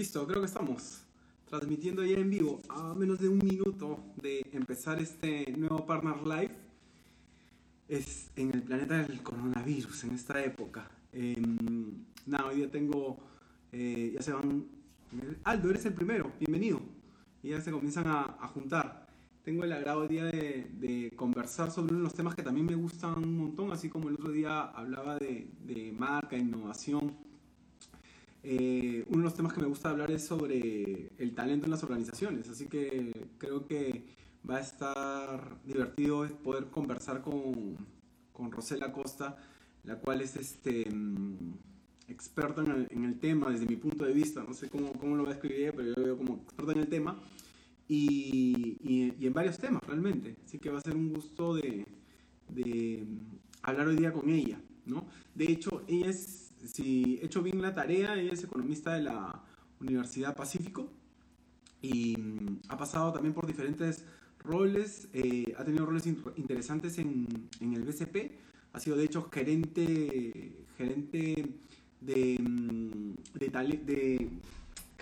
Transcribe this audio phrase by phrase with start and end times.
[0.00, 1.02] Listo, creo que estamos
[1.50, 6.54] transmitiendo ya en vivo a menos de un minuto de empezar este nuevo Partner Live.
[7.88, 10.88] Es en el planeta del coronavirus, en esta época.
[11.12, 13.18] Em, nada, hoy día tengo,
[13.72, 14.66] eh, ya se van...
[15.42, 16.80] Aldo, eres el primero, bienvenido.
[17.42, 19.08] Y ya se comienzan a, juntar.
[19.42, 22.66] Tengo el agrado hoy día de, de, conversar sobre uno de los temas que también
[22.66, 27.26] me gustan un montón, así como el otro día hablaba de, de marca, innovación
[28.50, 31.82] eh, uno de los temas que me gusta hablar es sobre el talento en las
[31.82, 34.06] organizaciones, así que creo que
[34.48, 37.76] va a estar divertido poder conversar con,
[38.32, 39.36] con Rosela Costa,
[39.84, 41.58] la cual es este mm,
[42.08, 45.32] experta en el, tema desde mi punto de vista, no sé cómo, cómo lo va
[45.32, 47.20] a escribir pero yo lo veo como experta en el tema
[47.86, 51.84] y, y, en varios temas realmente, así que va a ser un gusto de,
[52.48, 53.06] de
[53.60, 55.06] hablar hoy día con ella, ¿no?
[55.34, 59.42] De hecho, ella es si he hecho bien la tarea, ella es economista de la
[59.80, 60.90] Universidad Pacífico
[61.80, 64.04] y mm, ha pasado también por diferentes
[64.40, 67.26] roles, eh, ha tenido roles interesantes en,
[67.60, 68.32] en, el BCP,
[68.72, 71.54] ha sido de hecho gerente, gerente
[72.00, 73.48] de, mm, de,
[73.84, 74.30] de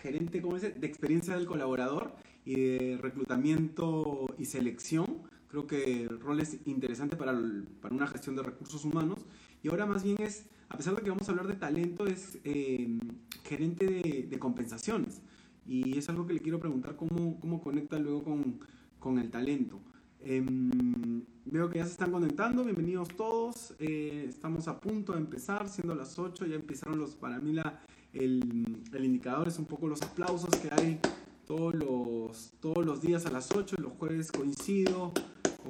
[0.01, 2.15] gerente, ¿cómo de experiencia del colaborador
[2.47, 5.23] y de reclutamiento y selección.
[5.49, 7.39] Creo que roles interesantes para,
[7.83, 9.27] para una gestión de recursos humanos.
[9.63, 12.39] Y ahora más bien es a pesar de que vamos a hablar de talento, es
[12.45, 12.99] eh,
[13.45, 13.87] gerente
[14.29, 15.21] de, compensaciones.
[15.67, 18.61] Y es algo que le quiero preguntar cómo, cómo conecta luego con,
[18.99, 19.81] con el talento.
[20.21, 23.75] Em, veo que ya se están conectando, bienvenidos todos.
[23.79, 27.81] Eh, estamos a punto de empezar, siendo las 8, ya empezaron los, para mí la,
[28.13, 30.99] el, el, indicador es un poco los aplausos que hay
[31.47, 35.13] todos los, todos los días a las 8, los jueves coincido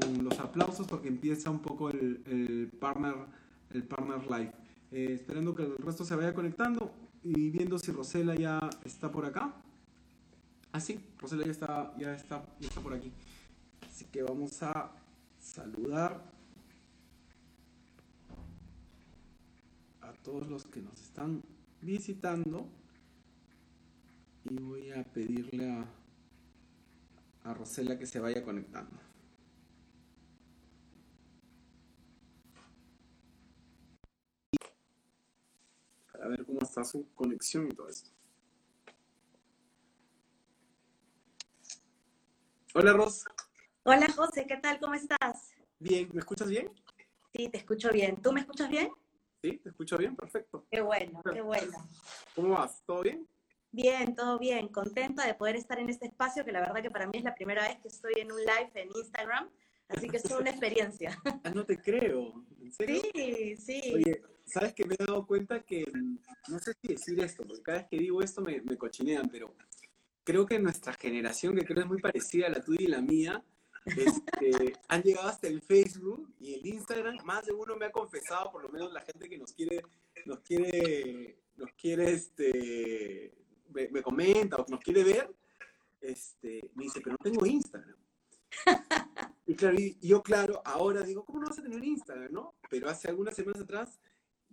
[0.00, 3.14] con los aplausos porque empieza un poco el, el partner,
[3.70, 4.52] el partner live.
[4.96, 6.90] Eh, esperando que el resto se vaya conectando
[7.22, 9.54] y viendo si Rosela ya está por acá.
[10.72, 13.12] Ah, sí, Rosela ya está, ya está, ya está por aquí.
[13.86, 14.90] Así que vamos a
[15.38, 16.24] saludar
[20.00, 21.42] a todos los que nos están
[21.82, 22.66] visitando
[24.48, 25.84] y voy a pedirle a,
[27.44, 29.05] a Rosela que se vaya conectando.
[36.22, 38.10] A ver cómo está su conexión y todo esto.
[42.74, 43.24] Hola, Ros.
[43.84, 44.78] Hola, José, ¿qué tal?
[44.80, 45.52] ¿Cómo estás?
[45.78, 46.70] Bien, ¿me escuchas bien?
[47.34, 48.20] Sí, te escucho bien.
[48.20, 48.90] ¿Tú me escuchas bien?
[49.42, 50.66] Sí, te escucho bien, perfecto.
[50.70, 51.88] Qué bueno, qué bueno.
[52.34, 52.82] ¿Cómo vas?
[52.84, 53.26] ¿Todo bien?
[53.70, 54.68] Bien, todo bien.
[54.68, 57.34] Contenta de poder estar en este espacio, que la verdad que para mí es la
[57.34, 59.50] primera vez que estoy en un live en Instagram,
[59.88, 61.18] así que es una experiencia.
[61.44, 62.44] ah, no te creo.
[62.60, 63.02] ¿En serio?
[63.14, 63.92] Sí, sí.
[63.94, 65.84] Oye, ¿sabes que me he dado cuenta que,
[66.48, 69.54] no sé si decir esto, porque cada vez que digo esto me, me cochinean, pero
[70.24, 73.44] creo que nuestra generación, que creo es muy parecida a la tuya y la mía,
[73.86, 77.18] este, han llegado hasta el Facebook y el Instagram.
[77.24, 79.82] Más de uno me ha confesado, por lo menos la gente que nos quiere,
[80.24, 83.32] nos quiere, nos quiere, este,
[83.72, 85.32] me, comenta o nos quiere ver,
[86.00, 87.96] este, me dice, pero no tengo Instagram.
[89.48, 92.56] Y claro, y yo claro, ahora digo, ¿cómo no vas a tener Instagram, no?
[92.68, 94.00] Pero hace algunas semanas atrás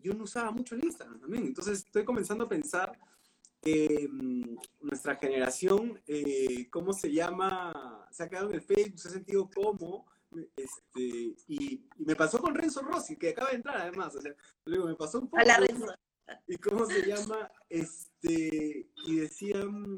[0.03, 1.46] yo no usaba mucho el Instagram también.
[1.46, 3.00] Entonces estoy comenzando a pensar
[3.62, 8.08] que mm, nuestra generación, eh, ¿cómo se llama?
[8.12, 10.06] Se ha quedado en el Facebook, se ha sentido como.
[10.56, 14.16] Este, y, me pasó con Renzo Rossi, que acaba de entrar además.
[14.16, 14.34] O sea,
[14.66, 15.41] luego me pasó un poco.
[15.41, 15.88] Hola, Renzo.
[16.47, 17.52] ¿Y cómo se llama?
[17.70, 19.96] Este, y decían,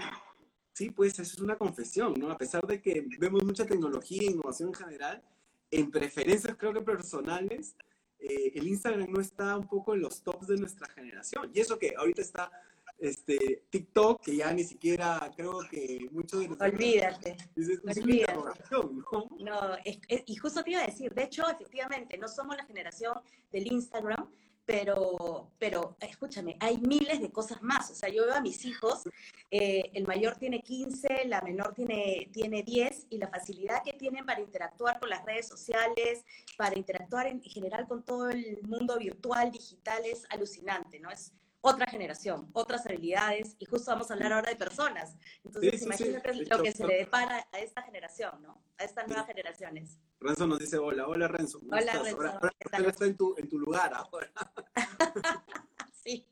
[0.73, 2.31] sí, pues eso es una confesión, ¿no?
[2.31, 5.23] A pesar de que vemos mucha tecnología e innovación en general,
[5.71, 7.75] en preferencias creo que personales,
[8.19, 11.51] eh, el Instagram no está un poco en los tops de nuestra generación.
[11.53, 12.51] Y eso que ahorita está
[12.97, 16.73] este, TikTok, que ya ni siquiera creo que muchos de nosotros...
[16.73, 17.37] Olvídate.
[17.57, 18.33] olvídate.
[18.71, 19.27] ¿no?
[19.39, 19.77] no
[20.25, 23.19] y justo te iba a decir, de hecho, efectivamente, no somos la generación
[23.51, 24.29] del Instagram,
[24.65, 27.91] pero, pero escúchame, hay miles de cosas más.
[27.91, 29.03] O sea, yo veo a mis hijos,
[29.51, 34.25] eh, el mayor tiene 15, la menor tiene, tiene 10, y la facilidad que tienen
[34.25, 36.25] para interactuar con las redes sociales,
[36.57, 41.11] para interactuar en general con todo el mundo virtual, digital, es alucinante, ¿no?
[41.11, 41.31] Es
[41.65, 45.17] otra generación, otras habilidades, y justo vamos a hablar ahora de personas.
[45.43, 48.61] Entonces, imagínate lo que se le depara a esta generación, ¿no?
[48.77, 49.99] A estas nuevas generaciones.
[50.19, 51.59] Renzo nos dice hola, hola Renzo.
[51.67, 52.21] Hola Renzo.
[52.21, 54.31] Ahora, está en tu, en tu lugar ahora.
[56.03, 56.27] sí,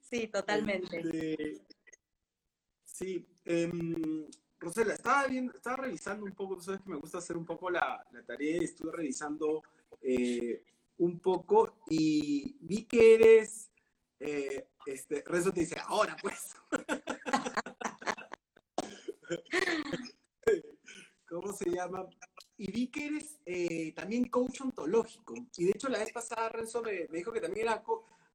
[0.00, 1.00] sí, totalmente.
[1.00, 1.60] Este,
[2.82, 4.26] sí, em,
[4.58, 7.68] Rosela, estaba, bien, estaba revisando un poco, tú sabes que me gusta hacer un poco
[7.68, 9.62] la, la tarea y estuve revisando
[10.00, 10.64] eh,
[10.96, 13.70] un poco y vi que eres
[14.20, 16.54] eh, este, Renzo te dice, ahora pues.
[21.28, 22.06] ¿Cómo se llama?
[22.56, 25.34] Y vi que eres eh, también coach ontológico.
[25.56, 27.82] Y de hecho la vez pasada Renzo me, dijo que también era...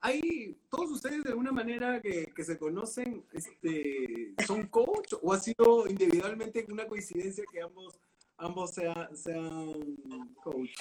[0.02, 5.40] ¿Hay todos ustedes de alguna manera que, que, se conocen, este, son coach o ha
[5.40, 8.00] sido individualmente una coincidencia que ambos,
[8.38, 9.98] ambos sean, sean
[10.42, 10.72] coach?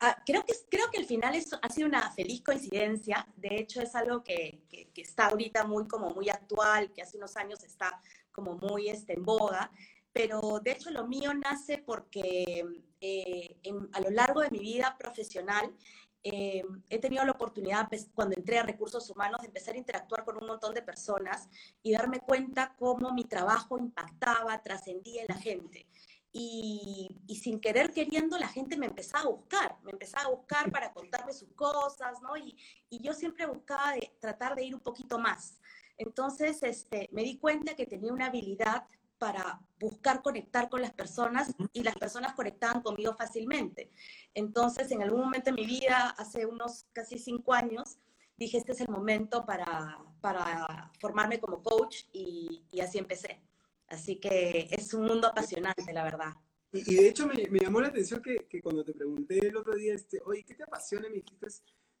[0.00, 3.26] Ah, creo, que, creo que al final es, ha sido una feliz coincidencia.
[3.36, 7.16] De hecho, es algo que, que, que, está ahorita muy, como muy actual, que hace
[7.16, 8.00] unos años está
[8.32, 9.70] como muy este, en boga
[10.14, 12.64] pero de hecho lo mío nace porque
[13.00, 13.56] eh,
[13.92, 15.74] a lo largo de mi vida profesional
[16.22, 20.24] eh, he tenido la oportunidad, pues, cuando entré a recursos humanos, de empezar a interactuar
[20.24, 21.50] con un montón de personas
[21.82, 25.86] y darme cuenta cómo mi trabajo impactaba, trascendía en la gente.
[26.36, 30.92] Y, sin querer queriendo, la gente me empezaba a buscar, me empezaba a buscar para
[30.92, 32.36] contarme sus cosas, ¿no?
[32.36, 32.56] Y,
[32.90, 35.60] y yo siempre buscaba de, tratar de ir un poquito más.
[35.96, 38.84] Entonces, este, me di cuenta que tenía una habilidad
[39.18, 43.92] para buscar conectar con las personas y las personas conectaban conmigo fácilmente.
[44.34, 47.98] Entonces, en algún momento de mi vida, hace unos casi cinco años,
[48.36, 53.40] dije, este es el momento para, para formarme como coach y, y, así empecé.
[53.88, 56.34] Así que es un mundo apasionante, la verdad.
[56.72, 59.74] Y, de hecho me, me, llamó la atención que, que, cuando te pregunté el otro
[59.74, 61.08] día, este, oye, ¿qué te apasiona?
[61.08, 61.46] Me dijiste,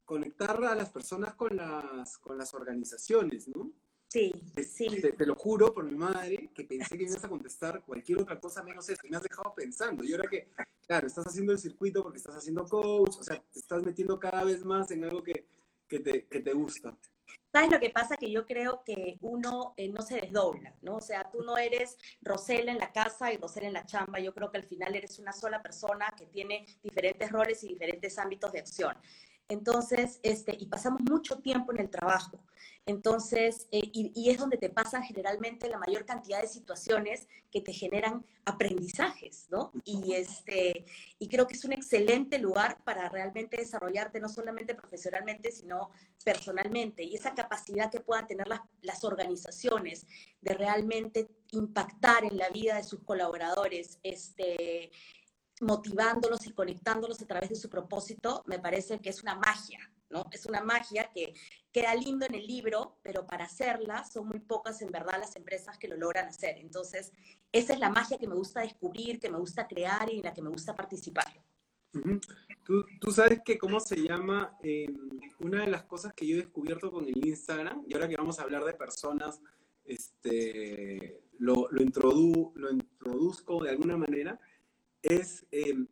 [0.04, 3.72] conectar a las personas con las, con las organizaciones, ¿no?
[4.08, 4.32] Sí,
[4.64, 4.86] sí.
[5.00, 8.62] Te, lo juro por mi madre que pensé que ibas a contestar cualquier otra cosa
[8.62, 9.04] menos eso.
[9.04, 10.04] Y me has dejado pensando.
[10.04, 10.52] Y ahora que,
[10.86, 14.44] claro, estás haciendo el circuito porque estás haciendo coach, o sea, te estás metiendo cada
[14.44, 15.48] vez más en algo que,
[15.88, 16.96] que, te, que te gusta.
[17.54, 18.16] ¿Sabes lo que pasa?
[18.16, 20.96] Que yo creo que uno eh, no se desdobla, ¿no?
[20.96, 24.18] O sea, tú no eres Rosela en la casa y Rosela en la chamba.
[24.18, 28.18] Yo creo que al final eres una sola persona que tiene diferentes roles y diferentes
[28.18, 28.96] ámbitos de acción.
[29.48, 32.40] Entonces, este, y pasamos mucho tiempo en el trabajo.
[32.86, 37.72] Entonces, eh, y, es donde te pasan generalmente la mayor cantidad de situaciones que te
[37.72, 39.72] generan aprendizajes, ¿no?
[39.84, 40.84] Y, este,
[41.18, 45.90] y creo que es un excelente lugar para realmente desarrollarte, no solamente profesionalmente, sino
[46.24, 47.02] personalmente.
[47.04, 50.06] Y esa capacidad que puedan tener las, las organizaciones
[50.42, 54.90] de realmente impactar en la vida de sus colaboradores, este,
[55.60, 59.78] motivándolos y conectándolos a través de su propósito, me parece que es una magia,
[60.10, 60.26] ¿no?
[60.32, 61.34] Es una magia que
[61.72, 65.78] queda lindo en el libro, pero para hacerla son muy pocas en verdad las empresas
[65.78, 66.58] que lo logran hacer.
[66.58, 67.12] Entonces,
[67.52, 70.32] esa es la magia que me gusta descubrir, que me gusta crear y en la
[70.32, 71.32] que me gusta participar.
[73.00, 74.96] ¿Tú, sabes que cómo se llama em,
[75.38, 78.38] una de las cosas que yo he descubierto con el Instagram, y ahora que vamos
[78.38, 79.40] a hablar de personas,
[79.84, 84.40] este, lo, lo, introdu lo introduzco de alguna manera,
[85.04, 85.86] es em,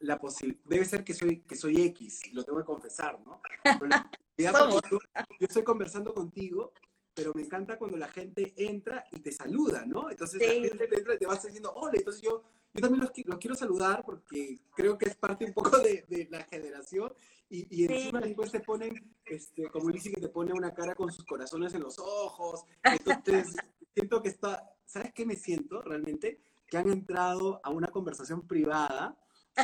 [0.00, 3.40] la posibilidad, debe ser que soy, que soy X, lo tengo que confesar, ¿no?
[4.38, 6.72] yo estoy conversando contigo,
[7.14, 10.10] pero me encanta cuando la gente entra y te saluda, ¿no?
[10.10, 12.42] Entonces la gente te entra y te vas diciendo, hola, entonces yo,
[12.74, 16.28] yo también los, los, quiero saludar porque creo que es parte un poco de, de
[16.30, 17.12] la generación
[17.48, 21.12] y, y encima después te ponen, este, como dice que te pone una cara con
[21.12, 23.56] sus corazones en los ojos, entonces
[23.94, 26.40] siento que está, ¿sabes qué me siento realmente?
[26.66, 29.16] Que han entrado a una conversación privada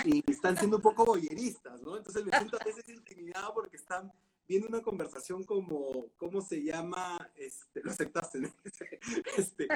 [0.05, 1.97] y están siendo un poco boyeristas, ¿no?
[1.97, 4.11] Entonces me siento a veces intimidado porque están
[4.49, 7.31] viendo una conversación como, ¿cómo se llama?
[7.37, 8.49] Este, lo aceptaste, ¿no?
[9.37, 9.69] Este,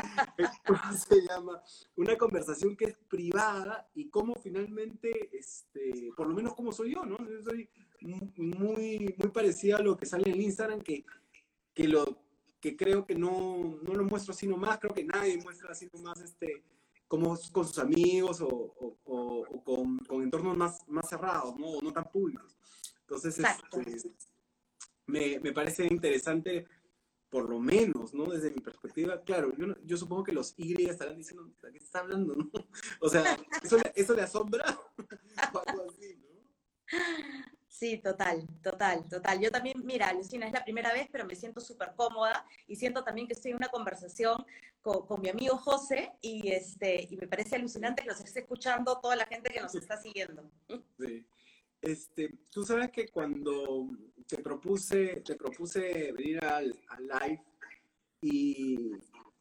[0.66, 1.62] ¿Cómo se llama?
[1.96, 7.04] Una conversación que es privada y cómo finalmente, este, por lo menos como soy yo,
[7.04, 7.18] ¿no?
[7.18, 7.68] Yo soy
[8.00, 11.04] muy, muy parecida a lo que sale en Instagram, que,
[11.74, 12.22] que, lo,
[12.60, 16.20] que creo que no, no lo muestro así nomás, creo que nadie muestra así nomás
[16.20, 16.62] este
[17.08, 21.66] como con sus amigos o, o, con, con, entornos más, más cerrados, ¿no?
[21.66, 22.56] O no tan públicos.
[23.00, 24.10] Entonces, este,
[25.06, 26.66] me, me, parece interesante,
[27.28, 28.24] por lo menos, ¿no?
[28.26, 32.00] Desde mi perspectiva, claro, yo, yo supongo que los Y estarán diciendo, ¿de qué está
[32.00, 32.50] hablando, no?
[33.00, 34.64] O sea, ¿eso, eso le asombra?
[35.54, 36.26] o algo así, ¿no?
[37.78, 39.38] Sí, total, total, total.
[39.38, 43.04] Yo también, mira, Lucina, es la primera vez, pero me siento súper cómoda y siento
[43.04, 44.46] también que estoy en una conversación
[44.80, 49.14] con, mi amigo José y, este, y me parece alucinante que nos esté escuchando toda
[49.14, 50.50] la gente que nos está siguiendo.
[50.98, 51.26] Sí.
[51.82, 53.90] Este, tú sabes que cuando
[54.26, 57.42] te propuse, te propuse venir al, al live
[58.22, 58.92] y,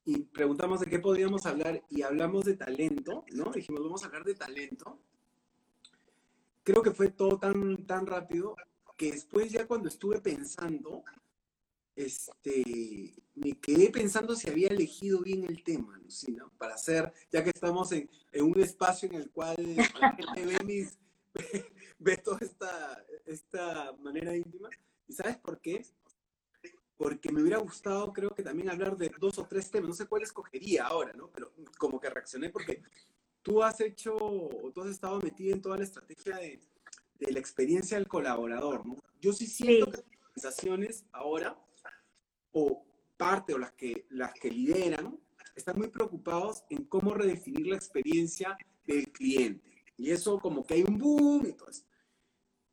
[0.03, 3.51] y preguntamos de qué podíamos hablar y hablamos de talento, ¿no?
[3.51, 4.99] Dijimos, vamos a hablar de talento
[6.65, 8.57] creo que fue todo tan, tan rápido
[8.97, 11.03] que después ya cuando estuve pensando,
[11.95, 16.01] este, me quedé pensando si había elegido bien el tema,
[16.35, 16.51] ¿no?
[16.57, 19.55] Para hacer, ya que estamos en, en, un espacio en el cual
[20.01, 20.97] la ve, mis,
[21.99, 24.69] ve toda esta, esta manera íntima.
[25.07, 25.85] ¿Y sabes por qué?
[26.97, 30.07] porque me hubiera gustado, creo que también hablar de dos o tres temas, no sé
[30.07, 31.29] cuál escogería ahora, ¿no?
[31.29, 32.81] Pero como que reaccioné porque
[33.45, 36.59] tú has hecho, o tú has estado metido en toda la estrategia de,
[37.19, 38.97] de la experiencia del colaborador, ¿no?
[39.21, 41.55] Yo sí siento que las organizaciones ahora,
[42.53, 42.83] o
[43.15, 45.19] parte o las que, las que lideran,
[45.55, 49.71] están muy preocupados en cómo redefinir la experiencia del cliente.
[49.95, 51.85] Y eso como que hay un boom y todo eso.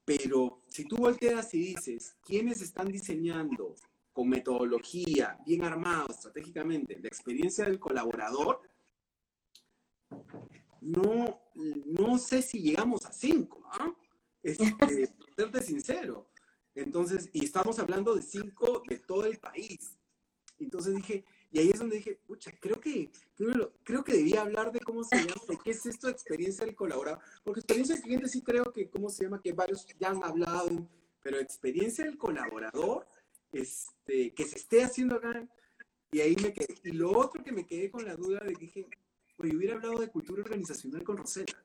[0.06, 3.76] Pero si tú volteas y dices, ¿quiénes están diseñando
[4.14, 8.62] con metodología, bien armado, estratégicamente, la experiencia del colaborador,
[10.82, 11.40] no,
[11.86, 13.94] no sé si llegamos a cinco, ¿ah?
[14.42, 14.64] Este,
[15.36, 16.28] serte sincero.
[16.74, 19.96] Entonces, y estamos hablando de cinco de todo el país.
[20.58, 23.10] Entonces dije, y ahí es donde dije, pucha, creo que,
[23.84, 26.74] creo, que debía hablar de cómo se llama, de qué es esto de experiencia del
[26.74, 27.20] colaborador.
[27.44, 29.40] Porque experiencia del cliente sí creo que, ¿cómo se llama?
[29.40, 30.88] Que varios ya han hablado,
[31.22, 33.06] pero experiencia del colaborador
[33.52, 35.46] este, que se esté haciendo acá.
[36.10, 36.74] Y ahí me quedé.
[36.84, 38.88] Y lo otro que me quedé con la duda de que dije,
[39.42, 41.60] pues hubiera hablado de cultura organizacional con Rosetta.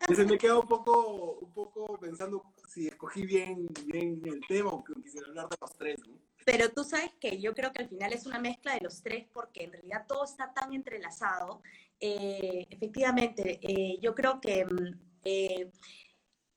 [0.00, 4.84] Entonces me quedo un poco, un poco pensando si escogí bien, bien el tema o
[4.84, 5.98] quisiera hablar de los tres,
[6.44, 9.26] Pero tú sabes que yo creo que al final es una mezcla de los tres
[9.32, 11.62] porque en realidad todo está tan entrelazado.
[11.98, 15.70] Eh, efectivamente, eh, yo creo que mm, eh,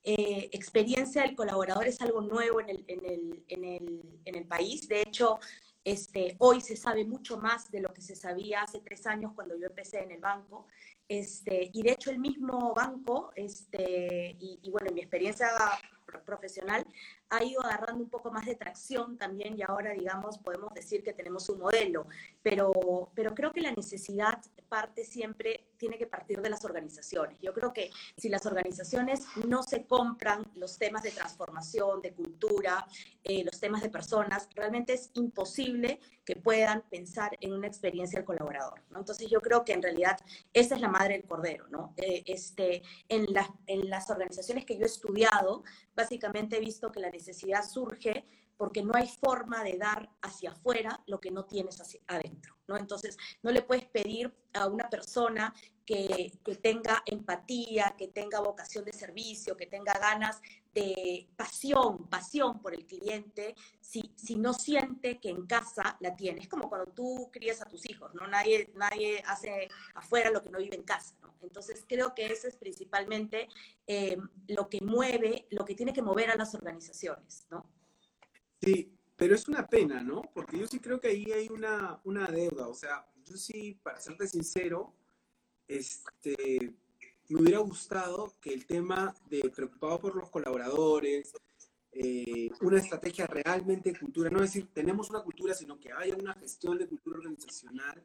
[0.04, 4.46] eh, experiencia del colaborador es algo nuevo en el, en el, en el, en el
[4.46, 4.90] país.
[4.90, 5.40] De hecho,
[5.84, 9.56] este, hoy se sabe mucho más de lo que se sabía hace tres años cuando
[9.58, 10.68] yo empecé en el banco.
[11.08, 15.50] Este, y de hecho el mismo banco, este, y, y bueno, mi experiencia
[16.26, 16.86] profesional
[17.34, 21.14] ha ido agarrando un poco más de tracción también y ahora, digamos, podemos decir que
[21.14, 22.06] tenemos un modelo,
[22.44, 27.38] pero, pero creo que la necesidad parte siempre, tiene que partir de las organizaciones.
[27.42, 32.86] Yo creo que si las organizaciones no se compran los temas de transformación, de cultura,
[33.24, 38.26] eh, los temas de personas, realmente es imposible que puedan pensar en una experiencia del
[38.26, 38.82] colaborador.
[38.90, 39.00] ¿no?
[39.00, 40.18] Entonces yo creo que en realidad
[40.54, 41.68] esa es la madre del cordero.
[41.70, 41.94] ¿no?
[41.98, 43.28] Eh, este, en,
[43.68, 45.64] en las organizaciones que yo he estudiado,
[45.96, 47.23] básicamente he visto que la necesidad
[47.62, 48.24] surge
[48.64, 52.78] porque no hay forma de dar hacia afuera lo que no tienes hacia adentro, ¿no?
[52.78, 55.54] Entonces, no le puedes pedir a una persona
[55.86, 60.42] que, que, tenga empatía, que tenga vocación de servicio, que tenga ganas
[60.74, 66.40] de pasión, pasión por el cliente, si, si no siente que en casa la tiene.
[66.40, 68.28] Es como cuando tú crías a tus hijos, ¿no?
[68.28, 71.34] Nadie, nadie hace afuera lo que no vive en casa, ¿no?
[71.42, 73.50] Entonces, creo que eso es principalmente
[73.88, 74.18] eh,
[74.48, 77.66] lo que mueve, lo que tiene que mover a las organizaciones, ¿no?
[78.64, 80.22] Sí, pero es una pena, ¿no?
[80.34, 82.68] Porque yo sí creo que ahí hay una, una deuda.
[82.68, 84.94] O sea, yo sí, para serte sincero,
[85.68, 86.74] este,
[87.28, 91.34] me hubiera gustado que el tema de preocupado por los colaboradores,
[91.92, 96.34] eh, una estrategia realmente de cultura, no decir tenemos una cultura, sino que haya una
[96.36, 98.04] gestión de cultura organizacional,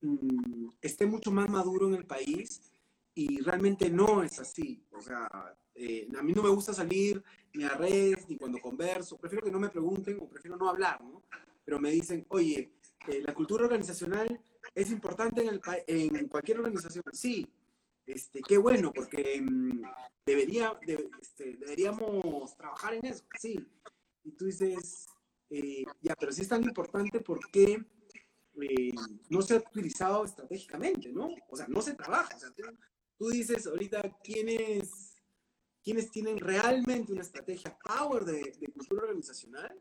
[0.00, 2.62] mm, esté mucho más maduro en el país
[3.14, 4.86] y realmente no es así.
[4.92, 5.28] O sea,
[5.82, 9.50] eh, a mí no me gusta salir ni a redes, ni cuando converso, prefiero que
[9.50, 11.22] no me pregunten o prefiero no hablar, ¿no?
[11.64, 12.74] Pero me dicen, oye,
[13.08, 14.44] eh, la cultura organizacional
[14.74, 17.02] es importante en, el, en cualquier organización.
[17.14, 17.50] Sí,
[18.04, 19.80] este, qué bueno, porque mm,
[20.26, 20.78] debería,
[21.18, 23.58] este, deberíamos trabajar en eso, sí.
[24.22, 25.06] Y tú dices,
[25.48, 27.82] eh, ya, pero si es tan importante, ¿por qué
[29.30, 31.30] no se ha utilizado estratégicamente, no?
[31.48, 32.36] O sea, no se trabaja.
[32.54, 32.64] Tú,
[33.16, 35.09] tú dices ahorita, ¿quién es
[35.82, 39.78] quienes tienen realmente una estrategia power de, cultura organizacional.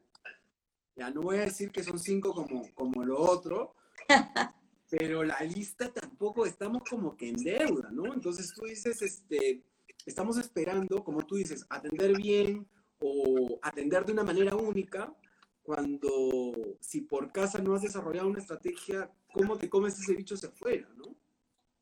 [0.96, 3.76] Ya no voy a decir que son cinco como, como lo otro,
[4.90, 8.14] pero la lista tampoco estamos como que en deuda, ¿no?
[8.14, 9.64] Entonces tú dices, este,
[10.06, 12.68] estamos esperando, como tú dices, atender bien
[13.00, 15.14] o atender de una manera única,
[15.62, 20.50] cuando si por casa no has desarrollado una estrategia, ¿cómo te comes ese bicho hacia
[20.50, 21.16] afuera, no?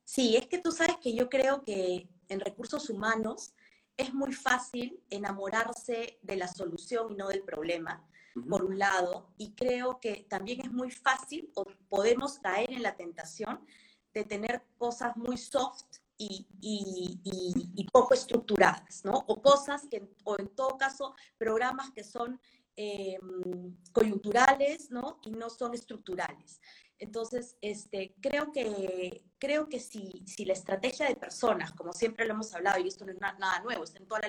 [0.04, 3.54] Sí, es que tú sabes que yo creo que en recursos humanos
[3.98, 8.08] es muy fácil enamorarse de la solución y no del problema,
[8.48, 12.96] por un lado, y creo que también es muy fácil o podemos caer en la
[12.96, 13.66] tentación
[14.14, 16.46] de tener cosas muy soft y,
[17.92, 19.24] poco estructuradas, ¿no?
[19.26, 22.40] O cosas que, o en todo caso, programas que son
[22.76, 25.18] em, coyunturales, ¿no?
[25.24, 26.60] Y no son estructurales.
[26.98, 32.34] Entonces, este, creo que, creo que si, si la estrategia de personas, como siempre lo
[32.34, 34.28] hemos hablado, y esto no es nada nuevo, está en toda la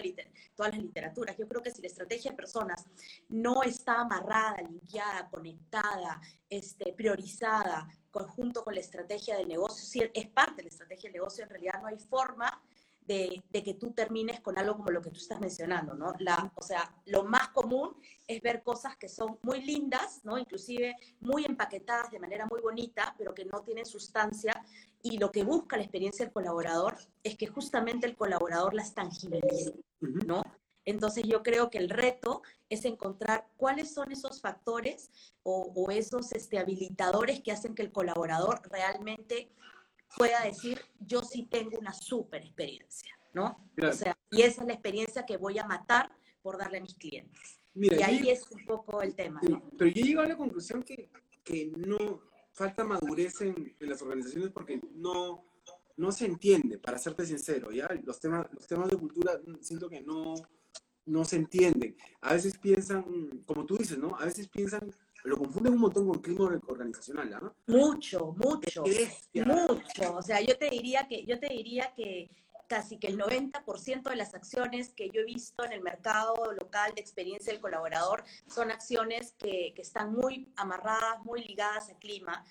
[0.56, 2.86] todas las literaturas, yo creo que si la estrategia de personas
[3.28, 10.28] no está amarrada, limpiada, conectada, este, priorizada, conjunto con la estrategia de negocio, si es
[10.28, 12.62] parte de la estrategia de negocio, en realidad no hay forma
[13.10, 16.14] de, que tú termines con algo como lo que tú estás mencionando, ¿no?
[16.20, 17.96] La, o sea, lo más común
[18.28, 20.38] es ver cosas que son muy lindas, ¿no?
[20.38, 24.64] Inclusive muy empaquetadas de manera muy bonita, pero que no tienen sustancia.
[25.02, 29.74] Y lo que busca la experiencia del colaborador es que justamente el colaborador las tangibilice,
[30.00, 30.44] ¿no?
[30.86, 35.10] Entonces yo creo que el reto es encontrar cuáles son esos factores
[35.42, 39.52] o, esos este, habilitadores que hacen que el colaborador realmente
[40.18, 43.70] pueda decir, yo sí tengo una súper experiencia, ¿no?
[43.82, 46.12] O sea, y esa es la experiencia que voy a matar
[46.42, 47.60] por darle a mis clientes.
[47.76, 49.62] y ahí es un poco el tema, ¿no?
[49.78, 51.10] Pero yo llego a la conclusión que,
[51.44, 55.46] que no falta madurez en, en las organizaciones porque no,
[55.98, 57.90] no se entiende, para serte sincero, ¿ya?
[58.04, 60.36] Los temas, los temas de cultura siento que no
[61.10, 61.98] no se entienden.
[62.22, 63.04] A veces piensan,
[63.46, 64.16] como tú dices, ¿no?
[64.18, 67.56] A veces piensan, lo confunden un montón con clima organizacional, ¿no?
[67.68, 68.84] Mucho, mucho,
[69.46, 70.16] mucho.
[70.16, 72.30] O sea, yo te diría que, yo te diría que
[72.68, 76.94] casi que el 90% de las acciones que yo he visto en el mercado local
[76.96, 82.46] de experiencia del colaborador son acciones que, que están muy amarradas, muy ligadas al clima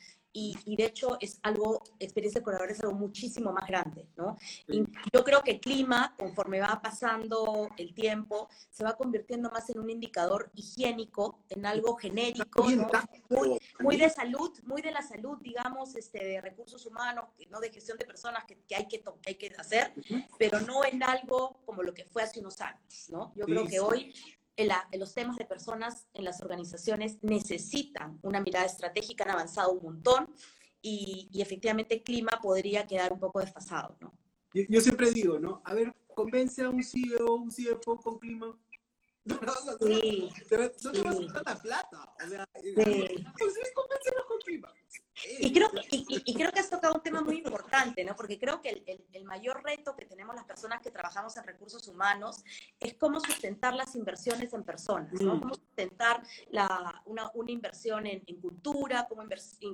[0.64, 4.37] y, de hecho es algo, experiencia de colaborador es algo muchísimo más grande, ¿no?
[4.68, 9.68] Y yo creo que el clima, conforme va pasando el tiempo, se va convirtiendo más
[9.71, 12.62] en un indicador higiénico, en algo genérico,
[13.28, 17.71] muy, muy, de salud, muy de la salud, digamos, este, de recursos humanos, no de
[17.71, 19.92] gestión de personas que, que hay, que, que hay que hacer,
[20.38, 23.33] pero no en algo como lo que fue hace unos años, ¿no?
[23.35, 24.14] Yo creo que hoy
[24.59, 29.83] en, los temas de personas en las organizaciones necesitan una mirada estratégica, han avanzado un
[29.83, 30.35] montón
[30.83, 34.12] y, y efectivamente clima podría quedar un poco desfasado, ¿no?
[34.53, 35.62] Yo, siempre digo, ¿no?
[35.65, 38.59] A ver, convence a un CEO, un CFO con clima.
[39.25, 42.15] No, no, no, sí, no, te vas a la plata.
[42.25, 42.75] O sea, sí.
[42.77, 44.73] entonces con clima.
[45.41, 48.15] Y creo, y, creo que has tocado un tema muy importante, ¿no?
[48.15, 51.87] Porque creo que el, el, mayor reto que tenemos las personas que trabajamos en recursos
[51.89, 52.45] humanos
[52.81, 55.37] es cómo sustentar las inversiones en personas, ¿no?
[55.37, 55.41] Mm.
[55.41, 59.23] Cómo sustentar la, una, una, inversión en, en cultura, cómo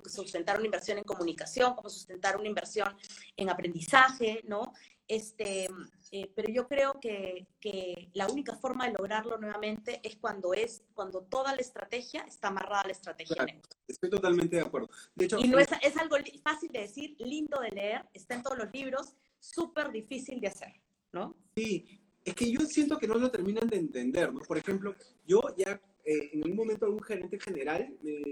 [0.06, 2.96] sustentar una inversión en comunicación, cómo sustentar una inversión
[3.36, 4.72] en aprendizaje, ¿no?
[5.06, 5.68] Este,
[6.12, 10.82] eh, pero yo creo que, que, la única forma de lograrlo nuevamente es cuando es
[10.94, 13.46] cuando toda la estrategia está amarrada a la estrategia
[13.86, 14.88] Estoy totalmente de acuerdo.
[15.14, 18.42] De hecho, y no es, es, algo fácil de decir, lindo de leer, está en
[18.42, 20.72] todos los libros, súper difícil de hacer,
[21.12, 21.36] ¿no?
[21.54, 24.40] Sí, es que yo siento que no lo terminan de entender, ¿no?
[24.40, 24.94] Por ejemplo,
[25.26, 28.22] yo ya eh, en un momento algún gerente general me,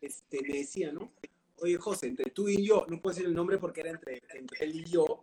[0.00, 1.12] este, me decía, ¿no?
[1.58, 4.64] Oye, José, entre tú y yo, no puedo decir el nombre porque era entre, entre
[4.66, 5.20] él y yo,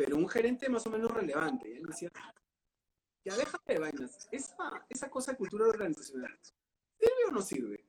[0.00, 1.76] pero un gerente más o menos relevante.
[1.76, 2.10] Él decía,
[3.22, 6.34] ya déjame de vainas, esa, esa cosa de cultura organizacional,
[6.98, 7.84] ¿sirve o no sirve?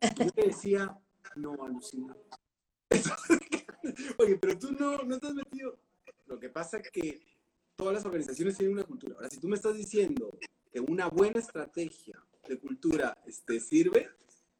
[0.00, 0.98] Y yo le decía,
[1.36, 2.16] no, alucina.
[4.18, 5.78] Oye, pero tú no, no estás metido.
[6.26, 7.24] Lo que pasa es que
[7.76, 9.14] todas las organizaciones tienen una cultura.
[9.14, 10.36] Ahora, si tú me estás diciendo
[10.72, 14.10] que una buena estrategia de cultura este, sirve,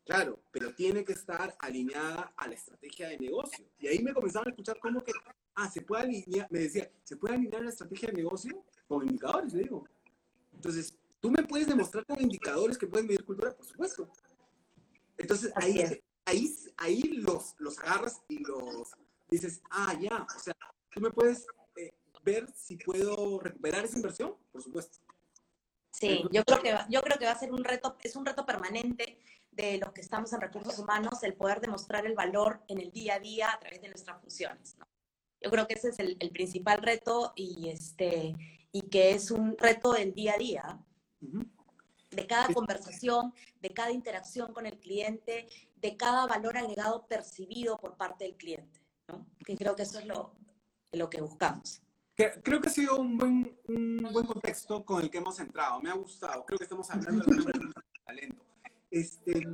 [0.05, 3.65] claro, pero tiene que estar alineada a la estrategia de negocio.
[3.79, 5.13] Y ahí me comenzaron a escuchar cómo que
[5.55, 9.53] ah, se puede alinear, me decía, ¿se puede alinear la estrategia de negocio con indicadores?
[9.53, 9.89] Le digo.
[10.53, 13.55] Entonces, ¿tú me puedes demostrar con indicadores que pueden medir cultura?
[13.55, 14.09] Por supuesto.
[15.17, 15.83] Entonces, ahí,
[16.25, 18.91] ahí, ahí los, los agarras y los
[19.31, 20.57] dices, ah, ya, o sea,
[20.91, 24.35] ¿tú me puedes eh, ver si puedo recuperar esa inversión?
[24.53, 24.99] Por supuesto.
[25.91, 28.45] Sí, yo creo, que, yo creo que va a ser un reto, es un reto
[28.45, 29.19] permanente
[29.55, 33.15] de los que estamos en recursos humanos, el poder demostrar el valor en el día
[33.15, 34.77] a día a través de nuestras funciones.
[34.79, 34.87] ¿no?
[35.41, 38.35] Yo creo que ese es el, principal reto y, este,
[38.73, 40.81] y que es un reto del día a día,
[42.11, 47.97] de cada conversación, de cada interacción con el cliente, de cada valor agregado percibido por
[47.97, 49.27] parte del cliente, ¿no?
[49.45, 50.35] Que creo que eso es lo,
[50.93, 51.83] lo que buscamos.
[52.15, 55.81] Creo que ha sido un buen, un buen contexto con el que hemos entrado.
[55.83, 56.47] Me ha gustado.
[56.47, 57.43] Creo que estamos hablando de
[58.07, 58.45] talento.
[58.95, 59.45] Este,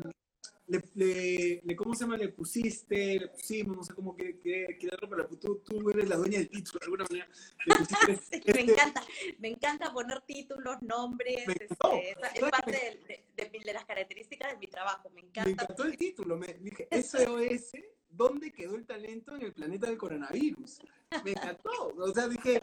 [0.66, 2.18] le, le, ¿cómo se llama?
[2.18, 4.76] Le pusiste, le pusimos, no sé cómo quiere
[5.08, 7.28] pero tú, tú eres la dueña del título, de alguna manera.
[8.06, 9.02] me este encanta,
[9.38, 15.08] me encanta poner títulos, nombres, este, es, parte de, de, las características de mi trabajo,
[15.08, 15.44] me encanta.
[15.46, 17.72] Me encantó el título, me dije, SOS,
[18.10, 20.80] ¿dónde quedó el talento en el planeta del coronavirus?
[21.24, 22.60] Me encantó, o sea, dije,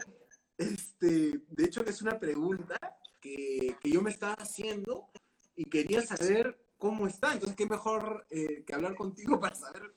[0.56, 2.78] este, de hecho es una pregunta
[3.20, 5.10] que, que yo me estaba haciendo
[5.58, 7.32] y quería saber cómo está.
[7.32, 9.92] Entonces, qué mejor eh, que hablar contigo para saber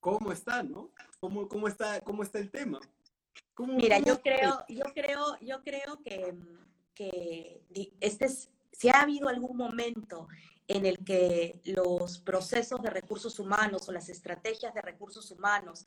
[0.00, 0.90] cómo está, ¿no?
[1.20, 2.80] ¿Cómo, cómo, está, cómo está el tema?
[3.58, 6.34] Mira, yo creo, yo creo, yo creo que,
[6.94, 7.62] que
[8.00, 10.26] este es, si ha habido algún momento
[10.68, 15.86] en el que los procesos de recursos humanos o las estrategias de recursos humanos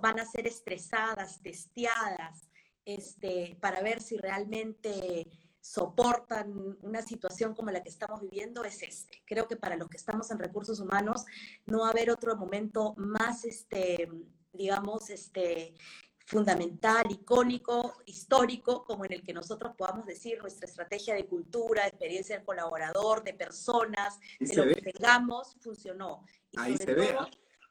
[0.00, 2.48] van a ser estresadas, testeadas
[2.84, 5.26] este, para ver si realmente
[5.62, 9.22] soportan una situación como la que estamos viviendo es este.
[9.24, 11.24] Creo que para los que estamos en recursos humanos
[11.66, 14.10] no va a haber otro momento más, este,
[14.52, 15.74] digamos, este,
[16.26, 21.88] fundamental, icónico, histórico, como en el que nosotros podamos decir nuestra estrategia de cultura, de
[21.90, 26.24] experiencia del colaborador, de personas, de lo que tengamos, funcionó.
[26.56, 27.16] Ahí se ve.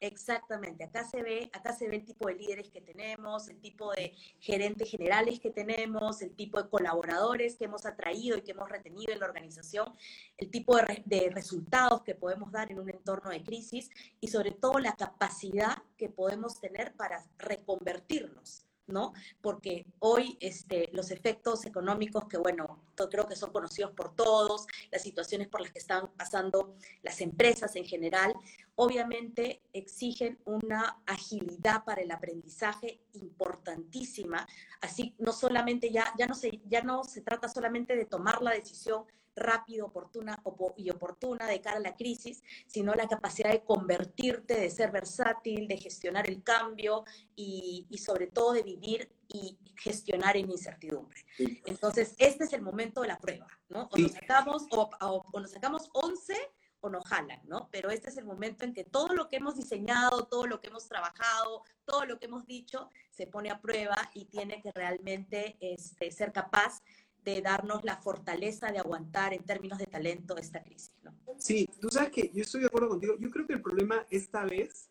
[0.04, 3.92] Exactamente, acá se ve, acá se ve el tipo de líderes que tenemos, el tipo
[3.92, 8.68] de gerentes generales que tenemos, el tipo de colaboradores que hemos atraído y que hemos
[8.68, 9.94] retenido en la organización,
[10.40, 14.50] el tipo de, de resultados que podemos dar en un entorno de crisis y sobre
[14.50, 18.66] todo la capacidad que podemos tener para reconvertirnos.
[18.92, 19.14] ¿No?
[19.42, 25.02] Porque hoy este, los efectos económicos que, bueno, creo que son conocidos por todos, las
[25.02, 28.34] situaciones por las que están pasando las empresas en general,
[28.76, 34.48] obviamente exigen una agilidad para el aprendizaje importantísima.
[34.82, 38.52] Así, no solamente ya, ya no se, ya no se trata solamente de tomar la
[38.52, 40.42] decisión rápido, oportuna
[40.78, 45.68] y oportuna de cara a la crisis, sino la capacidad de convertirte, de ser versátil,
[45.68, 47.04] de gestionar el cambio
[47.36, 51.26] y, sobre todo de vivir y gestionar en incertidumbre.
[51.66, 53.90] Entonces, este es el momento de la prueba, ¿no?
[53.92, 56.36] O nos sacamos, o, o, nos sacamos 11
[56.82, 57.70] o nos jalan, ¿no?
[57.72, 60.68] Pero este es el momento en que todo lo que hemos diseñado, todo lo que
[60.68, 65.58] hemos trabajado, todo lo que hemos dicho, se pone a prueba y tiene que realmente
[65.62, 66.82] este, ser capaz
[67.24, 70.94] de darnos la fortaleza de aguantar en términos de talento esta crisis.
[71.04, 71.16] ¿no?
[71.38, 73.16] Sí, tú sabes que yo estoy de acuerdo contigo.
[73.20, 74.90] Yo creo que el problema esta vez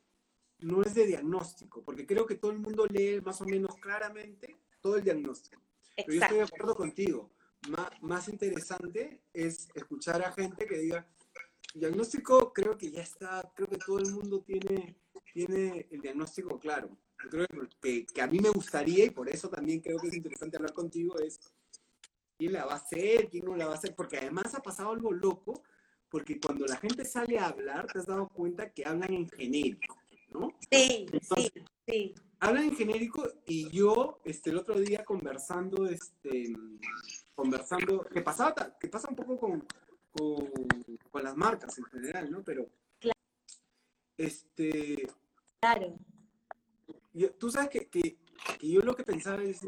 [0.59, 4.57] no es de diagnóstico, porque creo que todo el mundo lee más o menos claramente
[4.81, 5.63] todo el diagnóstico.
[5.97, 7.31] Pero yo estoy de acuerdo contigo.
[7.69, 11.07] Más, más interesante es escuchar a gente que diga,
[11.75, 14.97] diagnóstico creo que ya está, creo que todo el mundo tiene,
[15.33, 16.97] tiene el diagnóstico claro.
[17.25, 17.47] Yo creo
[17.83, 20.73] que, que a mí me gustaría, y por eso también creo que es interesante hablar
[20.73, 21.39] contigo, es
[22.41, 24.93] quién la va a hacer, quién no la va a hacer, porque además ha pasado
[24.93, 25.63] algo loco,
[26.09, 29.99] porque cuando la gente sale a hablar, te has dado cuenta que hablan en genérico,
[30.31, 30.51] ¿no?
[30.73, 31.53] Sí, sí,
[31.87, 32.15] sí.
[32.39, 36.55] Hablan en genérico y yo, este, el otro día conversando, este,
[37.35, 39.67] conversando, que pasaba, que pasa un poco con,
[41.11, 42.43] con, las marcas en general, ¿no?
[42.43, 43.21] Pero, claro.
[44.17, 45.07] este...
[45.61, 45.95] Claro.
[47.39, 48.17] tú sabes que, que,
[48.59, 49.61] que yo lo que pensaba es,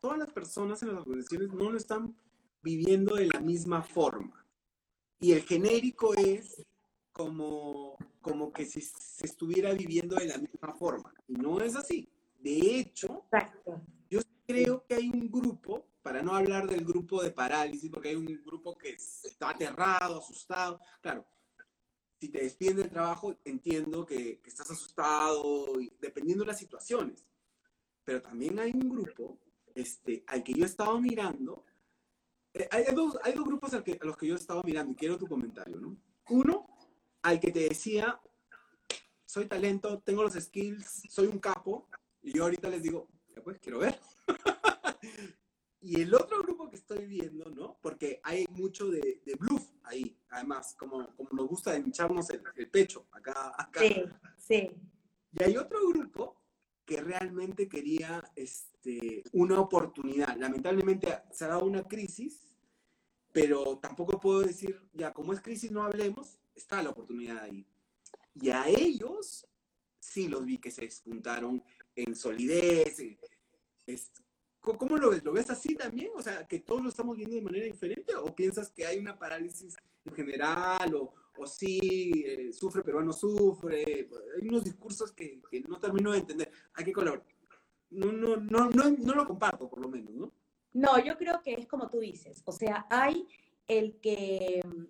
[0.00, 2.16] todas las personas en las organizaciones no lo están
[2.62, 4.44] viviendo de la misma forma.
[5.20, 6.64] Y el genérico es
[7.12, 11.12] como, como que se, se estuviera viviendo de la misma forma.
[11.26, 12.08] Y no es así.
[12.38, 13.24] De hecho,
[14.08, 18.14] yo creo que hay un grupo, para no hablar del grupo de parálisis, porque hay
[18.14, 20.80] un grupo que está aterrado, asustado.
[21.00, 21.26] Claro,
[22.20, 25.66] si te despiden del trabajo, entiendo que, que estás asustado,
[26.00, 27.28] dependiendo de las situaciones
[28.08, 29.38] pero también hay un grupo
[29.74, 31.66] este, al que yo he estado mirando.
[32.54, 35.18] Eh, hay, dos, hay dos grupos a los que yo he estado mirando y quiero
[35.18, 35.94] tu comentario, ¿no?
[36.30, 36.66] Uno,
[37.20, 38.18] al que te decía,
[39.26, 41.90] soy talento, tengo los skills, soy un capo,
[42.22, 44.00] y yo ahorita les digo, ya pues, quiero ver.
[45.82, 47.78] y el otro grupo que estoy viendo, ¿no?
[47.82, 52.70] Porque hay mucho de, de bluff ahí, además, como, como nos gusta hincharnos el, el
[52.70, 53.80] pecho acá, acá.
[53.80, 54.02] Sí,
[54.38, 54.70] sí.
[55.32, 56.37] Y hay otro grupo
[56.88, 60.34] que realmente quería este, una oportunidad.
[60.38, 62.48] Lamentablemente se ha dado una crisis,
[63.30, 67.66] pero tampoco puedo decir, ya, como es crisis, no hablemos, está la oportunidad ahí.
[68.40, 69.46] Y a ellos
[70.00, 71.62] sí los vi que se despuntaron
[71.94, 72.96] en solidez.
[74.60, 75.22] ¿Cómo lo ves?
[75.22, 76.10] ¿Lo ves así también?
[76.16, 79.18] O sea, que todos lo estamos viendo de manera diferente o piensas que hay una
[79.18, 84.08] parálisis en general o, o sí, eh, sufre pero no sufre.
[84.36, 86.50] Hay unos discursos que, que, no termino de entender.
[86.74, 87.24] Hay que colaborar.
[87.90, 90.32] No, no, no, no, no lo comparto, por lo menos, ¿no?
[90.74, 92.42] No, yo creo que es como tú dices.
[92.44, 93.26] O sea, hay
[93.66, 94.84] el que mm,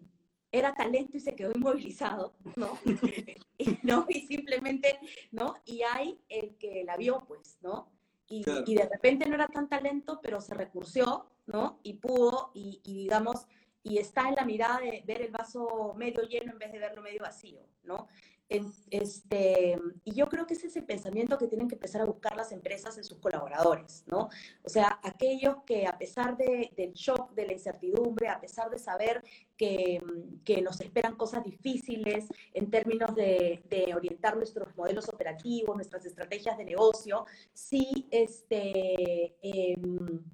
[0.50, 2.78] era talento y se quedó inmovilizado, ¿no?
[3.82, 4.06] ¿no?
[4.08, 4.98] Y simplemente,
[5.30, 5.56] ¿no?
[5.64, 7.90] Y hay el que la vio, pues, ¿no?
[8.30, 11.80] Y, y, de repente no era tan talento, pero se recursió, ¿no?
[11.82, 13.46] Y pudo, y, y digamos,
[13.82, 17.02] y está en la mirada de ver el vaso medio lleno en vez de verlo
[17.02, 18.08] medio vacío, ¿no?
[18.48, 22.34] este, y yo creo que ese es el pensamiento que tienen que empezar a buscar
[22.34, 24.30] las empresas en sus colaboradores, ¿no?
[24.62, 28.78] O sea, aquellos que a pesar de, del shock, de la incertidumbre, a pesar de
[28.78, 29.22] saber
[29.56, 30.02] que,
[30.44, 36.56] que nos esperan cosas difíciles en términos de, de, orientar nuestros modelos operativos, nuestras estrategias
[36.56, 40.24] de negocio, sí, este, em,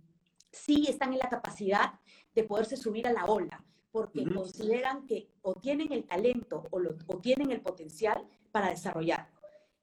[0.53, 1.95] sí están en la capacidad
[2.35, 7.19] de poderse subir a la ola, porque consideran que o tienen el talento o, o,
[7.19, 9.33] tienen el potencial para desarrollarlo.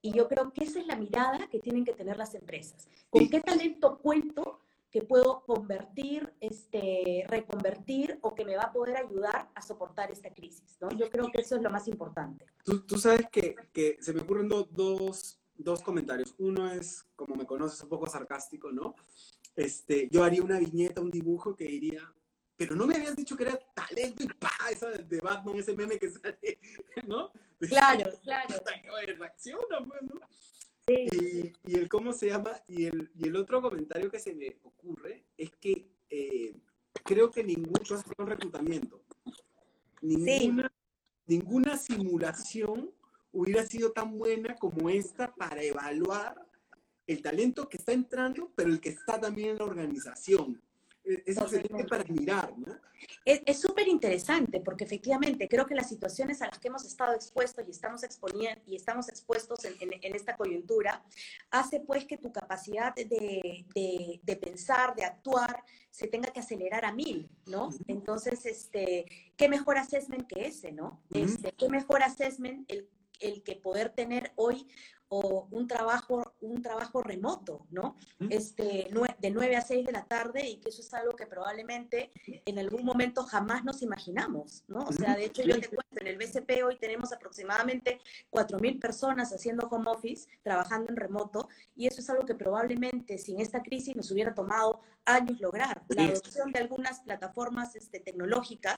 [0.01, 2.87] Y yo creo que esa es la mirada que tienen que tener las empresas.
[3.09, 4.59] ¿Con qué talento cuento
[4.89, 10.33] que puedo convertir, este, reconvertir o que me va a poder ayudar a soportar esta
[10.33, 10.77] crisis?
[10.81, 10.89] ¿no?
[10.91, 12.45] Yo creo que eso es lo más importante.
[12.65, 16.35] Tú, tú sabes que, que, se me ocurren dos, dos comentarios.
[16.39, 18.95] Uno es, como me conoces, un poco sarcástico, ¿no?
[19.55, 22.01] Este, yo haría una viñeta, un dibujo que diría,
[22.57, 25.97] pero no me habías dicho que era talento y pa, esa de Batman, ese meme
[25.97, 26.59] que sale,
[27.07, 27.31] ¿no?
[27.59, 28.55] Claro, claro.
[29.17, 30.19] Reacciona, pues, ¿no?
[30.87, 31.53] Sí.
[31.65, 35.25] Y, el cómo se llama, y el, y el otro comentario que se me ocurre
[35.37, 36.55] es que eh,
[37.03, 39.03] creo que ningún proceso de reclutamiento,
[40.01, 40.71] ninguna,
[41.27, 42.91] ninguna simulación
[43.31, 46.35] hubiera sido tan buena como esta para evaluar
[47.07, 50.61] el talento que está entrando, pero el que está también en la organización.
[51.03, 52.79] E-, es excelente para mirar, ¿no?
[53.25, 57.67] Es súper interesante porque efectivamente creo que las situaciones a las que hemos estado expuestos
[57.67, 61.03] y estamos, exponiendo, y estamos expuestos en, en, esta coyuntura
[61.49, 66.85] hace pues que tu capacidad de, de, de, pensar, de actuar, se tenga que acelerar
[66.85, 67.69] a mil, ¿no?
[67.87, 71.01] Entonces, este, ¿qué mejor assessment que ese, ¿no?
[71.11, 72.87] Este, ¿Qué mejor assessment el,
[73.19, 74.67] el que poder tener hoy
[75.13, 77.97] o un trabajo, un trabajo remoto, ¿no?
[78.29, 78.87] Este,
[79.19, 82.13] de 9 a 6 de la tarde y que eso es algo que probablemente
[82.45, 84.85] en algún momento jamás nos imaginamos, ¿no?
[84.85, 87.99] O sea, de hecho yo te cuento, en el BCP hoy tenemos aproximadamente
[88.31, 93.41] 4.000 personas haciendo home office, trabajando en remoto, y eso es algo que probablemente sin
[93.41, 95.83] esta crisis nos hubiera tomado años lograr.
[95.89, 98.77] La adopción de algunas plataformas este, tecnológicas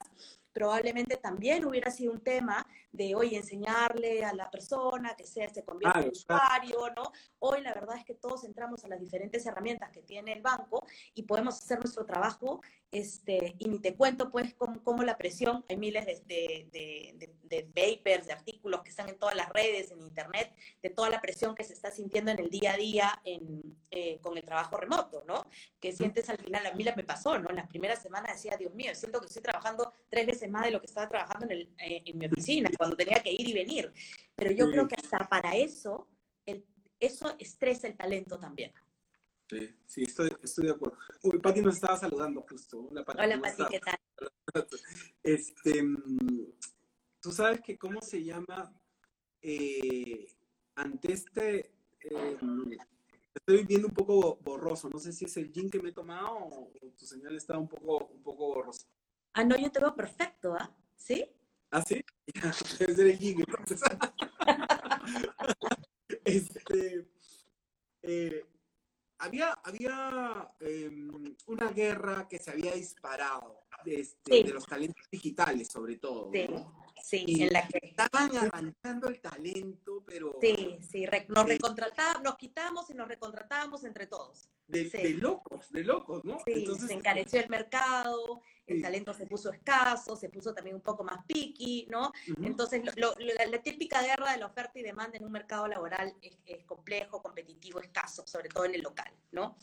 [0.54, 5.64] probablemente también hubiera sido un tema de hoy enseñarle a la persona que sea, se
[5.64, 7.12] convierta en usuario, ¿no?
[7.40, 10.86] Hoy la verdad es que todos entramos a las diferentes herramientas que tiene el banco
[11.16, 15.78] y podemos hacer nuestro trabajo este, y ni te cuento pues cómo, la presión, hay
[15.78, 20.56] miles de, de, de, papers, de artículos que están en todas las redes, en internet,
[20.84, 24.20] de toda la presión que se está sintiendo en el día a día en, eh,
[24.22, 25.48] con el trabajo remoto, ¿no?
[25.80, 27.50] Que sientes al final, a mí me pasó, ¿no?
[27.50, 30.72] En las primeras semanas decía, Dios mío, siento que estoy trabajando tres veces más de
[30.72, 33.54] lo que estaba trabajando en, el, eh, en mi oficina, cuando tenía que ir y
[33.54, 33.92] venir.
[34.36, 36.08] Pero yo creo que hasta para eso,
[36.46, 36.66] el,
[37.00, 38.72] eso estresa el talento también.
[39.50, 40.98] Sí, sí, estoy, estoy de acuerdo.
[41.24, 42.88] Uy, Pati nos estaba saludando justo.
[42.90, 43.98] Hola, Pati, ¿qué tal?
[45.24, 45.84] Este,
[47.20, 48.74] tú sabes que cómo se llama
[49.42, 50.28] eh,
[50.76, 51.72] ante este...
[52.02, 52.38] Eh,
[53.34, 54.90] estoy viendo un poco borroso.
[54.90, 57.68] No sé si es el gin que me he tomado o, tu señal está un
[57.68, 58.88] poco, un poco borrosa.
[59.34, 60.72] Ah, no, yo te veo perfecto, ¿ah?
[60.96, 61.26] ¿Sí?
[61.72, 62.04] ¿Ah, sí?
[62.80, 63.82] Debe ser el gin, entonces.
[66.26, 67.08] este...
[68.04, 68.46] Eh,
[69.24, 75.98] había, había em, una guerra que se había disparado este, de los talentos digitales, sobre
[75.98, 76.32] todo.
[77.02, 80.38] Sí, sí en la que estaban arrancando el talento, pero.
[80.42, 84.50] Sí, sí, nos recontratábamos, nos quitamos y nos recontratábamos entre todos.
[84.68, 86.40] De, locos, de locos, ¿no?
[86.46, 91.04] Sí, se encareció el mercado, el talento se puso escaso, se puso también un poco
[91.04, 92.12] más picky, ¿no?
[92.42, 97.22] Entonces, la, típica guerra de la oferta y demanda en un mercado laboral es, complejo,
[97.22, 99.58] competitivo, escaso, sobre todo en el local, ¿no?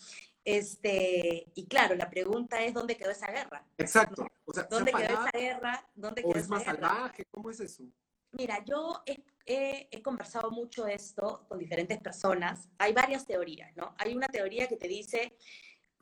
[0.45, 3.65] Este, y claro, la pregunta es, ¿dónde quedó esa guerra?
[3.79, 4.27] Exacto.
[4.69, 5.91] ¿Dónde quedó esa guerra?
[5.95, 7.25] ¿Dónde ¿O es más salvaje?
[7.31, 7.85] ¿Cómo es eso?
[8.33, 12.69] Mira, yo he, he, conversado mucho esto con diferentes personas.
[12.79, 13.95] Hay varias teorías, ¿no?
[13.99, 15.37] Hay una teoría que te dice,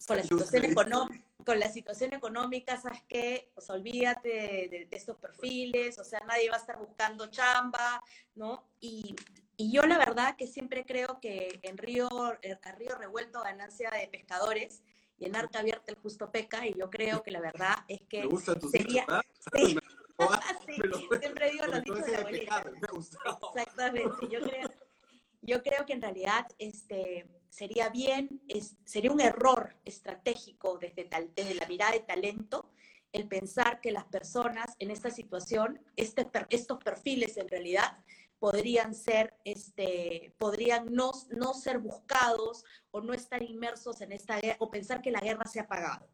[0.07, 3.51] con la situación económica, con la situación económica, ¿sabes qué?
[3.69, 8.03] Olvídate de, estos perfiles, o sea, nadie va a estar buscando chamba,
[8.35, 8.69] ¿no?
[8.81, 9.17] Y,
[9.57, 12.09] y yo la verdad que siempre creo que en Río,
[12.43, 14.83] en Río Revuelto ganancia de pescadores
[15.19, 18.21] y en Arca Abierta el justo peca, y yo creo que la verdad es que
[18.21, 19.07] me gusta tu sería...
[20.67, 20.81] sí,
[21.21, 22.65] siempre digo los dichos de abuelita.
[23.55, 24.71] Exactamente, yo creo,
[25.43, 31.55] yo creo que en realidad este, sería bien, es, sería un error estratégico desde, desde
[31.55, 32.71] la mirada de talento
[33.13, 37.99] el pensar que las personas en esta situación, este, estos perfiles en realidad
[38.39, 44.57] podrían ser, este, podrían no, no ser buscados o no estar inmersos en esta guerra
[44.61, 46.07] o pensar que la guerra se ha apagado.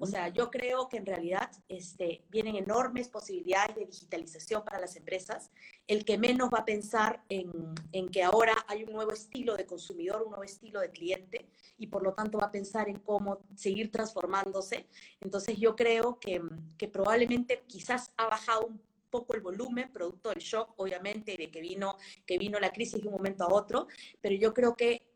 [0.00, 4.96] O sea, yo creo que en realidad este, vienen enormes posibilidades de digitalización para las
[4.96, 5.50] empresas.
[5.86, 7.50] El que menos va a pensar en,
[7.92, 11.88] en, que ahora hay un nuevo estilo de consumidor, un nuevo estilo de cliente, y
[11.88, 14.86] por lo tanto va a pensar en cómo seguir transformándose.
[15.20, 16.40] Entonces yo creo que,
[16.78, 21.60] que probablemente quizás ha bajado un poco el volumen, producto del shock, obviamente, de que
[21.60, 23.86] vino, que vino la crisis de un momento a otro,
[24.20, 25.13] pero yo creo que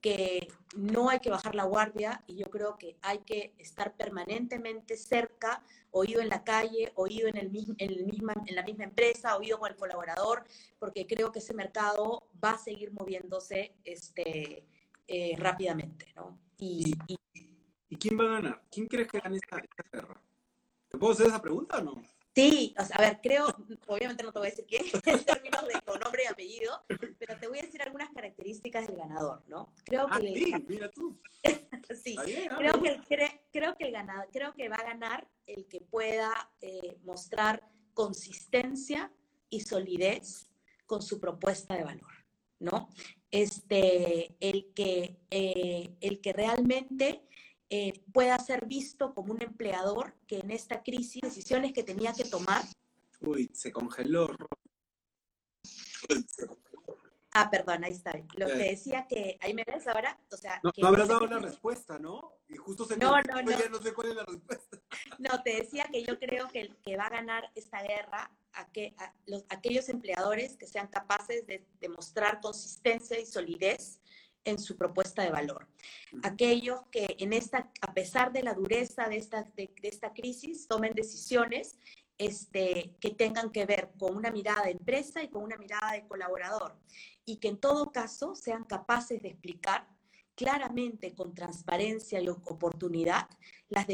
[0.00, 4.96] que no hay que bajar la guardia y yo creo que hay que estar permanentemente
[4.96, 9.70] cerca, oído en la calle, oído en, el, misma, en la misma empresa, oído con
[9.70, 10.44] el colaborador,
[10.78, 14.64] porque creo que ese mercado va a seguir moviéndose este,
[15.06, 16.06] eh, rápidamente.
[16.16, 16.38] ¿no?
[16.56, 18.62] Y, y, quién va a ganar?
[18.70, 20.22] ¿Quién crees que gane esta, esta guerra?
[20.88, 22.02] ¿Te puedo hacer esa pregunta o no?
[22.34, 23.46] Sí, o sea, a ver, creo,
[23.88, 26.84] obviamente no te voy a decir quién en términos de con nombre y apellido,
[27.18, 29.72] pero te voy a decir algunas características del ganador, ¿no?
[29.84, 31.20] Creo ah, que sí, mira tú.
[32.04, 32.16] sí,
[32.56, 36.98] creo, que, creo, que el ganador, creo que va a ganar el que pueda eh,
[37.02, 39.12] mostrar consistencia
[39.48, 40.48] y solidez
[40.86, 42.12] con su propuesta de valor,
[42.60, 42.88] ¿no?
[43.32, 47.24] Este, el que, eh, el que realmente
[47.72, 52.24] eh, pueda ser visto como un empleador que en esta crisis, decisiones que tenía que
[52.24, 52.62] tomar.
[53.20, 54.34] Uy, se congeló.
[57.32, 58.12] Ah, perdón, ahí está.
[58.34, 60.60] Lo que decía que, ahí me ves ahora, o sea...
[60.64, 62.32] No, no habrás dado la respuesta, ¿no?
[62.48, 63.50] Y justo se no, no, no.
[63.52, 64.78] ya no sé cuál es la respuesta.
[65.20, 68.94] No, te decía que yo creo que, que va a ganar esta guerra a que,
[68.98, 73.99] a los, aquellos empleadores que sean capaces de demostrar consistencia y solidez
[74.44, 75.66] en su propuesta de valor.
[76.22, 80.94] Aquellos que en esta, a pesar de la dureza de esta, de, esta crisis, tomen
[80.94, 81.78] decisiones
[82.18, 86.06] este, que tengan que ver con una mirada de empresa y con una mirada de
[86.06, 86.76] colaborador.
[87.24, 89.86] Y que en todo caso sean capaces de explicar
[90.34, 93.28] claramente, con transparencia y oportunidad,
[93.68, 93.86] las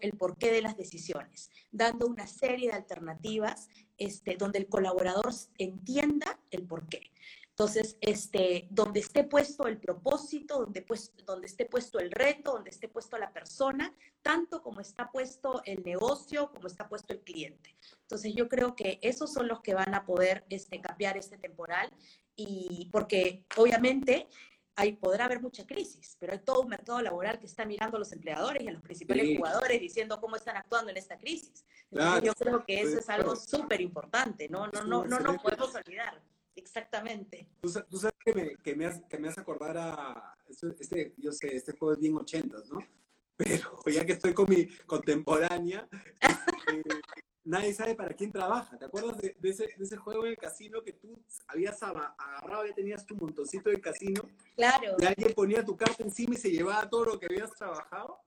[0.00, 6.38] el porqué de las decisiones, dando una serie de alternativas este, donde el colaborador entienda
[6.52, 7.10] el porqué.
[7.60, 12.70] Entonces, este, donde esté puesto el propósito, donde, pues, donde esté puesto el reto, donde
[12.70, 13.92] esté puesto la persona,
[14.22, 17.74] tanto como está puesto el negocio, como está puesto el cliente.
[18.02, 21.90] Entonces, yo creo que esos son los que van a poder este, cambiar este temporal
[22.36, 24.28] y porque obviamente
[24.76, 27.98] hay, podrá haber mucha crisis, pero hay todo un mercado laboral que está mirando a
[27.98, 31.64] los empleadores y a los principales jugadores diciendo cómo están actuando en esta crisis.
[31.90, 34.68] Entonces, yo creo que eso es algo súper importante, ¿no?
[34.68, 36.22] No, no, no, no nos podemos olvidar.
[36.58, 37.46] Exactamente.
[37.60, 41.54] Tú, sabes que me, que, me has, que me hace acordar a, este, yo sé,
[41.54, 42.80] este juego es bien ochentas, ¿no?
[43.36, 45.88] Pero ya que estoy con mi contemporánea,
[46.20, 46.82] este,
[47.44, 48.76] nadie sabe para quién trabaja.
[48.76, 51.16] ¿Te acuerdas de, ese, de, ese, juego en el casino que tú
[51.46, 54.22] habías agarrado y tenías tu montoncito de casino?
[54.56, 54.96] Claro.
[54.98, 58.18] Y alguien ponía tu carta encima y se llevaba todo lo que habías trabajado.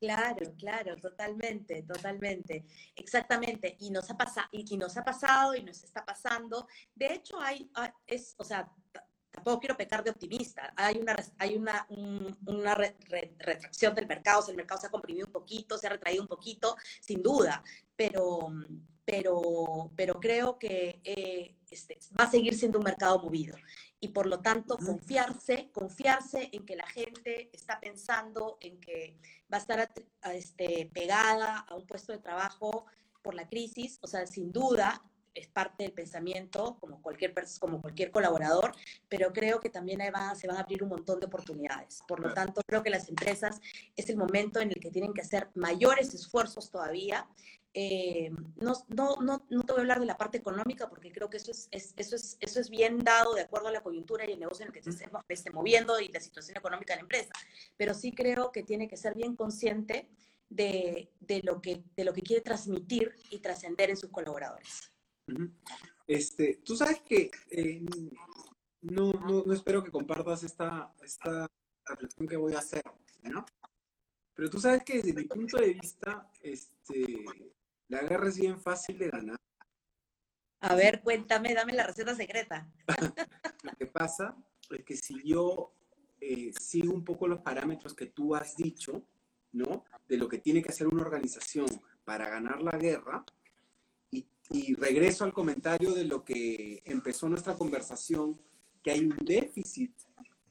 [0.00, 3.76] Claro, claro, totalmente, totalmente, exactamente.
[3.80, 6.68] Y nos ha pasado, y, nos ha pasado y nos está pasando.
[6.94, 8.70] De hecho, hay, ah, es, o sea,
[9.30, 10.72] tampoco quiero pecar de optimista.
[10.76, 11.86] Hay una, hay una,
[12.46, 16.22] una retracción del mercado, o el mercado se ha comprimido un poquito, se ha retraído
[16.22, 17.62] un poquito, sin duda,
[17.96, 18.52] pero,
[19.10, 23.56] pero, pero creo que eh, este, va a seguir siendo un mercado movido.
[24.00, 29.16] Y por lo tanto confiarse, confiarse en que la gente está pensando en que
[29.50, 29.90] va a estar
[30.34, 32.84] este, pegada a un puesto de trabajo
[33.22, 35.02] por la crisis, o sea, sin duda
[35.34, 38.72] es parte del pensamiento como cualquier, como cualquier colaborador,
[39.08, 42.00] pero creo que también ahí se van a abrir un montón de oportunidades.
[42.06, 43.60] Por lo tanto, creo que las empresas
[43.96, 47.26] es el momento en el que tienen que hacer mayores esfuerzos todavía
[47.74, 51.28] eh, no, no, no, no, te voy a hablar de la parte económica porque creo
[51.28, 54.32] que eso es, eso, es, eso es bien dado de acuerdo a la coyuntura y
[54.32, 54.90] el negocio en el que se
[55.28, 57.32] esté, moviendo y la situación económica de la empresa.
[57.76, 60.08] Pero sí creo que tiene que ser bien consciente
[60.48, 64.90] de, de lo, que, de lo que quiere transmitir y trascender en sus colaboradores.
[66.06, 67.84] Este, tú sabes que eh,
[68.82, 71.46] no, no, no, espero que compartas esta, esta
[71.86, 72.82] reflexión que voy a hacer,
[73.22, 73.44] ¿no?
[74.34, 77.24] Pero tú sabes que desde mi punto de vista, este,
[77.88, 79.36] la guerra es bien fácil de ganar.
[80.60, 82.70] A ver, cuéntame, dame la receta secreta.
[83.62, 84.36] Lo que pasa
[84.70, 85.72] es que si yo
[86.20, 89.04] eh, sigo un poco los parámetros que tú has dicho,
[89.52, 89.84] ¿no?
[90.06, 91.66] De lo que tiene que hacer una organización
[92.04, 93.24] para ganar la guerra,
[94.50, 98.40] y, regreso al comentario de lo que empezó nuestra conversación,
[98.82, 99.92] que hay un déficit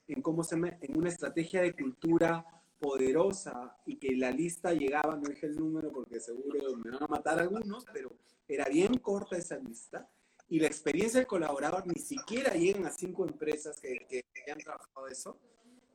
[0.08, 2.46] en cómo se en una estrategia de cultura
[2.80, 7.08] poderosa y que la lista llegaba, no dije el número porque seguro me van a
[7.08, 8.12] matar algunos, pero
[8.48, 10.08] era bien corta esa lista
[10.50, 15.08] y la experiencia del colaborador ni siquiera llegan a cinco empresas que, que, han trabajado
[15.08, 15.38] eso.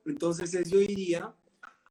[0.05, 1.35] Entonces yo diría,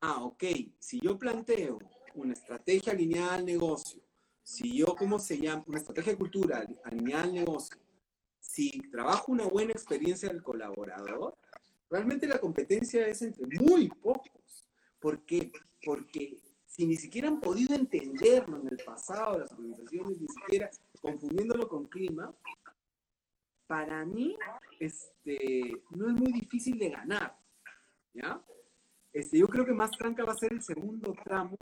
[0.01, 0.43] ah, ok,
[0.77, 1.79] si yo planteo
[2.13, 4.01] una estrategia alineada al negocio,
[4.43, 5.63] si yo, ¿cómo se llama?
[5.67, 7.77] Una estrategia cultural alineada al negocio,
[8.39, 11.37] si trabajo una buena experiencia del colaborador,
[11.89, 14.67] realmente la competencia es entre muy pocos.
[14.99, 15.51] ¿Por qué?
[15.83, 20.69] Porque si ni siquiera han podido entenderlo en el pasado, las organizaciones, ni siquiera
[21.01, 22.33] confundiéndolo con clima,
[23.67, 24.37] para mí
[24.79, 27.37] este, no es muy difícil de ganar.
[28.13, 28.43] ¿ya?
[29.13, 31.57] Este, yo creo que más tranca va a ser el segundo tramo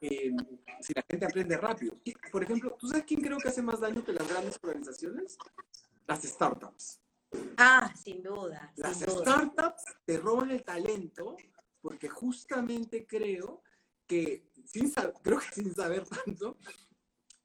[0.00, 0.32] eh,
[0.80, 1.98] si la gente aprende rápido.
[2.32, 5.36] Por ejemplo, ¿tú sabes quién creo que hace más daño que las grandes organizaciones?
[6.06, 7.00] Las startups.
[7.56, 8.72] Ah, sin duda.
[8.76, 11.36] Las startups te roban el talento
[11.80, 13.62] porque justamente creo
[14.06, 14.92] que, sin
[15.22, 16.56] creo que sin saber tanto,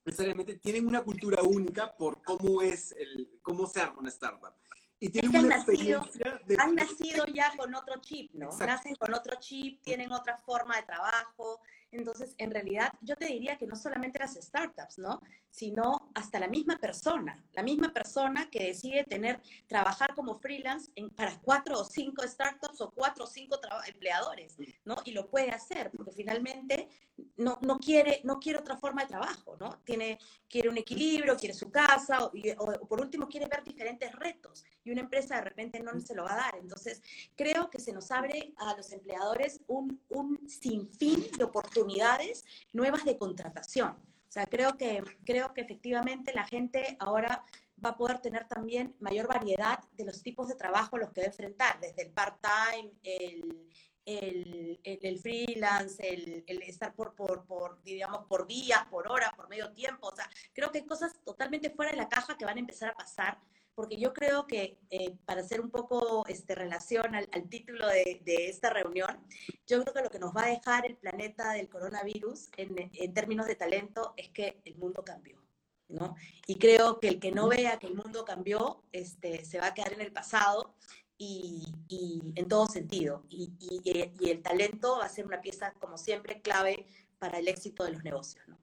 [0.04, 4.54] necesariamente tienen una cultura única por cómo es el, cómo se arma una startup.
[5.00, 6.56] Y tienen una experiencia de...
[6.58, 8.50] han nacido ya con otro chip, ¿no?
[8.58, 11.60] Nacen con otro chip, tienen otra forma de trabajo,
[11.96, 15.22] entonces, en realidad, yo te diría que no solamente las startups, ¿no?
[15.50, 21.10] Sino hasta la misma persona, la misma persona que decide tener, trabajar como freelance en,
[21.10, 24.96] para cuatro o cinco startups o cuatro o cinco empleadores, ¿no?
[25.06, 26.90] Y lo puede hacer, porque finalmente
[27.38, 29.80] no, no, quiere, no quiere otra forma de trabajo, ¿no?
[29.86, 30.20] Tiene,
[30.50, 34.92] quiere un equilibrio, quiere su casa, o, o, por último quiere ver diferentes retos, y
[34.92, 36.56] una empresa de repente no se lo va a dar.
[36.58, 37.02] Entonces,
[37.36, 43.06] creo que se nos abre a los empleadores un, un sinfín de oportunidades oportunidades nuevas
[43.06, 43.92] de contratación.
[44.28, 47.44] O sea, creo que, creo que efectivamente la gente ahora
[47.84, 51.22] va a poder tener también mayor variedad de los tipos de trabajo a los que
[51.22, 53.70] va a enfrentar, desde el part-time, el,
[54.06, 59.48] el, el, freelance, el, el, estar por, por, por, digamos, por días, por horas, por
[59.48, 60.08] medio tiempo.
[60.08, 62.90] O sea, creo que hay cosas totalmente fuera de la caja que van a empezar
[62.90, 63.40] a pasar
[63.76, 68.70] porque yo creo que eh, para hacer un poco este, relación al, título de, esta
[68.70, 69.28] reunión,
[69.68, 73.14] yo creo que lo que nos va a dejar el planeta del coronavirus en, en
[73.14, 75.42] términos de talento es que el mundo cambió.
[75.88, 76.16] ¿no?
[76.48, 79.74] Y creo que el que no vea que el mundo cambió este, se va a
[79.74, 80.74] quedar en el pasado
[81.18, 83.26] y, y en todo sentido.
[83.30, 86.88] Y, y, el talento va a ser una pieza, como siempre, clave
[87.20, 88.48] para el éxito de los negocios.
[88.48, 88.58] ¿no?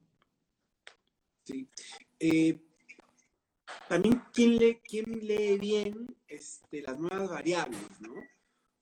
[1.44, 1.68] Sí.
[2.18, 2.60] Eh,
[3.88, 8.14] también quién lee, quién lee bien este, las nuevas variables, ¿no?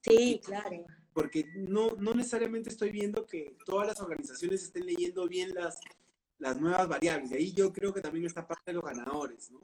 [0.03, 0.85] Sí, claro.
[1.13, 5.81] Porque no, no necesariamente estoy viendo que todas las organizaciones estén leyendo bien las,
[6.39, 7.31] las nuevas variables.
[7.33, 9.61] Y ahí yo creo que también está parte de los ganadores, ¿no?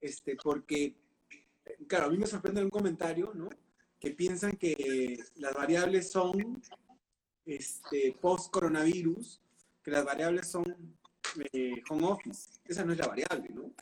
[0.00, 0.96] Este, porque,
[1.86, 3.48] claro, a mí me sorprende un comentario, ¿no?
[3.98, 6.62] Que piensan que las variables son
[7.46, 9.40] este, post-coronavirus,
[9.82, 10.98] que las variables son
[11.52, 12.60] eh, home office.
[12.64, 13.72] Esa no es la variable, ¿no?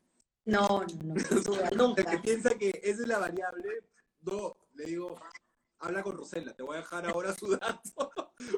[0.48, 2.02] No, no, no, nunca.
[2.02, 3.68] El que piensa que esa es la variable,
[4.22, 5.20] no, le digo,
[5.80, 8.10] habla con Rosela, te voy a dejar ahora su dato,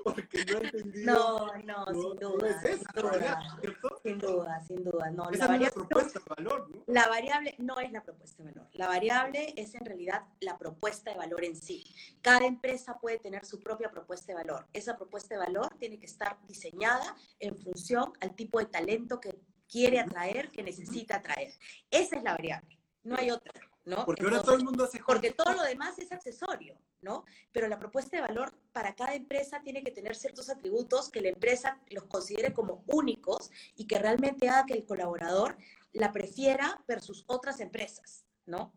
[0.04, 1.12] porque no he entendido.
[1.12, 2.62] No, no, sin duda.
[2.62, 5.10] sin, duda sin duda, sin duda.
[5.10, 6.84] No, esa la variable, es la propuesta de valor, ¿no?
[6.86, 8.68] La variable no es la propuesta de valor.
[8.72, 11.84] La variable es en realidad la propuesta de valor en sí.
[12.22, 14.68] Cada empresa puede tener su propia propuesta de valor.
[14.72, 19.36] Esa propuesta de valor tiene que estar diseñada en función al tipo de talento que
[19.70, 21.52] quiere atraer, que necesita atraer.
[21.90, 23.52] Esa es la variable, no hay otra.
[23.84, 24.04] ¿no?
[24.04, 27.24] Porque ahora todo el mundo hace Porque todo lo demás es accesorio, ¿no?
[27.52, 31.28] Pero la propuesta de valor para cada empresa tiene que tener ciertos atributos que la
[31.28, 35.56] empresa los considere como únicos y que realmente haga que el colaborador
[35.92, 38.72] la prefiera versus otras empresas, ¿no?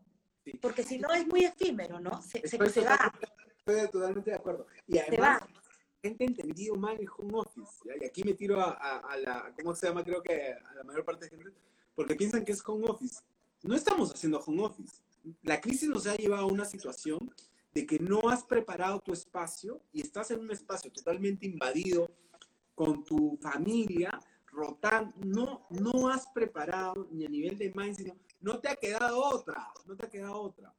[0.60, 2.20] Porque si no es muy efímero, ¿no?
[2.22, 3.12] Se, se, va.
[3.58, 4.66] Estoy totalmente de acuerdo.
[4.86, 5.42] Y además,
[6.04, 7.72] gente entendido mal el home office.
[8.00, 10.04] Y aquí me tiro a, la, ¿cómo se llama?
[10.04, 11.52] Creo que a la mayor parte de gente,
[11.94, 13.20] porque piensan que es home office.
[13.62, 15.00] No estamos haciendo home office.
[15.42, 17.32] La crisis nos ha llevado a una situación
[17.72, 22.10] de que no has preparado tu espacio y estás en un espacio totalmente invadido
[22.74, 25.14] con tu familia, rotando.
[25.24, 29.96] No, no has preparado ni a nivel de mindset, no te ha quedado otra, no
[29.96, 30.74] te ha quedado otra.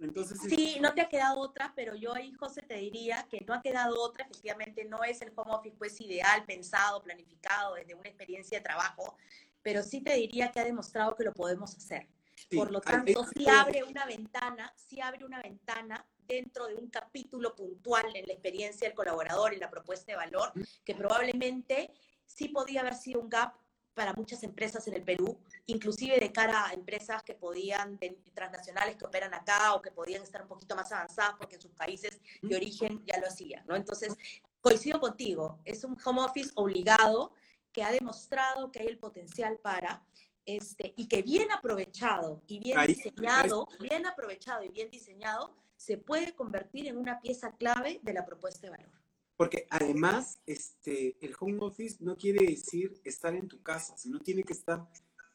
[0.00, 3.54] Entonces, sí, no te ha quedado otra, pero yo ahí, José, te diría que no
[3.54, 8.08] ha quedado otra, efectivamente no es el home office pues ideal, pensado, planificado desde una
[8.08, 9.16] experiencia de trabajo,
[9.62, 12.06] pero sí te diría que ha demostrado que lo podemos hacer.
[12.54, 17.56] Por lo tanto, sí abre una ventana, sí abre una ventana dentro de un capítulo
[17.56, 20.52] puntual en la experiencia del colaborador, en la propuesta de valor,
[20.84, 21.90] que probablemente
[22.24, 23.54] sí podía haber sido un gap
[23.94, 27.98] para muchas empresas en el Perú, inclusive de cara a empresas que podían,
[28.34, 31.72] transnacionales que operan acá o que podían estar un poquito más avanzadas porque en sus
[31.72, 33.76] países de origen ya lo hacían, ¿no?
[33.76, 34.16] Entonces,
[34.62, 37.32] coincido contigo, es un home office obligado
[37.70, 40.02] que ha demostrado que hay el potencial para,
[40.46, 46.34] este, y que bien aprovechado y bien diseñado, bien aprovechado y bien diseñado, se puede
[46.34, 48.90] convertir en una pieza clave de la propuesta de valor.
[49.36, 54.42] Porque además, este, el home office no quiere decir estar en tu casa, sino tiene
[54.42, 54.88] que estar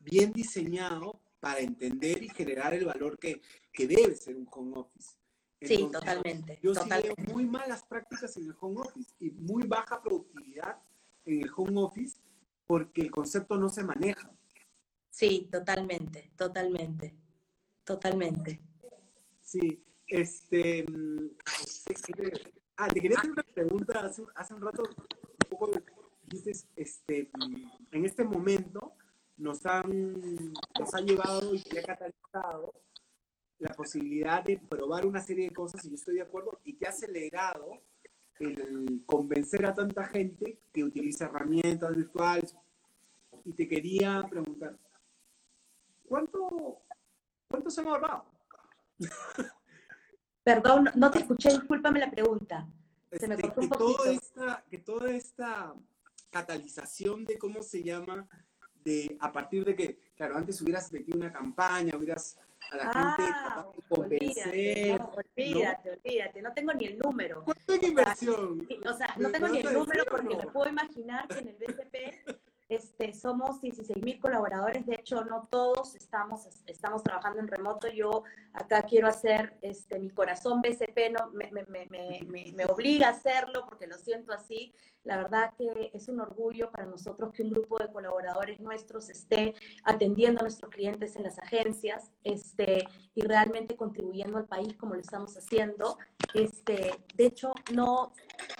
[0.03, 3.41] bien diseñado para entender y generar el valor que,
[3.71, 5.15] que debe ser un home office.
[5.61, 6.59] sí, totalmente.
[6.61, 10.77] Yo sí veo muy malas prácticas en el home office y muy baja productividad
[11.25, 12.17] en el home office
[12.65, 14.31] porque el concepto no se maneja.
[15.09, 17.15] Sí, totalmente, totalmente,
[17.83, 18.61] totalmente.
[19.41, 21.29] Sí, este, mm,
[22.75, 25.71] Ah, te quería hacer una pregunta hace, hace un rato, un poco
[26.23, 27.29] dices, este,
[27.91, 28.93] en este momento
[29.43, 30.23] nos han,
[30.79, 32.73] nos ha llevado y se ha catalizado
[33.59, 36.85] la posibilidad de probar una serie de cosas, y yo estoy de acuerdo, y que
[36.85, 37.81] ha acelerado
[38.39, 42.55] el convencer a tanta gente que utiliza herramientas virtuales.
[43.45, 44.77] Y te quería preguntar,
[46.05, 46.81] ¿cuánto,
[47.49, 48.25] cuánto se han ahorrado?
[50.43, 52.67] Perdón, no te escuché, discúlpame la pregunta.
[53.11, 55.75] Se me este, cortó un que, toda esta, que toda esta
[56.31, 58.27] catalización de cómo se llama,
[58.83, 62.37] de a partir de que, claro, antes hubieras metido una campaña, hubieras
[62.71, 64.99] a la gente ah, convencer.
[64.99, 65.93] No, olvídate, ¿no?
[65.93, 67.43] olvídate, no tengo ni el número.
[67.43, 68.67] ¿Cuánto inversión?
[68.85, 72.42] O sea, no tengo ni el número porque me puedo imaginar que en el BCP
[72.69, 77.87] este, somos 16 colaboradores, de hecho no todos estamos, estamos trabajando en remoto.
[77.89, 83.11] Yo acá quiero hacer, este, mi corazón BCP no, me, me, me, me, obliga a
[83.11, 84.73] hacerlo porque lo siento así.
[85.03, 89.53] La verdad que es un orgullo para nosotros que un grupo de colaboradores nuestros esté
[89.83, 95.01] atendiendo a nuestros clientes en las agencias este, y realmente contribuyendo al país como lo
[95.01, 95.97] estamos haciendo.
[96.33, 98.13] Este, de hecho, no,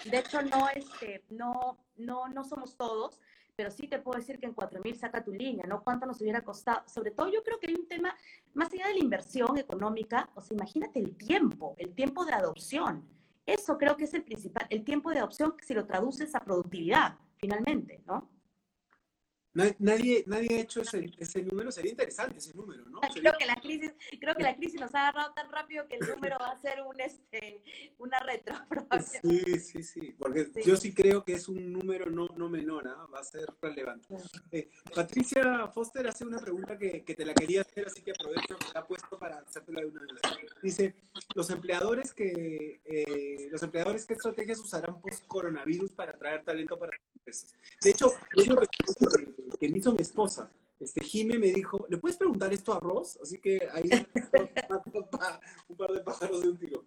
[0.03, 3.19] de hecho no, este, no, no, no somos todos
[3.55, 5.83] pero sí te puedo decir que en 4.000 saca tu línea, ¿no?
[5.83, 6.81] ¿Cuánto nos hubiera costado?
[6.87, 8.15] Sobre todo yo creo que hay un tema,
[8.53, 13.07] más allá de la inversión económica, o sea, imagínate el tiempo, el tiempo de adopción.
[13.45, 17.17] Eso creo que es el principal, el tiempo de adopción si lo traduces a productividad,
[17.37, 18.29] finalmente, ¿no?
[19.53, 22.99] Nadie, nadie ha hecho ese, ese, número, sería interesante ese número, ¿no?
[23.01, 26.07] Creo, que la crisis, creo que la crisis nos ha agarrado tan rápido que el
[26.07, 27.61] número va a ser un, este,
[27.99, 28.55] una retro.
[29.21, 33.05] Sí, sí, sí, porque yo sí creo que es un número no, no menor, ¿ah?
[33.13, 34.15] va a ser relevante.
[34.51, 38.57] Eh, Patricia Foster hace una pregunta que, que, te la quería hacer, así que aprovecho
[38.57, 40.21] que la ha puesto para hacértela de una vez.
[40.63, 40.95] Dice,
[41.35, 47.15] los empleadores que, eh, los empleadores qué estrategias usarán post-coronavirus para atraer talento para sus
[47.15, 47.53] empresas.
[47.81, 48.55] De hecho, yo
[49.63, 50.51] que me hizo mi esposa.
[50.77, 53.17] Este, Jime me dijo, ¿le puedes preguntar esto a Ross?
[53.23, 53.89] Así que ahí
[55.69, 56.85] un par de pájaros de un tiro.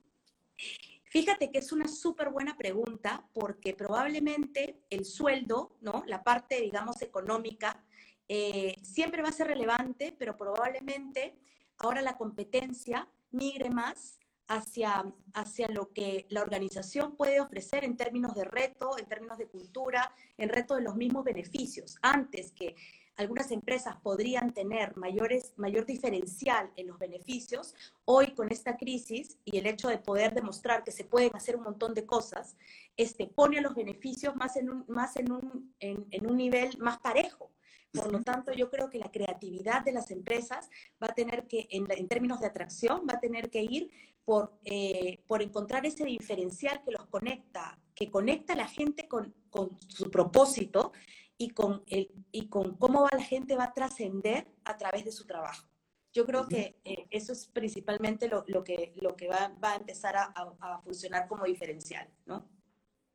[1.06, 6.04] Fíjate que es una súper buena pregunta porque probablemente el sueldo, ¿no?
[6.06, 7.82] La parte, digamos, económica,
[8.28, 11.38] eh, siempre va a ser relevante, pero probablemente
[11.78, 14.18] ahora la competencia migre más
[14.48, 19.46] hacia, hacia lo que la organización puede ofrecer en términos de reto, en términos de
[19.46, 21.96] cultura, en reto de los mismos beneficios.
[22.02, 22.74] Antes que
[23.16, 27.74] algunas empresas podrían tener mayores, mayor diferencial en los beneficios,
[28.04, 31.62] hoy con esta crisis y el hecho de poder demostrar que se pueden hacer un
[31.62, 32.56] montón de cosas,
[32.96, 36.98] este, pone a los beneficios más en un, más en un, en un nivel más
[36.98, 37.50] parejo.
[37.96, 40.68] Por lo tanto, yo creo que la creatividad de las empresas
[41.02, 43.90] va a tener que, en, términos de atracción, va a tener que ir
[44.26, 49.32] por, eh, por encontrar ese diferencial que los conecta, que conecta a la gente con,
[49.48, 50.92] con su propósito
[51.38, 55.26] y con, el, y con cómo la gente va a trascender a través de su
[55.26, 55.68] trabajo.
[56.12, 59.76] Yo creo que eh, eso es principalmente lo, lo, que, lo que va, va a
[59.76, 62.48] empezar a, a, funcionar como diferencial, ¿no?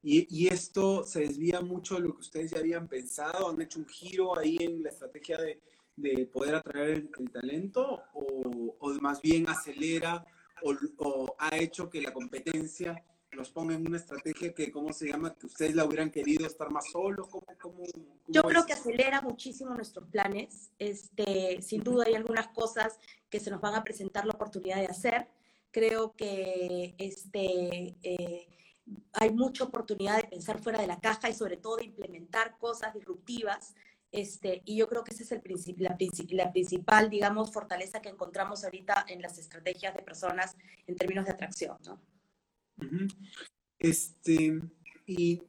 [0.03, 3.79] Y, y, esto se desvía mucho de lo que ustedes ya habían pensado, han hecho
[3.79, 5.61] un giro ahí en la estrategia de,
[5.95, 10.25] de poder atraer el, talento o, o, más bien acelera
[10.63, 15.07] o, o, ha hecho que la competencia los ponga en una estrategia que, ¿cómo se
[15.07, 15.33] llama?
[15.33, 17.27] Que ustedes la hubieran querido estar más solos.
[17.29, 17.83] ¿Cómo, cómo,
[18.27, 20.71] Yo creo que acelera muchísimo nuestros planes.
[20.77, 22.99] Este, sin duda hay algunas cosas
[23.29, 25.29] que se nos van a presentar la oportunidad de hacer.
[25.71, 28.47] Creo que este, eh,
[29.13, 32.93] hay mucha oportunidad de pensar fuera de la caja y sobre todo de implementar cosas
[32.93, 33.73] disruptivas.
[34.11, 35.41] Este, y yo creo que esa es el
[35.77, 35.97] la,
[36.31, 41.31] la, principal, digamos, fortaleza que encontramos ahorita en las estrategias de personas en términos de
[41.31, 42.01] atracción, ¿no?
[43.79, 44.59] Este,
[45.05, 45.41] y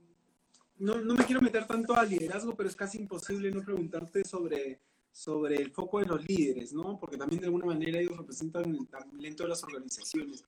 [0.79, 4.81] no, no, me quiero meter tanto al liderazgo, pero es casi imposible no preguntarte sobre,
[5.11, 7.01] sobre el foco de los líderes, ¿no?
[7.01, 10.45] Porque también de alguna manera ellos representan el talento de las organizaciones.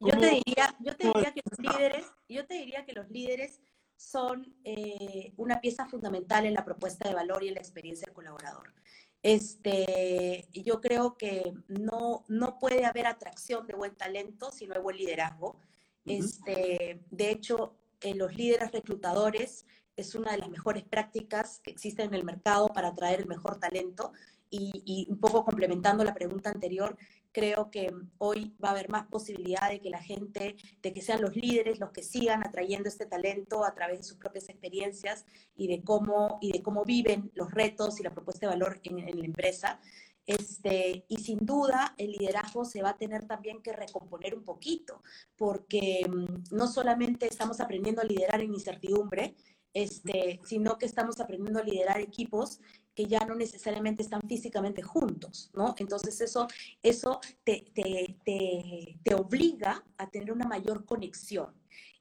[0.00, 3.60] Yo te diría, yo te diría que los líderes, yo te diría que los líderes
[3.98, 8.14] son eh, una pieza fundamental en la propuesta de valor y en la experiencia del
[8.14, 8.72] colaborador.
[9.22, 14.80] Este, yo creo que no, no puede haber atracción de buen talento si no hay
[14.80, 15.58] buen liderazgo.
[16.06, 22.06] Este, de hecho, en los líderes reclutadores es una de las mejores prácticas que existen
[22.06, 24.12] en el mercado para atraer el mejor talento.
[24.48, 26.96] Y, y, un poco complementando la pregunta anterior,
[27.32, 31.22] creo que hoy va a haber más posibilidad de que la gente, de que sean
[31.22, 35.24] los líderes los que sigan atrayendo este talento a través de sus propias experiencias
[35.56, 38.98] y de cómo, y de cómo viven los retos y la propuesta de valor en,
[38.98, 39.80] en la empresa.
[40.28, 45.02] Este, y sin duda el liderazgo se va a tener también que recomponer un poquito,
[45.36, 49.36] porque mm, no solamente estamos aprendiendo a liderar en incertidumbre,
[49.72, 52.60] este, sino que estamos aprendiendo a liderar equipos
[52.98, 55.72] que ya no necesariamente están físicamente juntos, ¿no?
[55.78, 56.48] Entonces eso,
[56.82, 61.54] eso te, te, te, te obliga a tener una mayor conexión.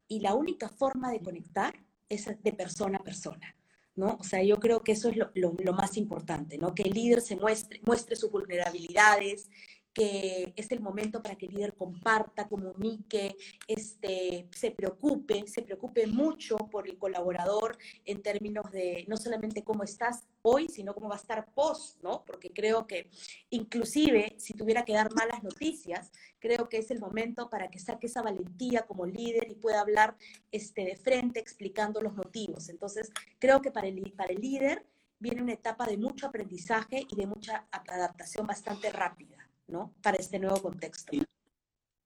[0.08, 1.76] Y la única forma de conectar
[2.10, 3.56] es de persona a persona.
[3.94, 4.18] ¿No?
[4.20, 6.74] O sea, yo creo que eso es lo, lo, lo, más importante, ¿no?
[6.76, 9.50] Que el líder se muestre, muestre sus vulnerabilidades,
[9.98, 13.36] que es el momento para que el líder comparta, comunique,
[13.68, 17.76] este, se preocupe, se preocupe mucho por el colaborador
[18.06, 22.24] en términos de no solamente cómo estás hoy, sino cómo va a estar post, ¿no?
[22.26, 23.10] Porque creo que
[23.50, 28.06] inclusive si tuviera que dar malas noticias, creo que es el momento para que saque
[28.06, 30.16] esa valentía como líder y pueda hablar
[30.52, 32.70] este, de frente explicando los motivos.
[32.70, 34.86] Entonces, creo que para el, para el líder
[35.18, 39.47] viene una etapa de mucho aprendizaje y de mucha adaptación bastante rápida.
[39.68, 39.94] ¿No?
[40.02, 41.16] Para este nuevo contexto.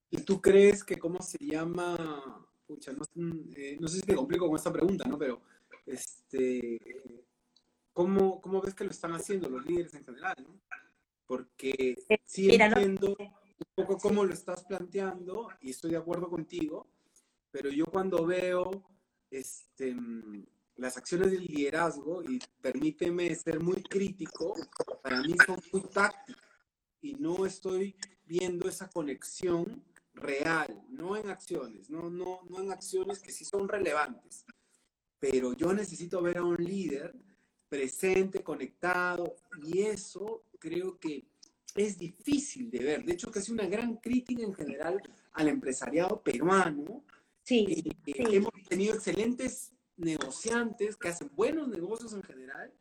[0.09, 2.45] ¿Y, tú crees que cómo se llama?
[2.68, 3.03] Pucha, no,
[3.55, 5.18] eh, no, sé si te complico con esta pregunta, ¿no?
[5.18, 5.41] Pero,
[5.86, 6.80] este,
[7.93, 10.59] ¿cómo, ¿cómo, ves que lo están haciendo los líderes en general, ¿no?
[11.26, 16.88] Porque eh, sí entiendo un poco cómo lo estás planteando y estoy de acuerdo contigo,
[17.51, 18.84] pero yo cuando veo
[19.30, 19.95] este,
[20.76, 24.55] las acciones de liderazgo, y permíteme ser muy crítico,
[25.01, 26.51] para mí son muy tácticas
[27.02, 27.95] y no estoy
[28.26, 29.84] viendo esa conexión
[30.14, 34.45] real, no en acciones, no, no, no en acciones que sí son relevantes,
[35.20, 37.14] pero yo necesito ver a un líder
[37.70, 41.26] presente, conectado, y eso creo que
[41.76, 43.06] es difícil de ver.
[43.06, 47.06] De hecho, que es una gran crítica en general al empresariado peruano.
[47.43, 48.14] Sí, eh, sí.
[48.18, 52.74] Hemos tenido excelentes negociantes que hacen buenos negocios en general,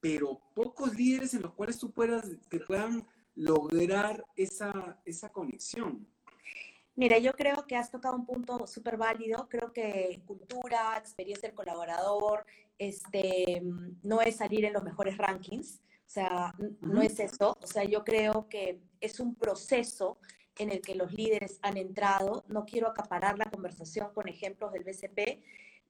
[0.00, 6.06] pero pocos líderes en los cuales tú puedas, que puedan lograr esa, esa conexión?
[6.94, 9.48] Mira, yo creo que has tocado un punto súper válido.
[9.48, 12.44] Creo que cultura, experiencia del colaborador,
[12.78, 13.62] este,
[14.02, 15.80] no es salir en los mejores rankings.
[16.06, 17.56] O sea, no es eso.
[17.62, 20.18] O sea, yo creo que es un proceso
[20.58, 22.44] en el que los líderes han entrado.
[22.48, 25.42] No quiero acaparar la conversación con ejemplos del BCP,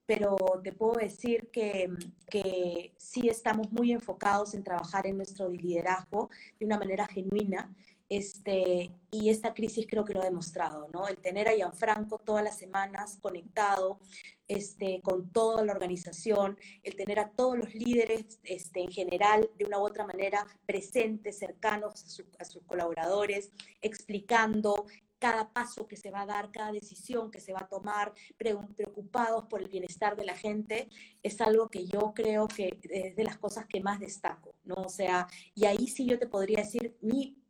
[0.05, 1.89] pero te puedo decir que,
[2.29, 6.29] que, sí estamos muy enfocados en trabajar en nuestro liderazgo
[6.59, 7.73] de una manera genuina.
[8.09, 11.07] Este, y esta crisis creo que lo ha demostrado, ¿no?
[11.07, 13.99] El tener a Gianfranco todas las semanas conectado
[14.47, 19.65] este, con toda la organización, el tener a todos los líderes este, en general de
[19.65, 23.51] una u otra manera presentes, cercanos a, a sus colaboradores,
[23.81, 24.85] explicando,
[25.23, 29.45] cada paso que se va a dar, cada decisión que se va a tomar, preocupados
[29.45, 30.89] por el bienestar de la gente,
[31.23, 34.75] es algo que yo creo que es de las cosas que más destaco, ¿no?
[34.75, 37.41] O sea, y ahí sí yo te podría decir, mi,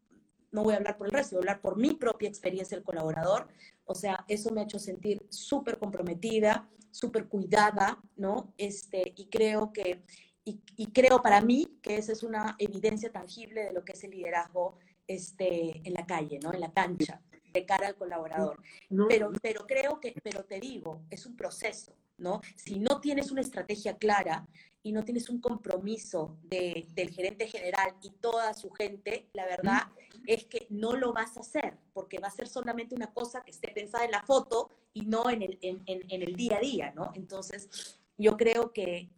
[0.52, 2.86] no voy a hablar por el resto, voy a hablar por mi propia experiencia del
[2.86, 3.48] colaborador,
[3.86, 8.54] o sea, eso me ha hecho sentir súper comprometida, súper cuidada, ¿no?
[8.56, 10.04] Este, y creo que,
[10.46, 14.04] y, y creo para mí que esa es una evidencia tangible de lo que es
[14.04, 16.54] el liderazgo este, en la calle, ¿no?
[16.54, 17.20] En la cancha
[17.54, 18.62] de cara al colaborador.
[19.08, 22.42] pero, pero creo que, pero te digo, es un proceso, ¿no?
[22.56, 24.48] Si no tienes una estrategia clara
[24.82, 29.84] y no tienes un compromiso de, del gerente general y toda su gente, la verdad
[30.26, 33.52] es que no lo vas a hacer, porque va a ser solamente una cosa que
[33.52, 36.92] esté pensada en la foto y no en el, en, en el día a día,
[36.96, 37.12] ¿no?
[37.16, 39.10] Entonces, yo creo que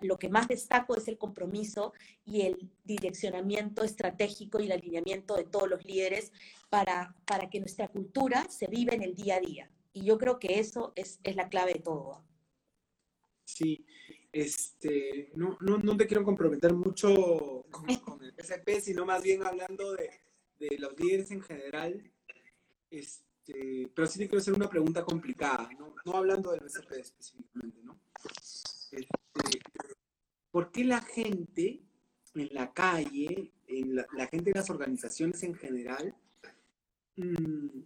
[0.00, 1.92] lo que más destaco es el compromiso
[2.24, 6.32] y el direccionamiento estratégico y el alineamiento de todos los líderes
[6.72, 9.70] para, para que nuestra cultura se viva en el día a día.
[9.92, 12.24] Y yo creo que eso es, es la clave de todo.
[13.44, 13.84] Sí,
[14.32, 17.84] este, no, no, no te quiero comprometer mucho con,
[18.24, 20.08] el SP, sino más bien hablando de,
[20.58, 22.10] de, los líderes en general.
[22.88, 27.82] Este, pero sí te quiero hacer una pregunta complicada, no, no hablando del SP específicamente,
[27.82, 28.00] ¿no?
[28.92, 29.06] Este,
[30.50, 31.82] ¿Por qué la gente
[32.34, 36.14] en la calle, en la, gente de las organizaciones en general,
[37.16, 37.80] mm,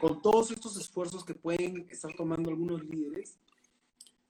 [0.00, 3.38] con todos estos esfuerzos que pueden estar tomando algunos líderes,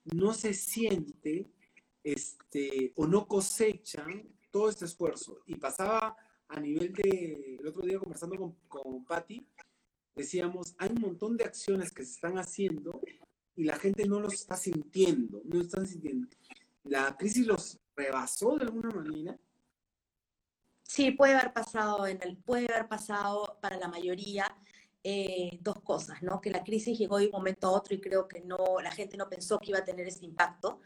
[0.04, 1.50] no se siente
[2.04, 5.40] este, o no cosechan todo este esfuerzo?
[5.46, 6.16] Y pasaba
[6.48, 9.44] a nivel de, el otro día conversando con, con Patti,
[10.14, 13.00] decíamos, hay un montón de acciones que se están haciendo
[13.54, 16.28] y la gente no los está sintiendo, no están sintiendo.
[16.84, 19.38] ¿La crisis los rebasó de alguna manera?
[20.96, 24.56] Sí, puede haber pasado, en el, puede haber pasado para la mayoría
[25.04, 26.40] eh, dos cosas, ¿no?
[26.40, 29.18] Que la crisis llegó de un momento a otro y creo que no, la gente
[29.18, 30.80] no pensó que iba a tener ese impacto.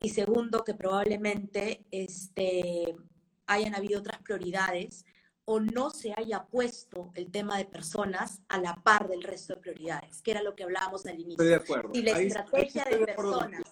[0.00, 2.94] Y segundo, que probablemente este,
[3.48, 5.04] hayan habido otras prioridades
[5.44, 9.60] o no se haya puesto el tema de personas a la par del resto de
[9.60, 11.32] prioridades, que era lo que hablábamos al inicio.
[11.32, 11.90] Estoy de acuerdo.
[11.92, 13.62] Si la estrategia de, personas,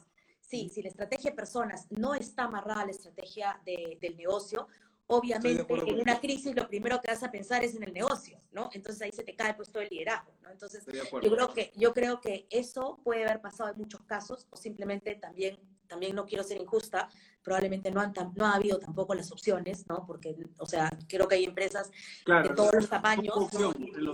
[0.40, 4.66] sí, si la estrategia de personas no está amarrada a la estrategia del negocio,
[5.08, 8.70] obviamente en una crisis lo primero que vas a pensar es en el negocio, ¿no?
[8.72, 10.50] Entonces ahí se te cae pues todo el liderazgo, ¿no?
[10.50, 14.56] Entonces yo creo que yo creo que eso puede haber pasado en muchos casos o
[14.56, 17.08] simplemente también también no quiero ser injusta,
[17.42, 20.04] probablemente no, han, no ha habido tampoco las opciones, ¿no?
[20.06, 21.90] Porque, o sea, creo que hay empresas
[22.26, 23.34] de todos los tamaños,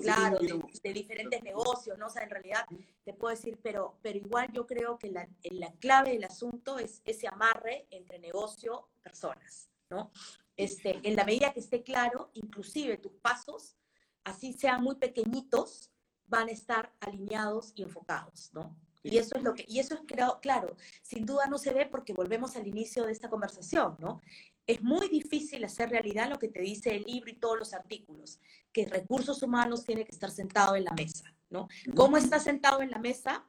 [0.02, 2.06] claro, de, diferentes negocios, ¿no?
[2.06, 2.64] O sea, en realidad
[3.04, 7.00] te puedo decir, pero, pero igual yo creo que la, la clave del asunto es
[7.04, 10.12] ese amarre entre negocio, personas, ¿no?
[10.56, 13.76] Este, en la medida que esté claro, inclusive tus pasos,
[14.24, 15.90] así sean muy pequeñitos,
[16.26, 18.76] van a estar alineados y enfocados, ¿no?
[19.02, 21.86] Y eso es lo que, y eso es claro, claro, sin duda no se ve
[21.86, 24.20] porque volvemos al inicio de esta conversación, ¿no?
[24.66, 28.38] Es muy difícil hacer realidad lo que te dice el libro y todos los artículos,
[28.72, 31.68] que recursos humanos tiene que estar sentado en la mesa, ¿no?
[31.96, 33.44] ¿Cómo está sentado en la mesa?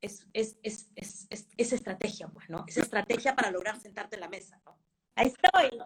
[0.00, 2.64] Es, es, es, es, estrategia, pues, ¿no?
[2.66, 4.78] Es estrategia para lograr sentarte en la mesa, ¿no?
[5.14, 5.78] Ahí estoy.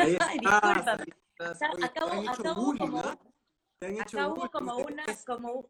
[0.20, 1.04] Ay, discúlpame.
[1.82, 2.98] Acabo, acabo como,
[4.00, 5.68] acabo como una, como,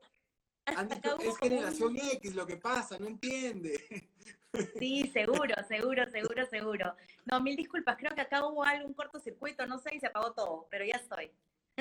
[1.20, 4.08] es generación X lo que pasa, no entiende.
[4.78, 6.96] Sí, seguro, seguro, seguro, seguro.
[7.24, 10.66] No, mil disculpas, creo que acá hubo algún cortocircuito, no sé, y se apagó todo,
[10.70, 11.30] pero ya estoy.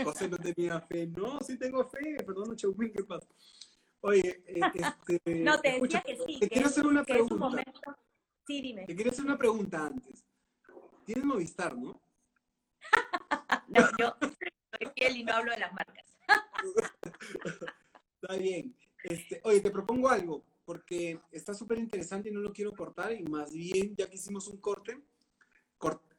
[0.04, 1.08] José no tenía fe.
[1.08, 3.28] No, sí tengo fe, perdón, Chauvín, ¿qué pasa?
[4.02, 4.60] Oye, eh,
[5.08, 6.40] este, No, te decía que sí.
[6.40, 7.64] Te quiero hacer una pregunta.
[8.46, 8.86] Sí, dime.
[8.86, 10.24] Te quiero hacer una pregunta antes.
[11.06, 12.00] Tienes Movistar, ¿no?
[13.68, 16.06] No, yo soy fiel y no hablo de las marcas.
[18.22, 18.76] Está bien.
[19.04, 23.24] Este, oye, te propongo algo, porque está súper interesante y no lo quiero cortar, y
[23.24, 25.02] más bien, ya que hicimos un corte,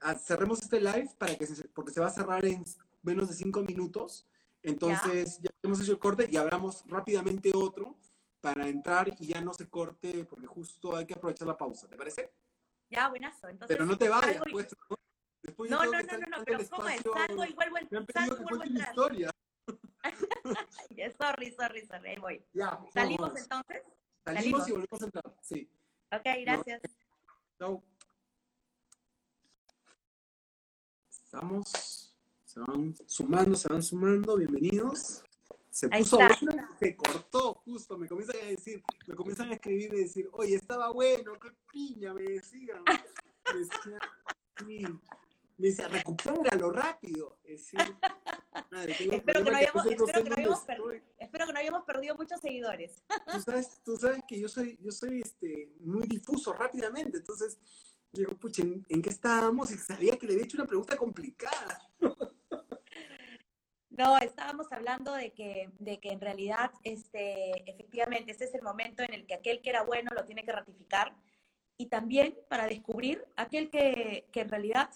[0.01, 2.65] ah, cerremos este live para que se, porque se va a cerrar en
[3.03, 4.27] menos de cinco minutos.
[4.63, 7.97] Entonces, ya, hemos hecho el corte y hablamos rápidamente otro
[8.41, 11.89] para entrar y ya no se corte, porque justo hay que aprovechar la pausa.
[11.89, 12.33] ¿Te parece?
[12.91, 13.49] Ya, buenazo.
[13.49, 14.69] Entonces, Pero no te vayas, pues.
[14.89, 14.97] no,
[15.59, 17.03] no, no, no, no, pero ¿cómo es?
[17.03, 17.77] Salgo y vuelvo,
[18.13, 18.89] salgo y vuelvo a entrar.
[18.89, 19.31] Historia.
[21.19, 22.45] sorry, sorry, sorry, ahí voy.
[22.93, 23.83] ¿Salimos entonces?
[24.25, 25.71] Salimos, y volvemos a entrar, sí.
[26.13, 26.83] Ok, gracias.
[27.59, 27.83] Chao.
[31.09, 35.23] Estamos, se van sumando, se van sumando, bienvenidos.
[35.71, 36.19] Se puso
[36.81, 40.91] se cortó justo, me comienzan a decir, me comienzan a escribir y decir, oye, estaba
[40.91, 42.83] bueno, qué piña, me decían.
[42.85, 44.01] Me decían,
[44.67, 44.85] sí.
[45.61, 47.39] Me dice, recupéralo rápido.
[47.45, 47.81] Es decir,
[49.13, 50.65] espero, que no hayamos, espero, que no hayamos
[51.19, 53.03] espero que no hayamos perdido muchos seguidores.
[53.31, 57.59] Tú sabes, tú sabes que yo soy, yo soy este, muy difuso rápidamente, entonces
[58.11, 59.71] digo, pucha, ¿en, qué estábamos?
[59.71, 61.91] Y sabía que le había hecho una pregunta complicada.
[63.91, 69.03] No, estábamos hablando de que, de que en realidad, este, efectivamente, este es el momento
[69.03, 71.15] en el que aquel que era bueno lo tiene que ratificar
[71.77, 74.89] y también para descubrir aquel que, que en realidad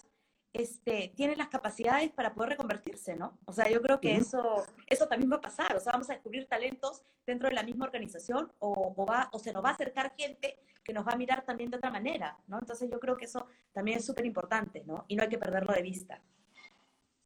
[0.55, 3.37] este, tienen las capacidades para poder reconvertirse, ¿no?
[3.45, 6.13] O sea, yo creo que eso, eso también va a pasar, o sea, vamos a
[6.13, 10.13] descubrir talentos dentro de la misma organización o, va, o se nos va a acercar
[10.17, 12.57] gente que nos va a mirar también de otra manera, ¿no?
[12.59, 15.03] Entonces yo creo que eso también es súper importante, ¿no?
[15.09, 16.21] Y no hay que perderlo de vista.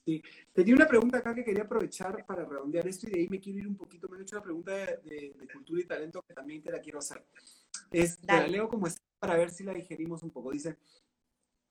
[0.05, 3.39] Sí, tenía una pregunta acá que quería aprovechar para redondear esto y de ahí me
[3.39, 6.63] quiero ir un poquito, me han hecho una pregunta de, cultura y talento que también
[6.63, 7.23] te la quiero hacer.
[7.91, 10.51] Es, te la leo como está para ver si la digerimos un poco.
[10.51, 10.77] Dice,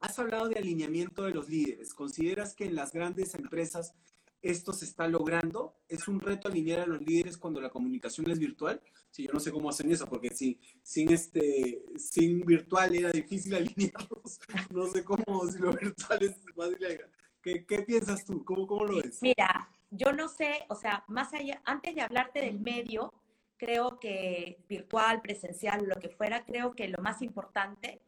[0.01, 1.92] Has hablado de alineamiento de los líderes.
[1.92, 3.94] ¿Consideras que en las grandes empresas
[4.42, 5.76] esto se está logrando?
[5.88, 8.80] ¿Es un reto alinear a los líderes cuando la comunicación es virtual?
[9.11, 13.55] Sí, yo no sé cómo hacen eso, porque si, sin, este, sin virtual era difícil
[13.57, 14.40] alinearlos.
[14.70, 17.01] No sé cómo, si lo virtual es fácil.
[17.42, 18.44] ¿Qué, ¿Qué, piensas tú?
[18.44, 19.20] ¿Cómo, ¿Cómo lo ves?
[19.20, 23.12] Mira, yo no sé, o sea, más allá, antes de hablarte del medio,
[23.57, 28.01] creo que virtual, presencial, lo que fuera, creo que lo más importante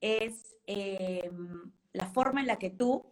[0.00, 3.06] es em, la forma en la que tú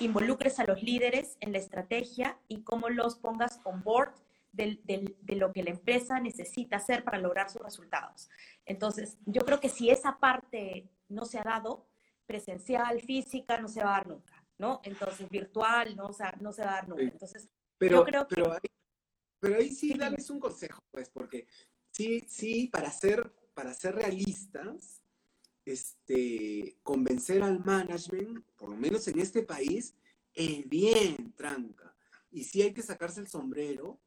[0.00, 4.12] involucres a los líderes en la estrategia y cómo los pongas on board
[4.52, 8.28] de, lo que la empresa necesita hacer para lograr sus resultados.
[8.64, 11.86] Entonces, yo creo que si esa parte no se ha dado,
[12.26, 14.80] presencial, física, no se va a dar nunca, ¿no?
[14.84, 16.10] Entonces, virtual, no,
[16.40, 17.02] no se va a dar nunca.
[17.02, 18.34] Entonces, pero, yo creo que...
[18.34, 18.70] Pero ahí,
[19.40, 21.46] pero ahí sí, darles un consejo, pues, porque
[21.90, 24.97] sí, sí, para ser, para ser realistas,
[25.72, 29.94] este, convencer al management, por lo menos en este país,
[30.34, 31.94] es bien tranca.
[32.30, 34.00] Y sí hay que sacarse el sombrero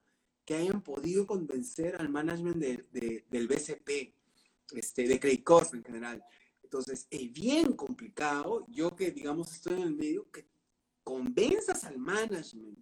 [0.46, 4.14] que hayan podido convencer al management del BCP,
[4.74, 6.24] este, de Credit Corp en general.
[6.64, 8.66] Entonces, es bien complicado.
[8.70, 10.48] Yo que, digamos, estoy en el medio, que
[11.04, 12.80] convenzas al management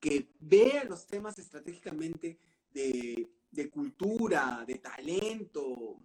[0.00, 2.38] que vea los temas estratégicamente
[2.70, 5.98] de, de cultura, de talento,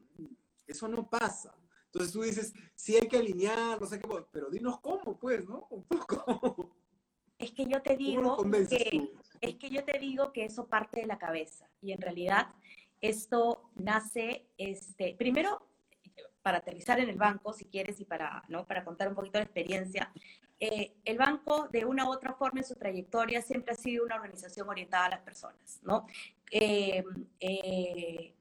[0.66, 1.54] eso no pasa.
[1.94, 5.68] Entonces tú dices, sí hay que alinear, no sé qué, pero dinos cómo, pues, ¿no?
[5.70, 6.74] Un poco.
[7.38, 8.38] Es que yo te digo
[8.70, 9.10] que,
[9.42, 12.54] es que yo te digo que eso parte de la cabeza y en realidad
[13.02, 15.68] esto nace, este, primero,
[16.44, 18.66] para aterrizar en el banco, si quieres, y para, ¿no?
[18.66, 20.12] para contar un poquito la experiencia,
[20.60, 24.16] eh, el banco, de una u otra forma, en su trayectoria, siempre ha sido una
[24.16, 26.06] organización orientada a las personas, ¿no?
[26.52, 27.04] Eh,
[27.40, 28.36] eh,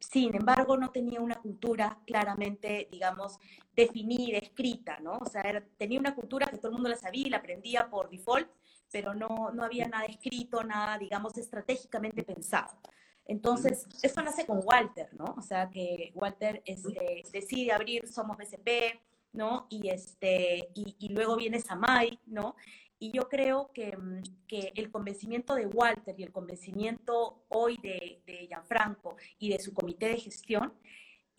[0.00, 3.38] sin embargo, no tenía una cultura claramente, digamos,
[3.76, 5.18] definida, escrita, ¿no?
[5.20, 8.10] O sea, tenía una cultura que todo el mundo la sabía y la aprendía por
[8.10, 8.48] default,
[8.90, 12.78] pero no, no había nada escrito, nada, digamos, estratégicamente pensado.
[13.26, 15.34] Entonces, eso nace con Walter, ¿no?
[15.36, 19.00] O sea, que Walter este, decide abrir Somos BCP,
[19.32, 19.66] ¿no?
[19.68, 22.56] Y, este, y, y luego viene Samay, ¿no?
[23.02, 28.22] Y yo creo que, mm, que, el convencimiento de Walter y el convencimiento hoy de,
[28.26, 30.74] de Gianfranco y de su comité de gestión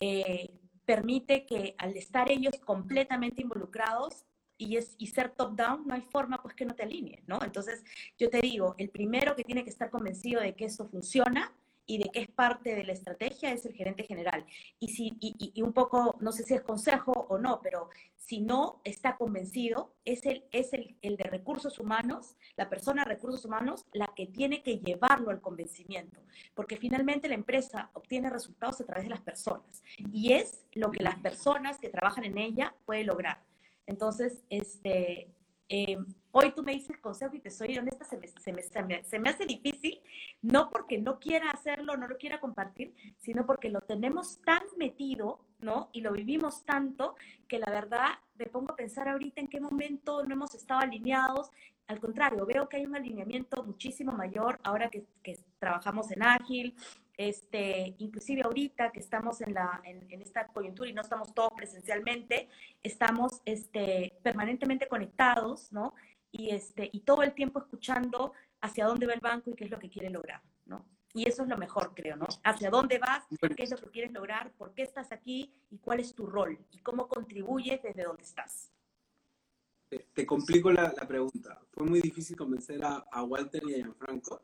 [0.00, 4.26] eh, permite que al estar ellos completamente involucrados
[4.58, 7.38] y, es, y ser top-down, no hay forma pues que no te alineen, ¿no?
[7.42, 7.84] Entonces,
[8.18, 11.52] yo te digo, el primero que tiene que estar convencido de que esto funciona
[11.86, 14.44] y de que es parte de la estrategia es el gerente general.
[14.78, 18.80] Y, si, y, un poco, no sé si es consejo o no, pero si no
[18.84, 23.84] está convencido, es, el, es el, el de recursos humanos, la persona de recursos humanos,
[23.92, 26.20] la que tiene que llevarlo al convencimiento.
[26.54, 29.82] Porque finalmente la empresa obtiene resultados a través de las personas.
[30.12, 33.42] Y es lo que las personas que trabajan en ella pueden lograr.
[33.86, 35.28] Entonces, este,
[35.74, 35.96] eh,
[36.32, 40.02] hoy tú me dices consejo y te soy honesta, se me, hace difícil,
[40.42, 45.40] no porque no quiera hacerlo, no lo quiera compartir, sino porque lo tenemos tan metido,
[45.60, 45.88] ¿no?
[45.94, 47.16] Y lo vivimos tanto
[47.48, 51.50] que la verdad me pongo a pensar ahorita en qué momento no hemos estado alineados.
[51.86, 56.76] Al contrario, veo que hay un alineamiento muchísimo mayor ahora que, que trabajamos en Ágil,
[57.16, 62.48] este, inclusive ahorita que estamos en, la, en, esta coyuntura y no estamos todos presencialmente,
[62.82, 65.94] estamos este, permanentemente conectados, ¿no?
[66.30, 69.70] Y, este, y todo el tiempo escuchando hacia dónde va el banco y qué es
[69.70, 70.86] lo que quiere lograr, ¿no?
[71.14, 72.26] Y eso es lo mejor, creo, ¿no?
[72.42, 76.00] Hacia dónde vas, qué es lo que quieres lograr, por qué estás aquí y cuál
[76.00, 78.72] es tu rol y cómo contribuyes desde donde estás.
[80.14, 81.60] Te, complico la, pregunta.
[81.70, 84.40] ¿Fue muy difícil convencer a, a Walter y a Gianfranco?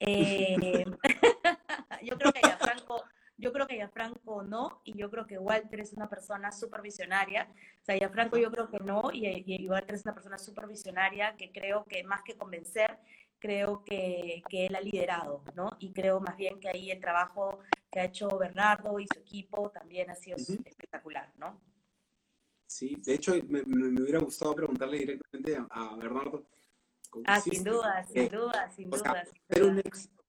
[0.00, 0.84] Eh,
[2.02, 3.04] yo creo que Franco,
[3.36, 7.48] yo creo que Franco no, y yo creo que Walter es una persona súper visionaria.
[7.82, 11.36] O sea, Franco yo creo que no, y, y, Walter es una persona súper visionaria
[11.36, 12.98] que creo que más que convencer,
[13.38, 15.70] creo que, que, él ha liderado, ¿no?
[15.78, 19.70] Y creo más bien que ahí el trabajo que ha hecho Bernardo y su equipo
[19.70, 21.60] también ha sido espectacular, ¿no?
[22.66, 26.46] Sí, de hecho me, me, hubiera gustado preguntarle directamente a Bernardo
[27.24, 29.24] Ah, sin duda, sin duda, sin duda.
[29.46, 29.72] Pero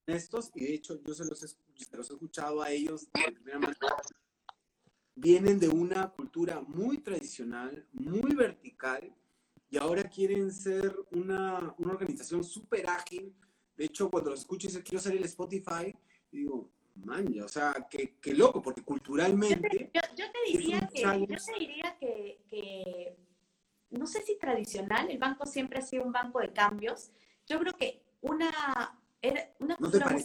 [0.08, 3.32] honestos, y de hecho yo se los, he, se los he escuchado a ellos de
[3.32, 3.76] primera mano,
[5.16, 9.14] vienen de una cultura muy tradicional, muy vertical,
[9.70, 13.34] y ahora quieren ser una, una organización súper ágil.
[13.78, 15.96] De hecho, cuando los escucho y dicen, quiero ser el Spotify,
[16.30, 19.90] digo, man, o sea, qué, qué loco, porque culturalmente...
[19.94, 23.18] Yo te, yo, te diría, que, yo te diría que, que
[23.92, 27.12] no sé si tradicional, el banco siempre ha sido un banco de cambios.
[27.46, 28.98] Yo creo que una,
[29.60, 30.24] una cultura muy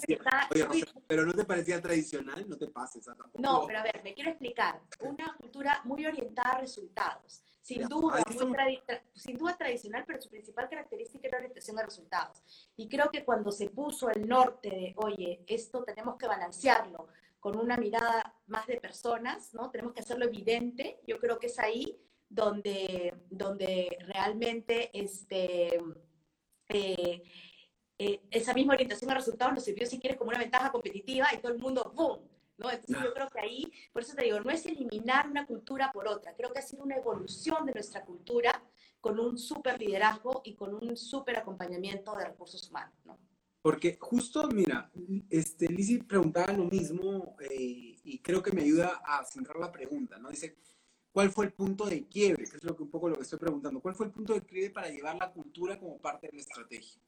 [1.06, 3.06] pero no te parecía tradicional, no te pases.
[3.34, 4.80] No, pero a ver, me quiero explicar.
[5.00, 7.42] Una cultura muy orientada a resultados.
[7.60, 8.80] Sin duda, muy
[9.14, 12.40] sin duda tradicional, pero su principal característica era la orientación a resultados.
[12.76, 17.08] Y creo que cuando se puso el norte de, oye, esto tenemos que balancearlo
[17.40, 19.70] con una mirada más de personas, ¿no?
[19.70, 21.00] Tenemos que hacerlo evidente.
[21.08, 22.00] Yo creo que es ahí
[22.36, 25.80] donde, donde realmente este,
[26.68, 27.22] eh,
[27.98, 31.38] eh, esa misma orientación a resultados nos sirvió, si quieres, como una ventaja competitiva y
[31.38, 32.20] todo el mundo, ¡boom!
[32.58, 32.70] ¿no?
[32.70, 36.06] Entonces yo creo que ahí, por eso te digo, no es eliminar una cultura por
[36.08, 38.62] otra, creo que ha sido una evolución de nuestra cultura
[39.00, 43.18] con un súper liderazgo y con un súper acompañamiento de recursos humanos, ¿no?
[43.62, 44.90] Porque justo, mira,
[45.28, 50.18] este, Lizzie preguntaba lo mismo eh, y creo que me ayuda a centrar la pregunta,
[50.18, 50.30] ¿no?
[50.30, 50.56] Dice,
[51.16, 52.44] ¿Cuál fue el punto de quiebre?
[52.44, 53.80] Que es lo que un poco lo que estoy preguntando.
[53.80, 57.00] ¿Cuál fue el punto de quiebre para llevar la cultura como parte de la estrategia?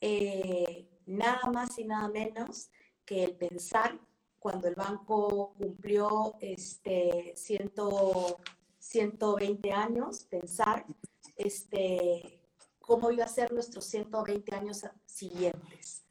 [0.00, 2.70] Eh, nada más y nada menos
[3.04, 3.98] que el pensar
[4.38, 10.86] cuando el banco cumplió este 120 años, pensar
[11.34, 12.40] este,
[12.78, 16.03] cómo iba a ser nuestros 120 años siguientes.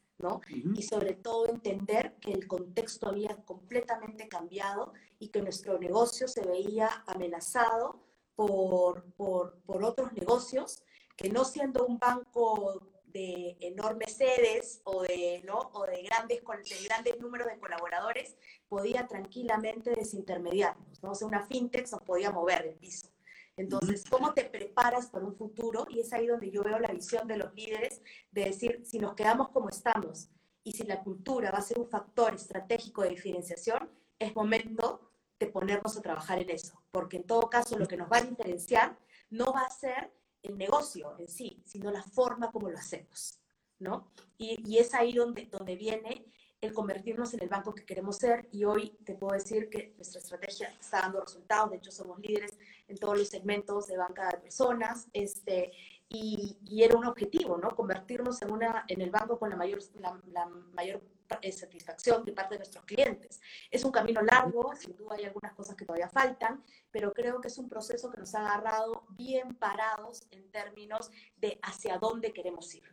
[0.74, 6.42] Y sobre todo entender que el contexto había completamente cambiado y que nuestro negocio se
[6.42, 8.00] veía amenazado
[8.34, 10.82] por, por, por otros negocios
[11.16, 12.80] que no siendo un banco
[13.14, 15.70] de enormes sedes o de, ¿no?
[15.72, 18.36] o de, grandes, de grandes números de colaboradores,
[18.68, 21.00] podía tranquilamente desintermediarnos.
[21.02, 21.12] ¿no?
[21.12, 23.13] O sea, una fintech nos podía mover el piso.
[23.56, 25.86] Entonces, ¿cómo te preparas para un futuro?
[25.88, 28.02] Y es ahí donde yo veo la visión de los líderes
[28.32, 30.28] de decir, si nos quedamos como estamos
[30.64, 35.46] y si la cultura va a ser un factor estratégico de diferenciación, es momento de
[35.46, 38.98] ponernos a trabajar en eso, porque en todo caso lo que nos va a diferenciar
[39.30, 43.40] no va a ser el negocio en sí, sino la forma como lo hacemos,
[43.78, 44.12] ¿no?
[44.38, 46.26] Y, es ahí donde, donde viene
[46.64, 50.20] el convertirnos en el banco que queremos ser y hoy te puedo decir que nuestra
[50.20, 52.58] estrategia está dando resultados, de hecho somos líderes
[52.88, 55.72] en todos los segmentos de banca de personas, este,
[56.08, 57.70] y, era un objetivo, ¿no?
[57.70, 61.02] Convertirnos en, una, en el banco con la mayor, la, la mayor
[61.40, 63.40] eh, satisfacción de parte de nuestros clientes.
[63.70, 67.48] Es un camino largo, sin duda hay algunas cosas que todavía faltan, pero creo que
[67.48, 72.74] es un proceso que nos ha agarrado bien parados en términos de hacia dónde queremos
[72.74, 72.84] ir.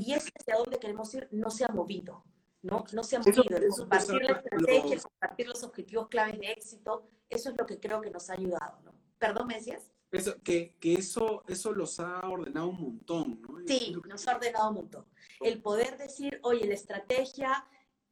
[0.00, 2.24] Y ese hacia dónde queremos ir no se ha movido,
[2.64, 2.84] ¿no?
[2.92, 3.44] No se ha movido.
[3.76, 8.10] compartir la estrategia, compartir los objetivos claves de éxito, eso es lo que creo que
[8.10, 8.94] nos ha ayudado, ¿no?
[9.18, 9.90] Perdón, ¿me decías?
[10.10, 13.58] Eso, que, que eso, eso los ha ordenado un montón, ¿no?
[13.66, 15.06] Sí, nos ha ordenado un montón.
[15.40, 17.66] El poder decir, oye, la estrategia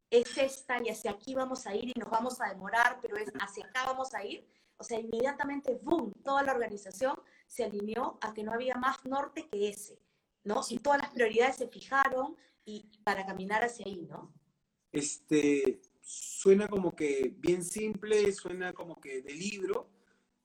[0.09, 3.31] es esta y hacia aquí vamos a ir y nos vamos a demorar, pero es
[3.39, 4.47] hacia acá vamos a ir.
[4.77, 7.15] O sea, inmediatamente, boom, toda la organización
[7.47, 9.97] se alineó a que no había más norte que ese,
[10.43, 10.61] ¿no?
[10.69, 12.35] Y todas las prioridades se fijaron
[12.65, 14.33] y para caminar hacia ahí, ¿no?
[14.93, 19.89] Este, suena como que bien simple, suena como que de libro,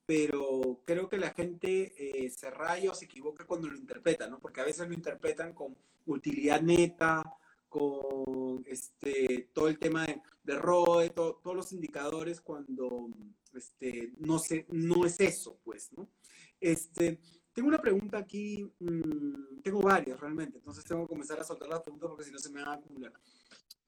[0.07, 4.41] pero creo que la gente eh, se raya o se equivoca cuando lo interpreta, ¿no?
[4.41, 5.77] Porque a veces lo interpretan con
[6.07, 7.23] utilidad neta,
[7.69, 13.11] con este, todo el tema de, de todos los indicadores cuando
[13.55, 16.09] este, no, sé, no es eso, pues, ¿no?
[16.59, 17.21] Este,
[17.53, 21.83] tengo una pregunta aquí, mm, tengo varias realmente, entonces tengo que comenzar a soltar las
[21.83, 23.13] preguntas porque si no se me van a acumular.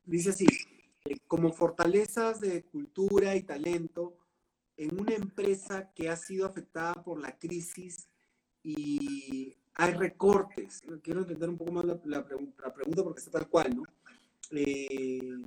[0.04, 0.46] Dice así,
[1.04, 4.16] eh, como fortalezas de cultura y talento
[4.76, 8.08] en una empresa que ha sido afectada por la crisis
[8.62, 10.82] y hay recortes.
[11.02, 13.82] Quiero entender un poco más la, pregunta porque está tal cual, ¿no?
[14.52, 15.38] Eh,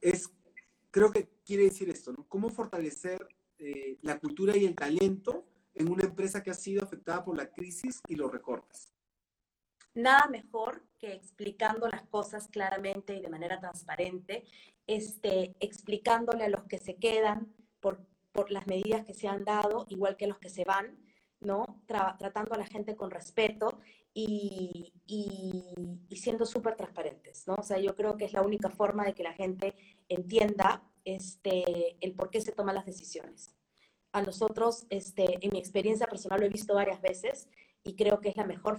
[0.00, 0.30] es,
[0.90, 2.26] creo que quiere decir esto, ¿no?
[2.28, 3.26] ¿Cómo fortalecer
[3.58, 7.50] eh, la cultura y el talento en una empresa que ha sido afectada por la
[7.50, 8.92] crisis y los recortes?
[9.94, 14.44] Nada mejor que explicando las cosas claramente y de manera transparente,
[14.86, 19.86] este, explicándole a los que se quedan por, por las medidas que se han dado,
[19.88, 20.98] igual que los que se van,
[21.40, 21.82] ¿no?
[21.86, 23.80] tratando a la gente con respeto
[24.12, 27.54] y, y, siendo súper transparentes, ¿no?
[27.54, 29.74] O sea, yo creo que es la única forma de que la gente
[30.08, 33.54] entienda este, el por qué se toman las decisiones.
[34.12, 37.48] A nosotros, este, en mi experiencia personal, lo he visto varias veces
[37.82, 38.78] y creo que es la mejor,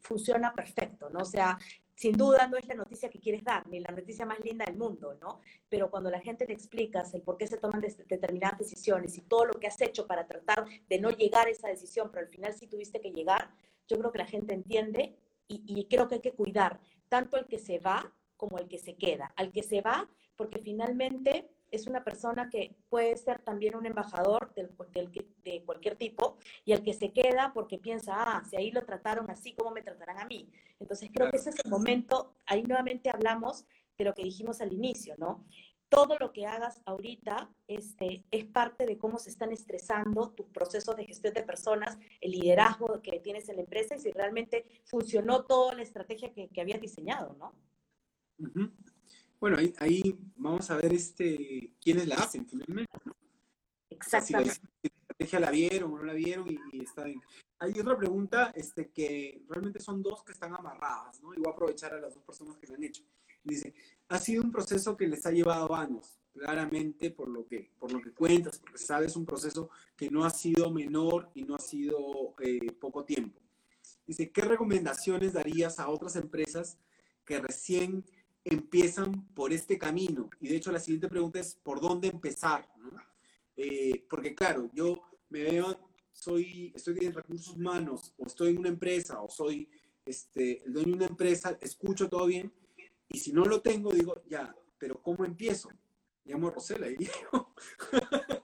[0.00, 1.20] funciona perfecto, ¿no?
[1.20, 1.58] O sea,
[1.94, 4.76] sin duda no es la noticia que quieres dar, ni la noticia más linda del
[4.76, 5.40] mundo, ¿no?
[5.68, 9.46] Pero cuando la gente te explicas el por qué se toman determinadas decisiones y todo
[9.46, 12.54] lo que has hecho para tratar de no llegar a esa decisión, pero al final
[12.54, 13.50] sí tuviste que llegar,
[13.88, 15.16] yo creo que la gente entiende
[15.48, 18.78] y, y creo que hay que cuidar tanto el que se va como el que
[18.78, 19.32] se queda.
[19.36, 24.52] Al que se va, porque finalmente es una persona que puede ser también un embajador
[24.54, 24.70] del,
[25.42, 29.30] de cualquier tipo y el que se queda porque piensa, ah, si ahí lo trataron
[29.30, 30.50] así, ¿cómo me tratarán a mí?
[30.78, 33.64] Entonces creo que ese es el momento, ahí nuevamente hablamos
[33.96, 35.46] de lo que dijimos al inicio, ¿no?
[35.88, 40.96] Todo lo que hagas ahorita este, es parte de cómo se están estresando tus procesos
[40.96, 45.44] de gestión de personas, el liderazgo que tienes en la empresa y si realmente funcionó
[45.44, 47.54] toda la estrategia que, que habías diseñado, ¿no?
[49.42, 52.92] Bueno, ahí, vamos a ver este, quiénes la hacen finalmente.
[53.90, 54.54] Exactamente.
[54.54, 57.20] Si la estrategia la vieron o no la vieron y, está bien.
[57.58, 61.34] Hay otra pregunta este, que realmente son dos que están amarradas, ¿no?
[61.34, 63.02] Y voy a aprovechar a las dos personas que lo han hecho.
[63.42, 63.74] Dice,
[64.10, 68.00] ha sido un proceso que les ha llevado años, claramente por lo que, por lo
[68.00, 72.36] que cuentas, porque sabes un proceso que no ha sido menor y no ha sido
[72.38, 73.40] eh, poco tiempo.
[74.06, 76.78] Dice, ¿qué recomendaciones darías a otras empresas
[77.24, 78.04] que recién
[78.44, 80.28] empiezan por este camino.
[80.40, 82.68] Y de hecho la siguiente pregunta es, ¿por dónde empezar?
[83.56, 88.68] Eh, porque claro, yo me veo, soy, estoy en recursos humanos, o estoy en una
[88.68, 89.68] empresa, o soy
[90.04, 92.52] este, el dueño de una empresa, escucho todo bien,
[93.08, 95.70] y si no lo tengo, digo, ya, pero ¿cómo empiezo?
[96.24, 97.54] Llamo a Rosela y digo...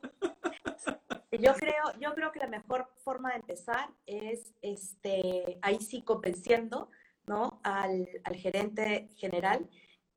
[1.31, 6.91] Yo creo, yo creo que la mejor forma de empezar es este, ahí sí convenciendo
[7.27, 7.61] ¿no?
[7.63, 9.69] al, al gerente general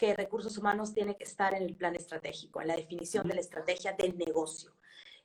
[0.02, 3.42] que recursos humanos tiene que estar en el plan estratégico, en la definición de la
[3.42, 4.72] estrategia del negocio.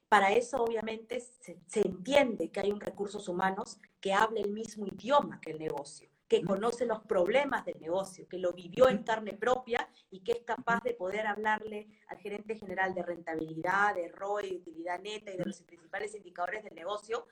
[0.07, 4.87] Para eso, obviamente, se, se, entiende que hay un recursos humanos que hable el mismo
[4.87, 9.33] idioma que el negocio, que conoce los problemas del negocio, que lo vivió en carne
[9.33, 14.51] propia y que es capaz de poder hablarle al gerente general de rentabilidad, de ROI,
[14.51, 17.27] de utilidad neta y de los principales indicadores del negocio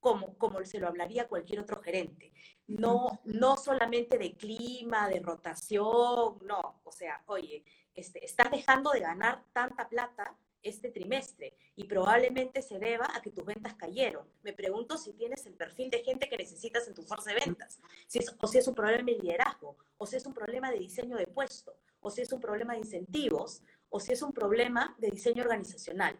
[0.00, 2.32] como, como se lo hablaría cualquier otro gerente.
[2.66, 6.80] No, no solamente de clima, de rotación, no.
[6.84, 12.78] O sea, oye, este, estás dejando de ganar tanta plata este trimestre y probablemente se
[12.78, 14.26] deba a que tus ventas cayeron.
[14.42, 17.80] Me pregunto si tienes el perfil de gente que necesitas en tu fuerza de ventas,
[18.06, 20.78] si es, o si es un problema de liderazgo, o si es un problema de
[20.78, 24.94] diseño de puesto, o si es un problema de incentivos, o si es un problema
[24.98, 26.18] de diseño organizacional,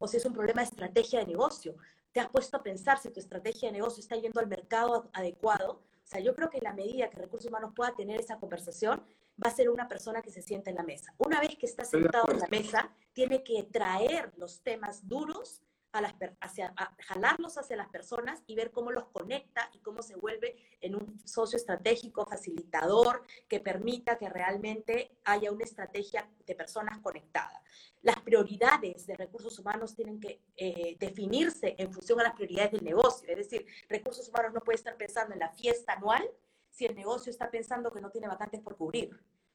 [0.00, 1.76] o si es un problema de estrategia de negocio
[2.12, 5.82] te has puesto a pensar si tu estrategia de negocio está yendo al mercado adecuado.
[6.04, 9.04] O sea, yo creo que la medida que recursos humanos pueda tener esa conversación
[9.42, 11.14] va a ser una persona que se sienta en la mesa.
[11.18, 16.00] Una vez que está sentado en la mesa, tiene que traer los temas duros a
[16.00, 20.56] las, hacia, jalarlos hacia las personas y ver cómo los conecta y cómo se vuelve
[20.80, 27.60] en un socio estratégico, facilitador, que permita que realmente haya una estrategia de personas conectadas.
[28.02, 32.84] Las prioridades de recursos humanos tienen que eh, definirse en función a las prioridades del
[32.84, 33.28] negocio.
[33.28, 36.28] Es decir, recursos humanos no puede estar pensando en la fiesta anual
[36.70, 39.10] si el negocio está pensando que no tiene vacantes por cubrir.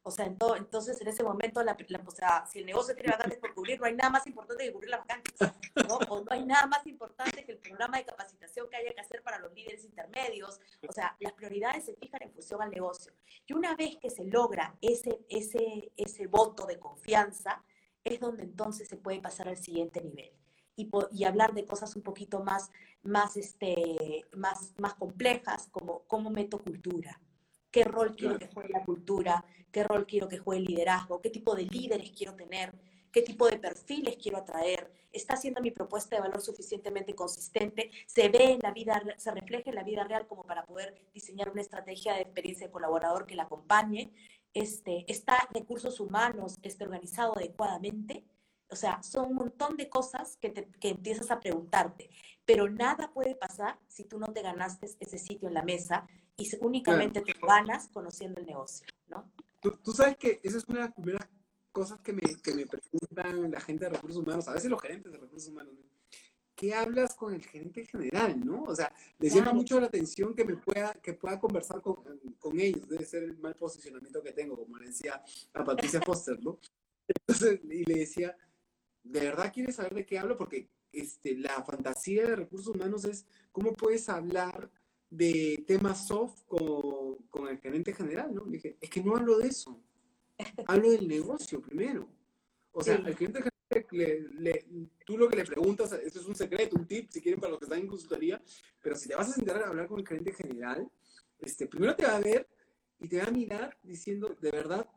[0.08, 1.76] O sea, entonces en ese momento, la,
[2.06, 4.72] o sea, si el negocio tiene vacantes por cubrir, no hay nada más importante que
[4.72, 5.34] cubrir las vacantes,
[5.90, 5.96] ¿no?
[6.10, 9.24] O no hay nada más importante que el programa de capacitación que haya que hacer
[9.24, 10.62] para los líderes intermedios.
[10.88, 13.14] O sea, las prioridades se fijan en función al negocio.
[13.48, 17.64] Y una vez que se logra ese, ese, ese voto de confianza,
[18.04, 20.32] es donde entonces se puede pasar al siguiente nivel.
[20.76, 22.70] Y, y, hablar de cosas un poquito más,
[23.02, 27.20] más, este, más, más complejas, como cómo meto cultura,
[27.76, 31.30] qué rol quiero que juegue la cultura, qué rol quiero que juegue el liderazgo, qué
[31.30, 32.74] tipo de líderes quiero tener,
[33.12, 38.30] qué tipo de perfiles quiero atraer, está siendo mi propuesta de valor suficientemente consistente, se
[38.30, 41.60] ve en la vida, se refleja en la vida real como para poder diseñar una
[41.60, 44.10] estrategia de experiencia de colaborador que la acompañe,
[44.54, 48.24] este, está recursos humanos este, organizado adecuadamente,
[48.70, 52.10] o sea, son un montón de cosas que, te, que empiezas a preguntarte,
[52.46, 56.08] pero nada puede pasar si tú no te ganaste ese sitio en la mesa
[56.38, 59.32] y únicamente te ganas conociendo el negocio, ¿no?
[59.62, 61.28] Tú, sabes que esa es una de las primeras
[61.72, 65.12] cosas que me, que me preguntan la gente de recursos humanos, a veces los gerentes
[65.12, 65.74] de recursos humanos,
[66.56, 68.64] ¿qué hablas con el gerente general, no?
[68.64, 71.98] O sea, les llama mucho la atención que me pueda, que pueda conversar con,
[72.40, 75.24] con, ellos, debe ser el mal posicionamiento que tengo, como le decía
[75.54, 76.60] a Patricia Foster, ¿no?
[77.08, 78.38] Entonces, y le decía,
[79.04, 80.38] ¿de verdad quieres saber de qué hablo?
[80.38, 84.72] Porque este, la fantasía de recursos humanos es cómo puedes hablar
[85.16, 88.46] de temas soft con, con, el gerente general, ¿no?
[88.46, 89.82] Le dije, es que no hablo de eso,
[90.68, 92.08] hablo del negocio primero.
[92.72, 94.66] O sea, el gerente general,
[95.06, 97.60] tú lo que le preguntas, esto es un secreto, un tip, si quieren, para los
[97.60, 98.42] que están en consultoría,
[98.82, 100.90] pero si te vas a sentar a hablar con el gerente general,
[101.40, 102.48] este, primero te va a ver
[103.00, 104.90] y te va a mirar diciendo, de verdad,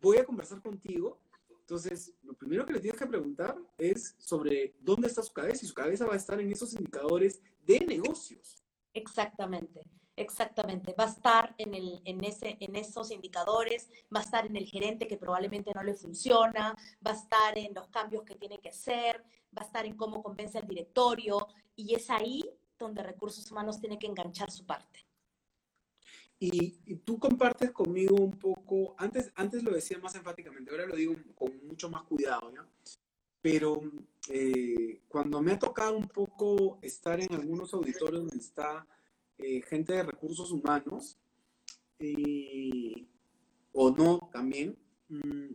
[0.00, 1.20] voy a conversar contigo.
[1.48, 5.68] Entonces, lo primero que le tienes que preguntar es sobre dónde está su cabeza y
[5.68, 8.60] su cabeza va a estar en esos indicadores de negocios.
[8.92, 9.82] Exactamente,
[10.16, 10.94] exactamente.
[10.98, 14.66] Va a estar en, el, en, ese, en esos indicadores, va a estar en el
[14.66, 16.74] gerente que probablemente no le funciona,
[17.06, 19.22] va a estar en los cambios que tiene que hacer,
[19.56, 22.42] va a estar en cómo convence al directorio y es ahí
[22.78, 25.06] donde recursos humanos tiene que enganchar su parte.
[26.42, 31.14] Y, tú compartes conmigo un poco, antes, antes lo decía más enfáticamente, ahora lo digo
[31.34, 32.66] con mucho más cuidado, ¿no?
[33.42, 33.80] Pero
[34.28, 38.86] eh, cuando me ha tocado un poco estar en algunos auditorios donde está
[39.38, 41.18] eh, gente de recursos humanos,
[41.98, 43.06] eh,
[43.72, 44.76] o no también,
[45.08, 45.52] mm,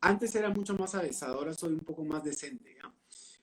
[0.00, 2.92] antes era mucho más avisadora, soy un poco más decente, ¿ya?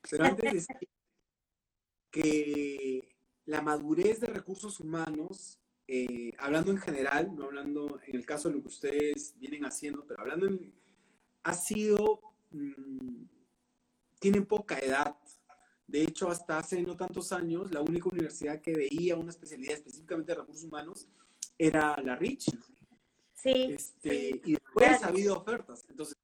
[0.10, 0.80] Pero antes decía
[2.12, 3.16] que
[3.46, 5.60] la madurez de recursos humanos,
[6.38, 10.22] hablando en general, no hablando en el caso de lo que ustedes vienen haciendo, pero
[10.22, 10.72] hablando en,
[11.44, 13.26] ha sido Mm,
[14.20, 15.16] tienen poca edad.
[15.88, 20.32] De hecho, hasta hace no tantos años, la única universidad que veía una especialidad específicamente
[20.32, 21.08] de recursos humanos
[21.58, 22.56] era la Rich.
[23.34, 23.68] Sí.
[23.72, 25.86] Este, Y después ha habido ofertas.
[25.90, 26.16] Entonces,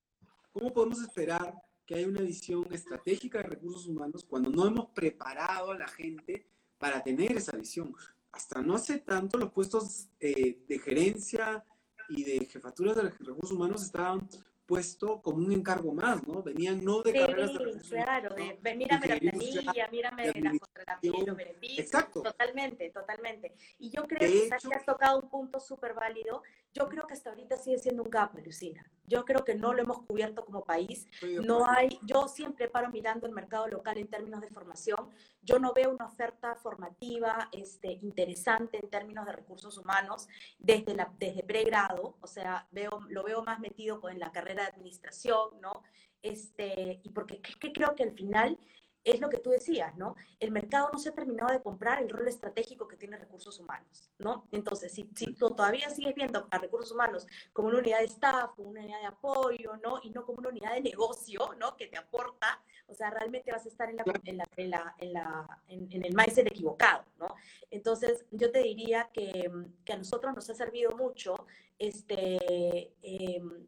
[0.52, 5.72] ¿cómo podemos esperar que haya una visión estratégica de recursos humanos cuando no hemos preparado
[5.72, 6.47] a la gente
[6.77, 7.95] para tener esa visión?
[8.31, 11.64] Hasta no hace tanto los puestos eh, de gerencia
[12.10, 14.27] y de jefaturas de recursos humanos estaban
[14.65, 16.41] puesto como un encargo más, ¿no?
[16.41, 21.37] Venían no de carreras de claro, de, mírame la planilla, mírame la contratación.
[21.61, 22.21] Exacto.
[22.21, 23.55] Totalmente, totalmente.
[23.79, 26.41] Y yo creo que, has tocado un punto súper válido.
[26.73, 28.85] Yo creo que hasta ahorita sigue siendo un gap, Lucina.
[29.07, 31.07] Yo creo que no lo hemos cubierto como país.
[31.43, 35.09] No hay, yo siempre paro mirando el mercado local en términos de formación.
[35.41, 40.27] Yo no veo una oferta formativa este, interesante en términos de recursos humanos
[40.57, 44.69] desde, la, desde pregrado, o sea, veo, lo veo más metido con la carrera de
[44.69, 45.84] administración, ¿no?
[46.22, 48.57] Este, y porque que creo que al final
[49.06, 50.15] es lo que tú decías, ¿no?
[50.40, 54.10] El mercado no se ha terminado de comprar el rol estratégico que tiene recursos humanos,
[54.18, 54.48] ¿no?
[54.52, 58.56] Entonces, si, si tú todavía sigues viendo a recursos humanos como una unidad de staff,
[58.56, 59.99] como una unidad de apoyo, ¿no?
[60.02, 61.77] Y no como una unidad de negocio, ¿no?
[61.77, 64.95] Que te aporta, o sea, realmente vas a estar en, la, en, la, en, la,
[64.98, 67.27] en, la, en, el mindset equivocado, ¿no?
[67.69, 69.52] Entonces, yo te diría que,
[69.86, 71.36] que a nosotros nos ha servido mucho
[71.77, 73.68] este, em,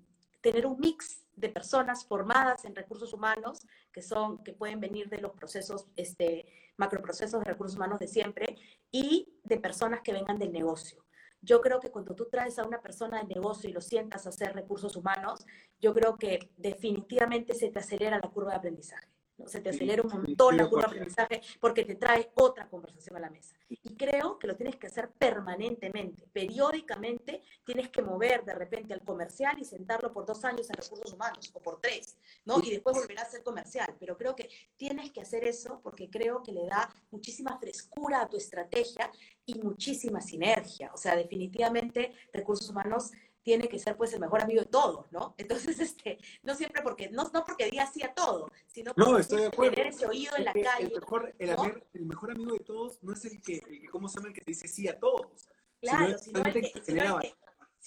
[0.52, 5.18] tener un mix de personas formadas en recursos humanos, que son, que pueden venir de
[5.18, 6.46] los procesos, este,
[6.78, 8.56] macroprocesos de recursos humanos de siempre,
[8.90, 11.04] y de personas que vengan del negocio.
[11.42, 14.30] Yo creo que cuando tú traes a una persona de negocio y lo sientas a
[14.30, 15.46] hacer recursos humanos,
[15.82, 19.17] yo creo que definitivamente se te acelera la curva de aprendizaje.
[19.46, 23.20] Se te acelera un montón la curva de aprendizaje porque te trae otra conversación a
[23.20, 23.56] la mesa.
[23.70, 29.04] Y creo que lo tienes que hacer permanentemente, periódicamente tienes que mover de repente al
[29.04, 32.60] comercial y sentarlo por dos años en recursos humanos o por tres, ¿no?
[32.64, 33.96] Y después volverá a ser comercial.
[34.00, 38.30] Pero creo que tienes que hacer eso porque creo que le da muchísima frescura a
[38.30, 39.12] tu estrategia
[39.46, 40.92] y muchísima sinergia.
[40.94, 43.12] O sea, definitivamente recursos humanos
[43.48, 45.34] tiene que ser pues el mejor amigo de todos, ¿no?
[45.38, 49.40] Entonces, este, no siempre porque, no, no porque diga sí a todo, sino no, estoy
[49.40, 49.74] de acuerdo.
[49.74, 50.88] tener ese oído en la calle.
[50.88, 54.18] El mejor, el, mejor, amigo de todos no es el que, el que, ¿cómo se
[54.18, 54.28] llama?
[54.28, 55.48] El que dice sí a todos.
[55.80, 57.36] Claro, sino, el que, sino el que,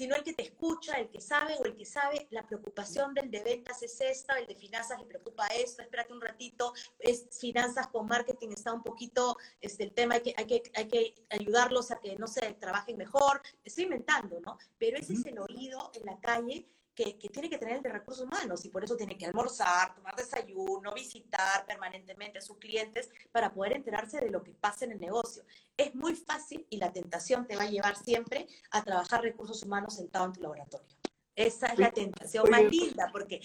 [0.01, 3.31] sino el que te escucha, el que sabe o el que sabe la preocupación del
[3.31, 7.87] de ventas es esta, el de finanzas le preocupa esto, espérate un ratito, es finanzas
[7.89, 11.91] con marketing está un poquito, este, el tema hay que, hay que, hay que ayudarlos
[11.91, 14.57] a que, no se trabajen mejor, estoy inventando, ¿no?
[14.79, 16.67] Pero ese es el oído en la calle
[17.05, 20.15] que, tiene que tener el de recursos humanos y por eso tiene que almorzar, tomar
[20.17, 25.01] desayuno, visitar permanentemente a sus clientes para poder enterarse de lo que pasa en el
[25.01, 25.45] negocio.
[25.77, 29.97] Es muy fácil y la tentación te va a llevar siempre a trabajar recursos humanos
[29.97, 30.89] sentado en tu laboratorio.
[31.35, 33.41] Esa es la tentación más linda porque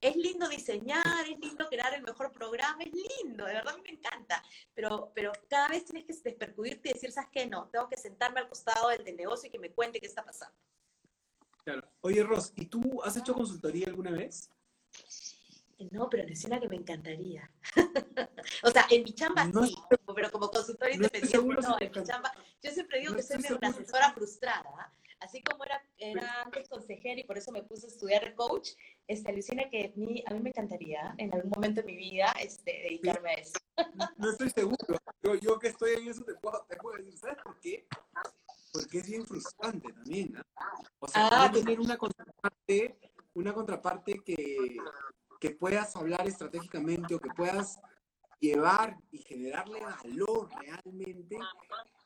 [0.00, 4.42] es lindo diseñar, es lindo crear el mejor programa, es lindo, de verdad me encanta,
[4.74, 7.46] pero, pero cada vez tienes que despercudirte y decir, ¿sabes qué?
[7.46, 10.24] No, tengo que sentarme al costado del, del negocio y que me cuente qué está
[10.24, 10.56] pasando.
[12.00, 14.50] Oye, Ros, ¿y tú has hecho consultoría alguna vez?
[15.90, 17.50] No, pero decía que me encantaría.
[18.62, 19.76] o sea, en mi chamba sí,
[20.14, 22.32] pero como consultora independiente, no, en mi chamba.
[22.62, 24.92] Yo siempre digo que soy una asesora frustrada.
[25.20, 28.70] Así como era, era antes consejera y por eso me puse a estudiar coach,
[29.08, 32.34] este, alucina que a mí, a mí me encantaría en algún momento de mi vida
[32.38, 33.58] este, dedicarme a eso.
[34.18, 34.76] No estoy seguro.
[35.22, 37.86] Yo, yo que estoy en eso te puedo, te puedo decir, ¿sabes por qué?
[38.76, 40.42] Porque es bien frustrante también, ¿no?
[40.98, 42.98] O sea, ah, tener una contraparte,
[43.34, 44.76] una contraparte que,
[45.40, 47.78] que puedas hablar estratégicamente o que puedas
[48.38, 51.38] llevar y generarle valor realmente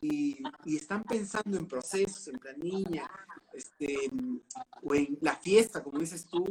[0.00, 3.10] y, y, están pensando en procesos, en planilla,
[3.52, 4.08] este,
[4.82, 6.44] o en la fiesta, como dices tú,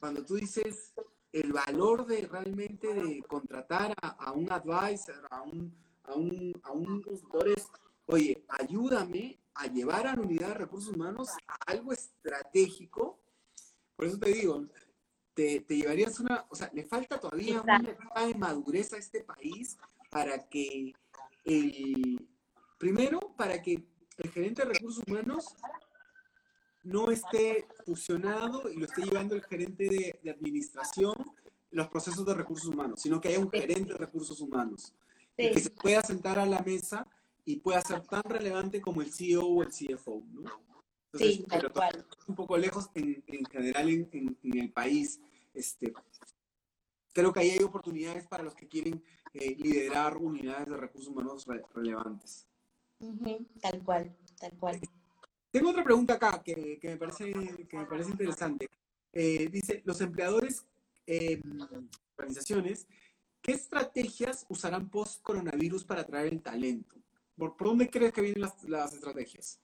[0.00, 0.92] cuando tú dices
[1.30, 5.72] el valor de realmente de contratar a, a un advisor, a un,
[6.04, 7.68] a un, a un consultor es
[8.08, 13.20] oye, ayúdame a llevar a la unidad de recursos humanos a algo estratégico.
[13.96, 14.66] Por eso te digo,
[15.34, 19.76] te, llevarías una, o sea, le falta todavía una etapa de madurez a este país
[20.10, 20.94] para que
[21.44, 22.28] el,
[22.78, 23.84] primero, para que
[24.16, 25.54] el gerente de recursos humanos
[26.82, 31.14] no esté fusionado y lo esté llevando el gerente de, de administración
[31.70, 34.94] los procesos de recursos humanos, sino que haya un gerente de recursos humanos.
[35.36, 37.06] Y que se pueda sentar a la mesa
[37.48, 40.50] y pueda ser tan relevante como el CEO o el CFO, ¿no?
[41.14, 42.06] sí, tal cual.
[42.26, 45.18] Un poco lejos en, en general en, en, el país.
[45.54, 45.94] Este,
[47.14, 49.02] creo que ahí hay oportunidades para los que quieren
[49.32, 52.46] eh, liderar unidades de recursos humanos relevantes.
[53.62, 54.80] tal cual, tal cual.
[55.50, 57.32] Tengo otra pregunta acá que, que me, parece,
[57.66, 58.68] que me parece interesante.
[59.14, 60.66] Eh, dice, los empleadores,
[61.06, 61.40] eh,
[62.14, 62.86] organizaciones,
[63.40, 66.98] ¿qué estrategias usarán post-coronavirus para atraer el talento?
[67.38, 69.60] ¿Por, dónde crees que vienen las, estrategias?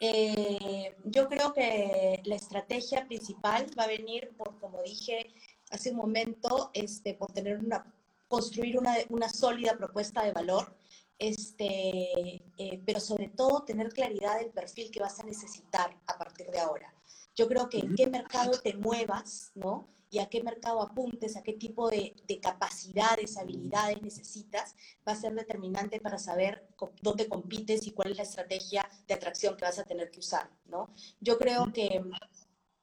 [0.00, 5.34] Eh, yo creo que la estrategia principal va a venir por, como dije
[5.70, 7.92] hace un momento, este, por tener una,
[8.28, 10.76] construir una, una sólida propuesta de valor,
[11.18, 16.50] este, eh, pero sobre todo tener claridad del perfil que vas a necesitar a partir
[16.50, 16.92] de ahora.
[17.34, 19.88] Yo creo que en qué mercado te muevas, ¿no?
[20.16, 24.74] Y a qué mercado apuntes, a qué tipo de, de capacidades, habilidades necesitas,
[25.06, 26.66] va a ser determinante para saber
[27.02, 30.48] dónde compites y cuál es la estrategia de atracción que vas a tener que usar,
[30.64, 30.88] ¿no?
[31.20, 32.02] Yo creo que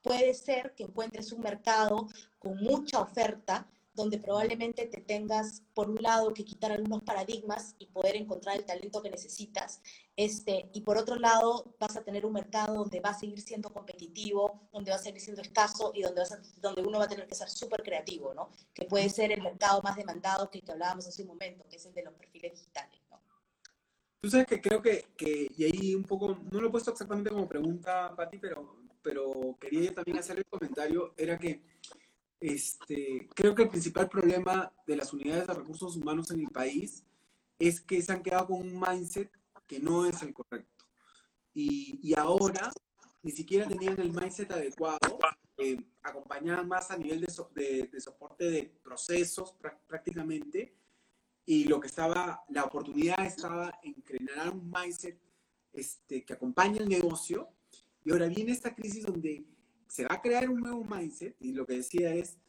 [0.03, 2.07] puede ser que encuentres un mercado
[2.37, 7.87] con mucha oferta, donde probablemente te tengas, por un lado, que quitar algunos paradigmas y
[7.87, 9.81] poder encontrar el talento que necesitas,
[10.15, 13.71] este, y por otro lado, vas a tener un mercado donde va a seguir siendo
[13.71, 16.23] competitivo, donde va a seguir siendo escaso y donde,
[16.57, 18.49] donde uno va a tener que ser súper creativo, ¿no?
[18.73, 21.85] Que puede ser el mercado más demandado que, que hablábamos hace un momento, que es
[21.85, 23.19] el de los perfiles digitales, ¿no?
[24.21, 27.29] Tú sabes que creo que, que, y ahí un poco, no lo he puesto exactamente
[27.29, 31.61] como pregunta, Pati, pero, pero quería también hacer el comentario, era que
[32.43, 37.05] este, creo que el principal problema de las unidades de recursos humanos en el país
[37.57, 39.31] es que se han quedado con un mindset
[39.65, 40.85] que no es el correcto.
[41.53, 42.69] Y, y ahora
[43.21, 45.19] ni siquiera tenían el mindset adecuado,
[45.57, 49.55] eh, acompañaban más a nivel de, de, soporte de procesos
[49.87, 50.75] prácticamente,
[51.45, 55.17] y lo que estaba, la oportunidad estaba en crear un mindset
[55.71, 57.47] este, que acompañe el negocio,
[58.03, 59.45] y ahora viene esta crisis donde
[59.93, 62.39] se va a crear un nuevo mindset y lo que decía es,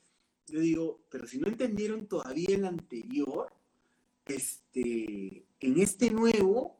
[0.46, 3.52] yo digo, pero si no entendieron todavía el anterior,
[4.24, 6.78] este, en este nuevo,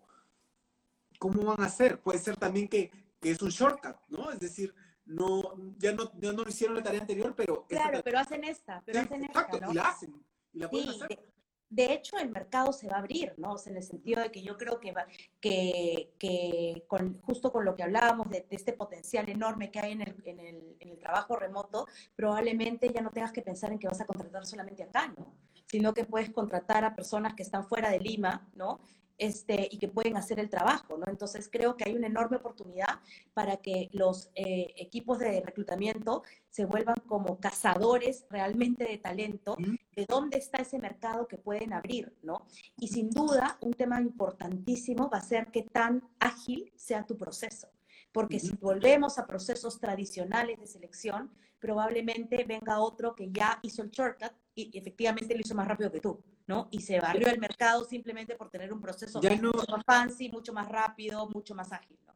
[1.19, 2.01] ¿cómo van a hacer?
[2.01, 4.31] Puede ser también que, que es un shortcut, ¿no?
[4.31, 4.75] Es decir,
[5.05, 7.67] no, ya no, ya no hicieron la tarea anterior, pero...
[7.67, 9.71] Claro, pero hacen esta, pero hacen esta, ¿no?
[9.71, 10.15] y la hacen,
[10.55, 11.31] y la pueden hacer.
[11.69, 13.53] De hecho, el mercado se va a abrir, ¿no?
[13.55, 15.07] O sea, en el sentido de que yo creo que, va,
[15.41, 20.03] que, que con, justo con lo que hablábamos de, este potencial enorme que hay en
[20.03, 23.89] el, en, el, en el, trabajo remoto, probablemente ya no tengas que pensar en que
[23.89, 25.35] vas a contratar solamente acá, ¿no?
[25.67, 28.81] Sino que puedes contratar a personas que están fuera de Lima, ¿no?
[29.19, 31.07] Este, y que pueden hacer el trabajo, ¿no?
[31.09, 33.01] Entonces creo que hay una enorme oportunidad
[33.33, 40.07] para que los eh, equipos de reclutamiento se vuelvan como cazadores realmente de talento, de
[40.07, 42.47] dónde está ese mercado que pueden abrir, ¿no?
[42.77, 47.69] Y sin duda, un tema importantísimo va a ser qué tan ágil sea tu proceso.
[48.13, 53.91] Porque si volvemos a procesos tradicionales de selección, probablemente venga otro que ya hizo el
[53.91, 56.23] shortcut y efectivamente lo hizo más rápido que tú.
[56.47, 56.69] ¿No?
[56.71, 60.69] Y se barrió el mercado simplemente por tener un proceso mucho más fancy, mucho más
[60.69, 62.15] rápido, mucho más ágil, ¿no?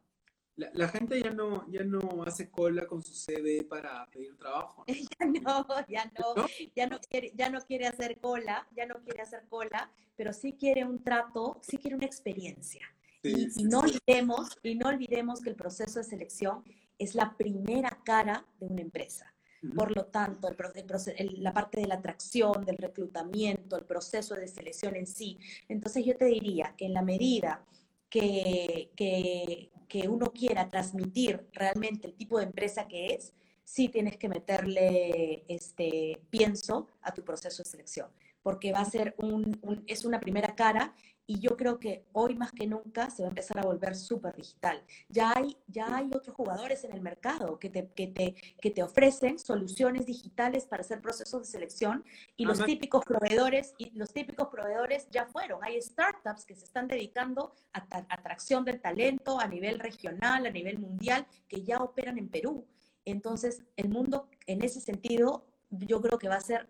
[0.73, 4.83] La, gente ya no, ya no hace cola con su CV para pedir trabajo.
[4.87, 9.21] ya no, ya no, ya no quiere, ya no quiere hacer cola, ya no quiere
[9.21, 12.81] hacer cola, pero sí quiere un trato, sí quiere una experiencia.
[13.23, 16.63] y, no olvidemos, y no olvidemos que el proceso de selección
[16.97, 19.33] es la primera cara de una empresa.
[19.75, 24.95] Por lo tanto, el, la parte de la atracción, del reclutamiento, el proceso de selección
[24.95, 25.37] en sí.
[25.67, 27.65] Entonces yo te diría que en la medida
[28.09, 33.33] que, que, que uno quiera transmitir realmente el tipo de empresa que es,
[33.69, 38.07] sí tienes que meterle este pienso a tu proceso de selección,
[38.41, 40.95] porque va a ser un, es una primera cara
[41.29, 44.35] y yo creo que hoy más que nunca se va a empezar a volver súper
[44.35, 44.83] digital.
[45.09, 48.81] Ya hay, ya hay otros jugadores en el mercado que te, que, te, que te
[48.81, 52.03] ofrecen soluciones digitales para hacer procesos de selección
[52.35, 55.63] y los típicos proveedores y los típicos proveedores ya fueron.
[55.63, 60.79] Hay startups que se están dedicando a atracción del talento a nivel regional, a nivel
[60.79, 62.65] mundial, que ya operan en Perú.
[63.05, 66.67] Entonces, el mundo en ese sentido yo creo que va a ser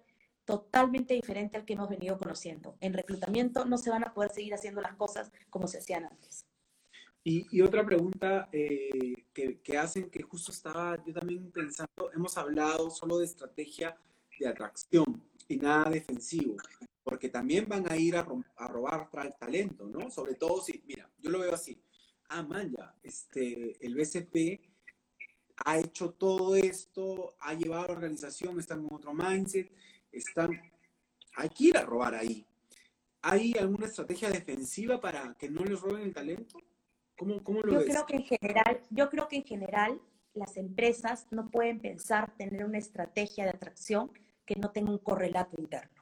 [0.49, 2.75] totalmente diferente al que hemos venido conociendo.
[2.81, 6.43] En reclutamiento no se van a poder seguir haciendo las cosas como se hacían antes.
[7.23, 13.19] Y, otra pregunta eh, que, hacen, que justo estaba yo también pensando, hemos hablado solo
[13.19, 13.95] de estrategia
[14.39, 16.55] de atracción y nada defensivo,
[17.03, 19.07] porque también van a ir a, robar
[19.37, 20.09] talento, ¿no?
[20.09, 21.79] Sobre todo si, mira, yo lo veo así,
[22.29, 24.61] ah, man, ya, este, el BCP
[25.65, 29.71] ha hecho todo esto, ha llevado a la organización, está en otro mindset,
[30.11, 30.51] están,
[31.35, 32.45] hay que ir a robar ahí.
[33.21, 36.57] ¿Hay alguna estrategia defensiva para que no les roben el talento?
[37.17, 40.01] ¿Cómo, cómo lo yo Creo que en general, yo creo que en general
[40.33, 44.11] las empresas no pueden pensar tener una estrategia de atracción
[44.45, 45.99] que no tenga un correlato interno.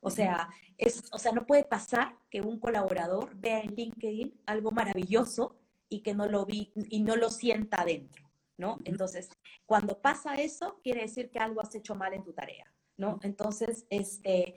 [0.00, 4.70] O sea, es, o sea, no puede pasar que un colaborador vea en LinkedIn algo
[4.70, 5.56] maravilloso
[5.88, 8.78] y que no lo vi y no lo sienta adentro, ¿no?
[8.84, 9.30] Entonces,
[9.64, 12.72] cuando pasa eso, quiere decir que algo has hecho mal en tu tarea.
[12.96, 13.18] ¿No?
[13.22, 14.54] Entonces, este,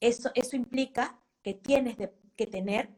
[0.00, 1.96] eso, eso implica que tienes
[2.36, 2.90] que tener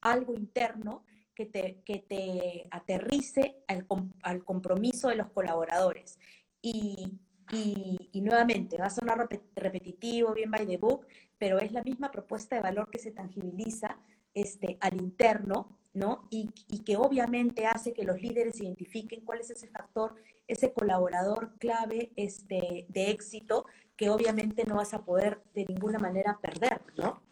[0.00, 1.04] algo interno
[1.34, 3.86] que te, que te aterrice al,
[4.22, 6.18] al, compromiso de los colaboradores.
[6.62, 7.18] Y,
[7.52, 11.06] y, nuevamente, va a sonar repetitivo, bien by the book,
[11.38, 13.98] pero es la misma propuesta de valor que se tangibiliza
[14.34, 16.28] este, al interno ¿no?
[16.30, 20.14] Y, y, que obviamente hace que los líderes identifiquen cuál es ese factor,
[20.46, 23.64] ese colaborador clave este, de éxito
[23.96, 27.22] que obviamente no vas a poder de ninguna manera perder, ¿no?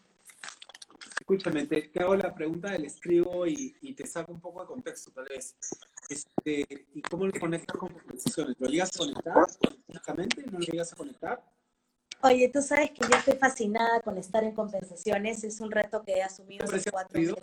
[1.19, 5.11] Escúchame, te, hago la pregunta del escribo y, y, te saco un poco de contexto,
[5.11, 5.55] tal vez.
[6.09, 8.55] Este, ¿Y cómo lo conectas con conversaciones?
[8.59, 9.47] ¿Lo llegas a conectar
[10.51, 11.43] ¿No lo llegas a conectar?
[12.21, 15.43] Oye, tú sabes que yo estoy fascinada con estar en compensaciones.
[15.43, 17.35] Es un reto que he asumido hace cuatro meses.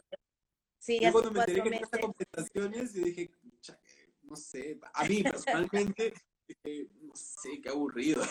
[0.78, 1.88] Sí, yo cuando me enteré que meses.
[2.00, 3.30] compensaciones, yo dije,
[4.22, 6.14] no sé, a mí personalmente,
[7.02, 8.22] no sé, qué aburrido.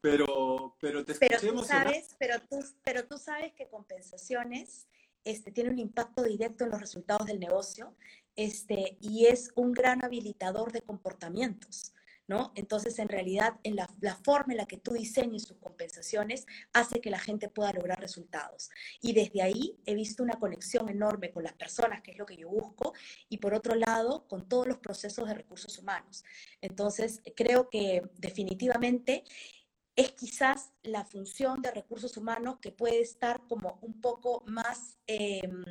[0.00, 4.88] Pero, pero te pero tú sabes, pero tú, pero tú sabes que compensaciones
[5.24, 7.96] este, tiene un impacto directo en los resultados del negocio
[8.36, 11.92] este, y es un gran habilitador de comportamientos.
[12.28, 12.52] ¿no?
[12.54, 13.88] Entonces, en realidad, en la,
[14.22, 18.70] forma en la que tú diseñes tus compensaciones hace que la gente pueda lograr resultados.
[19.00, 22.36] Y desde ahí he visto una conexión enorme con las personas, que es lo que
[22.36, 22.92] yo busco,
[23.30, 26.22] y por otro lado, con todos los procesos de recursos humanos.
[26.60, 29.24] Entonces, creo que definitivamente
[29.98, 35.64] es quizás la función de recursos humanos que puede estar como un poco más, em,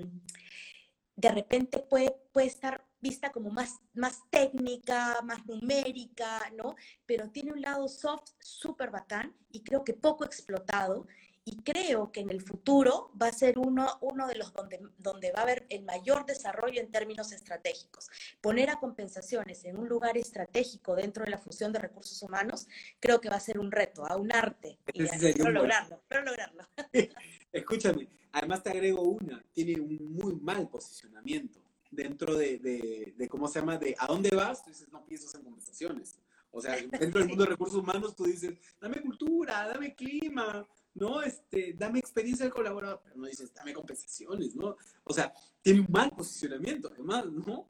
[1.15, 6.75] de repente puede, puede estar vista como más, más técnica, más numérica, ¿no?
[7.05, 11.07] Pero tiene un lado soft súper bacán y creo que poco explotado.
[11.47, 15.31] Y creo que en el futuro va a ser uno, uno de los donde, donde
[15.31, 18.09] va a haber el mayor desarrollo en términos estratégicos.
[18.41, 22.67] Poner a compensaciones en un lugar estratégico dentro de la función de recursos humanos,
[22.99, 24.77] creo que va a ser un reto, a un arte.
[24.91, 26.67] Y espero lograrlo, pero lograrlo.
[27.53, 33.61] Escúchame, además te agrego una, tiene un muy mal posicionamiento dentro de, de, ¿cómo se
[33.61, 33.77] llama?
[33.77, 36.19] De a dónde vas, tú dices, no piensas en conversaciones.
[36.51, 40.67] O sea, dentro del mundo de recursos humanos, tú dices, dame cultura, dame clima,
[40.97, 41.21] ¿no?
[41.21, 44.75] Este, dame experiencia de colaborador, pero no dices, dame compensaciones, ¿no?
[45.03, 47.69] O sea, tiene un mal posicionamiento, además, ¿no?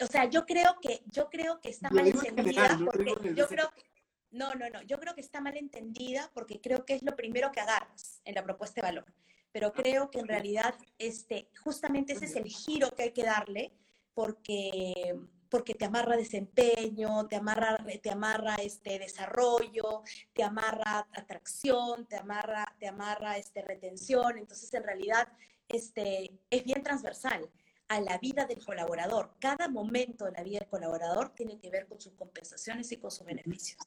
[0.00, 3.84] O sea, yo creo que, yo creo que está mal entendida, porque yo creo que,
[4.30, 7.52] no, no, no, yo creo que está mal entendida porque creo que es lo primero
[7.52, 9.04] que agarras en la propuesta de valor
[9.52, 13.72] pero creo que en realidad este, justamente ese es el giro que hay que darle
[14.14, 15.14] porque,
[15.52, 20.02] porque te amarra desempeño, te amarra, te amarra este desarrollo,
[20.32, 24.38] te amarra atracción, te amarra, te amarra este, retención.
[24.38, 25.28] Entonces, en realidad,
[25.68, 27.50] este, es bien transversal
[27.88, 29.34] a la vida del colaborador.
[29.38, 33.10] Cada momento de la vida del colaborador tiene que ver con sus compensaciones y con
[33.10, 33.78] sus beneficios.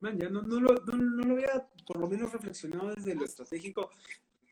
[0.00, 3.26] Man, ya no, no, lo, no, no, lo había por lo menos reflexionado desde lo
[3.26, 3.90] estratégico,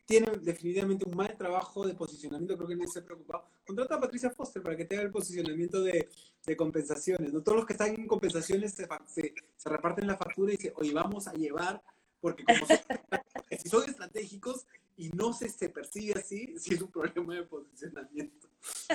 [0.05, 3.45] tiene definitivamente un mal trabajo de posicionamiento, creo que no se preocupado.
[3.65, 6.07] Contrata a Patricia Foster para que tenga el posicionamiento de,
[6.45, 7.33] de compensaciones.
[7.33, 7.41] ¿no?
[7.41, 11.27] Todos los que están en compensaciones se, se, reparten la factura y dicen, oye, vamos
[11.27, 11.81] a llevar,
[12.21, 12.77] porque como son,
[13.59, 18.47] si son estratégicos y no se, se percibe así, sí es un problema de posicionamiento.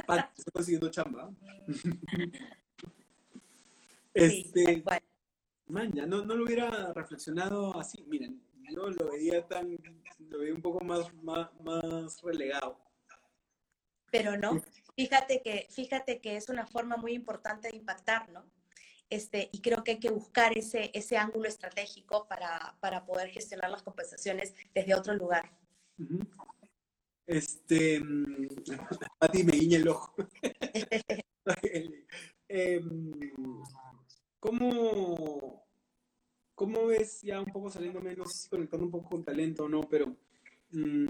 [0.06, 1.30] Pat, estoy consiguiendo chamba.
[4.14, 4.84] este,
[5.66, 8.04] man, ya no, no lo hubiera reflexionado así.
[8.08, 8.40] Miren,
[8.70, 9.76] yo lo veía tan,
[10.18, 12.78] lo veía un poco más, más, relegado.
[14.10, 14.60] Pero no,
[14.96, 18.44] fíjate que, fíjate que es una forma muy importante de impactar, ¿no?
[19.08, 23.70] Este, y creo que hay que buscar ese, ese ángulo estratégico para, para poder gestionar
[23.70, 25.50] las compensaciones desde otro lugar.
[27.26, 28.00] Este,
[29.20, 30.14] a ti me guiña el ojo.
[32.52, 33.12] Em,
[34.40, 35.69] ¿Cómo,
[36.60, 40.14] ¿Cómo ves, ya un poco saliendo menos, conectando un poco con talento o no, pero
[40.72, 41.06] mm,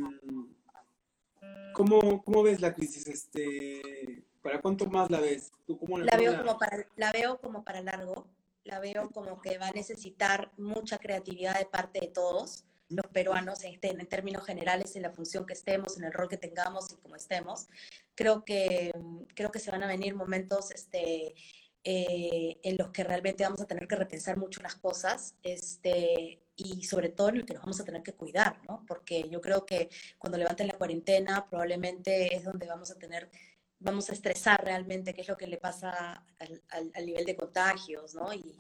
[1.73, 3.09] ¿cómo, ¿cómo, ves la crisis?
[3.09, 5.51] Este, ¿Para cuánto más la ves?
[5.67, 8.29] ¿Tú cómo la, veo como para, la veo como para largo,
[8.63, 13.65] la veo como que va a necesitar mucha creatividad de parte de todos los peruanos
[13.65, 16.97] en, en, términos generales en la función que estemos, en el rol que tengamos y
[16.99, 17.67] como estemos.
[18.15, 18.93] Creo que,
[19.35, 21.35] creo que se van a venir momentos este,
[21.83, 26.85] eh, en los que realmente vamos a tener que repensar mucho las cosas este, y
[26.85, 28.85] sobre todo en el que nos vamos a tener que cuidar, ¿no?
[28.87, 29.89] Porque yo creo que
[30.19, 33.31] cuando levanten la cuarentena probablemente es donde vamos a tener,
[33.79, 36.63] vamos a estresar realmente qué es lo que le pasa al,
[36.95, 38.33] al, nivel de contagios, ¿no?
[38.35, 38.59] Y,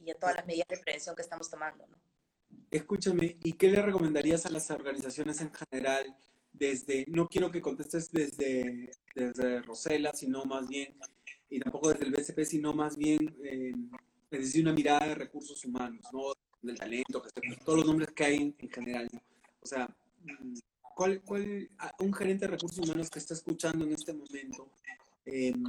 [0.00, 1.98] y, a todas las medidas de prevención que estamos tomando, ¿no?
[2.70, 6.16] Escúchame, ¿y qué le recomendarías a las organizaciones en general
[6.52, 10.96] desde, no quiero que contestes desde, desde Rosela, sino más bien
[11.52, 13.72] y tampoco desde el BCP, sino más bien eh,
[14.30, 16.32] es decir, una mirada de recursos humanos, ¿no?
[16.62, 17.22] del talento,
[17.64, 19.08] todos los nombres que hay en, general.
[19.60, 19.86] O sea,
[20.22, 20.54] mm,
[20.94, 21.68] ¿cuál, cuál,
[21.98, 24.70] un gerente de recursos humanos que está escuchando en este momento,
[25.26, 25.62] em,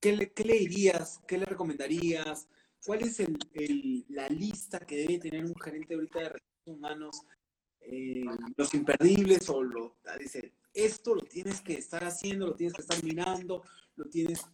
[0.00, 1.20] ¿qué, le, ¿qué, le, dirías?
[1.26, 2.48] ¿Qué le recomendarías?
[2.84, 7.22] ¿Cuál es el, la lista que debe tener un gerente ahorita de recursos humanos?
[7.80, 8.24] Eh,
[8.56, 13.02] los imperdibles o lo, dice, esto lo tienes que estar haciendo, lo tienes que estar
[13.02, 13.62] mirando,
[13.96, 14.46] lo tienes...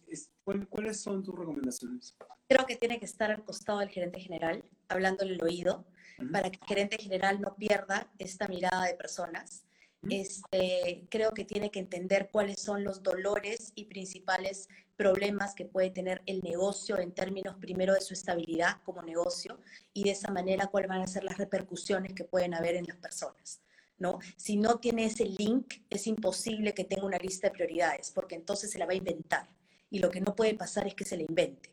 [0.69, 2.15] ¿Cuáles son tus recomendaciones?
[2.47, 5.85] Creo que tiene que estar al costado del gerente general, hablándole el oído,
[6.31, 9.65] para que el gerente general no pierda esta mirada de personas.
[10.09, 14.67] Este, creo que tiene que entender cuáles son los dolores y principales
[14.97, 19.59] problemas que puede tener el negocio en términos primero de su estabilidad como negocio
[19.93, 22.97] y de esa manera cuáles van a ser las repercusiones que pueden haber en las
[22.97, 23.62] personas.
[24.03, 24.19] ¿No?
[24.35, 28.69] Si no tiene ese link, es imposible que tenga una lista de prioridades, porque entonces
[28.69, 29.47] se la va a inventar.
[29.89, 31.71] Y lo que no puede pasar es que se la invente.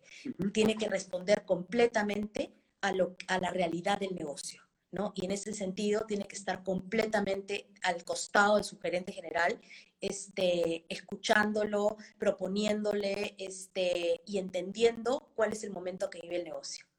[0.52, 2.52] Tiene que responder completamente
[2.82, 4.62] a, lo, a la realidad del negocio.
[4.92, 5.12] ¿no?
[5.16, 9.60] Y en ese sentido tiene que estar completamente al costado del gerente general,
[10.00, 16.89] este, escuchándolo, proponiéndole este, y entendiendo cuál es el momento que vive el negocio.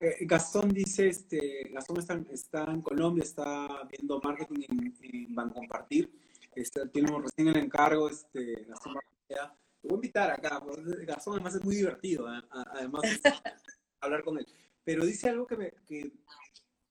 [0.00, 1.98] Eh, Gastón dice, este, Gastón
[2.30, 6.10] está, en Colombia, está viendo marketing en, en Bancompartir,
[6.54, 8.94] este, tiene recién el encargo, este, Gastón
[9.28, 9.36] Te
[9.82, 10.62] voy a invitar acá,
[11.06, 12.42] Gastón además es muy divertido, ¿eh?
[12.50, 13.02] además
[14.00, 14.46] hablar con él.
[14.84, 16.12] Pero dice algo que, me, que,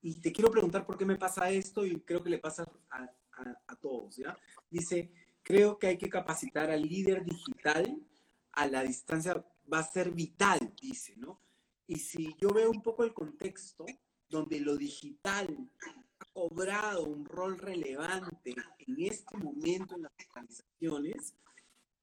[0.02, 3.10] y te quiero preguntar por qué me pasa esto y creo que le pasa a,
[3.68, 4.38] a, todos, ¿ya?
[4.70, 5.12] Dice,
[5.42, 7.98] creo que hay que capacitar al líder digital
[8.52, 11.42] a la distancia, va a ser vital, dice, ¿no?
[11.90, 13.84] Y si yo veo un poco el contexto
[14.30, 15.48] donde lo digital
[16.20, 21.34] ha cobrado un rol relevante en este momento en las organizaciones,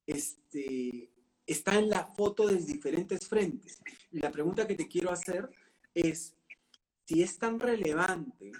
[0.04, 1.12] este,
[1.46, 3.80] está en la foto de diferentes frentes.
[4.10, 5.48] Y la pregunta que te quiero hacer
[5.94, 6.34] es,
[7.04, 8.50] si es tan relevante,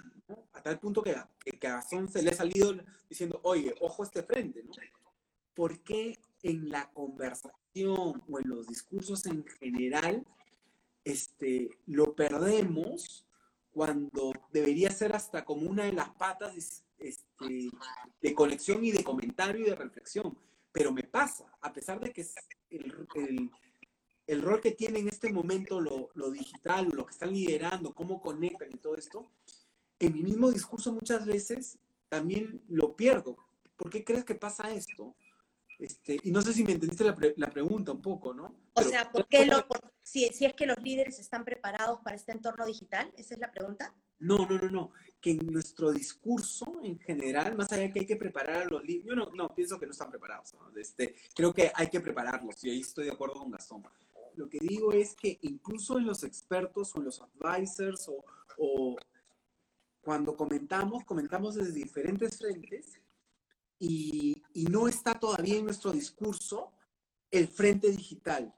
[0.53, 1.16] a tal punto que,
[1.59, 2.73] que, a Gastón se le ha salido
[3.11, 4.70] diciendo, oye, ojo este frente, ¿no?
[5.55, 10.24] ¿Por qué en la conversación o en los discursos en general
[11.07, 13.24] este, lo perdemos
[13.70, 17.70] cuando debería ser hasta como una de las patas este,
[18.20, 20.37] de conexión y de comentario y de reflexión?
[20.73, 22.27] Pero me pasa, a pesar de que
[22.70, 23.51] el, el,
[24.27, 28.20] el rol que tiene en este momento lo, lo digital, lo que están liderando, cómo
[28.20, 29.31] conectan y todo esto,
[30.01, 31.78] en mi mismo discurso muchas veces
[32.09, 33.37] también lo pierdo.
[33.77, 35.15] ¿Por qué crees que pasa esto?
[35.78, 38.55] Este, y no sé si me entendiste la, la pregunta un poco, ¿no?
[38.74, 39.66] O sea, ¿por qué lo,
[40.03, 43.12] si, si, es que los líderes están preparados para este entorno digital?
[43.16, 43.94] ¿Esa es la pregunta?
[44.19, 44.90] No, no, no, no.
[45.20, 48.82] Que en nuestro discurso en general, más allá de que hay que preparar a los
[48.82, 50.55] líderes, yo no, no, pienso que no están preparados.
[50.77, 53.82] Este, creo que hay que prepararlos y ahí estoy de acuerdo con Gastón.
[54.36, 58.24] Lo que digo es que incluso en los expertos o en los advisors o,
[58.59, 58.97] o
[60.01, 63.01] cuando comentamos, comentamos desde diferentes frentes
[63.78, 66.73] y, y, no está todavía en nuestro discurso
[67.31, 68.55] el frente digital.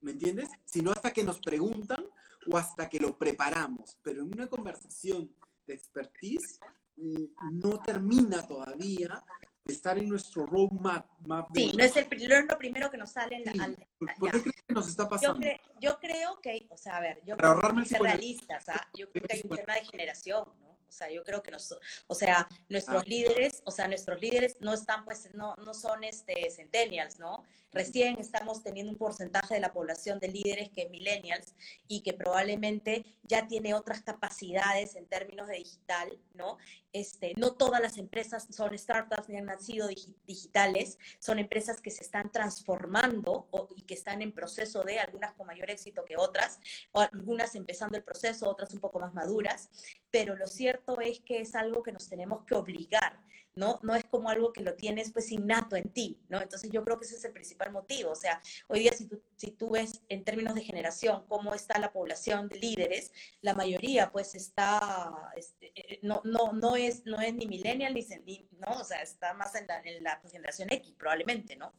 [0.00, 0.48] ¿Me entiendes?
[0.64, 2.04] Sino hasta que nos preguntan
[2.46, 3.98] o hasta que lo preparamos.
[4.02, 5.34] Pero en una conversación
[5.66, 6.60] de expertise
[6.96, 9.24] mm, no termina todavía
[9.64, 11.06] estar en nuestro roadmap.
[11.26, 13.36] Map sí, no es, el, no es lo primero que nos sale.
[13.36, 15.44] En la, ¿Por qué crees que nos está pasando?
[15.80, 18.88] Yo, creo que, o sea, a ver, yo creo que ser realistas, ¿ah?
[18.96, 20.75] yo creo que hay un tema de generación, ¿no?
[20.88, 21.76] O sea, yo creo que nos,
[22.06, 23.06] o sea, nuestros ah.
[23.06, 27.44] líderes, o sea, nuestros líderes no están, pues, no, no son este centennials, ¿no?
[27.72, 31.54] Recién estamos teniendo un porcentaje de la población de líderes que es millennials
[31.86, 36.56] y que probablemente ya tiene otras capacidades en términos de digital, ¿no?
[36.96, 39.86] Este, no todas las empresas son startups ni han nacido
[40.26, 45.46] digitales, son empresas que se están transformando y que están en proceso de, algunas con
[45.46, 46.58] mayor éxito que otras,
[46.92, 49.68] o algunas empezando el proceso, otras un poco más maduras,
[50.10, 53.20] pero lo cierto es que es algo que nos tenemos que obligar
[53.56, 53.80] ¿no?
[53.82, 56.40] No es como algo que lo tienes pues innato en ti, ¿no?
[56.40, 58.10] Entonces yo creo que ese es el principal motivo.
[58.10, 61.78] O sea, hoy día si tú, si tú ves en términos de generación cómo está
[61.78, 67.20] la población de líderes, la mayoría pues está, este, eh, no, no, no, es, no
[67.20, 68.80] es ni millennial ni, ¿no?
[68.80, 71.72] O sea, está más en la, en la generación X probablemente, ¿no?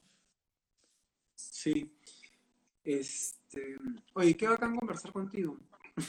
[1.36, 1.94] Sí.
[2.84, 3.78] Este,
[4.14, 5.58] oye, qué bacán conversar contigo.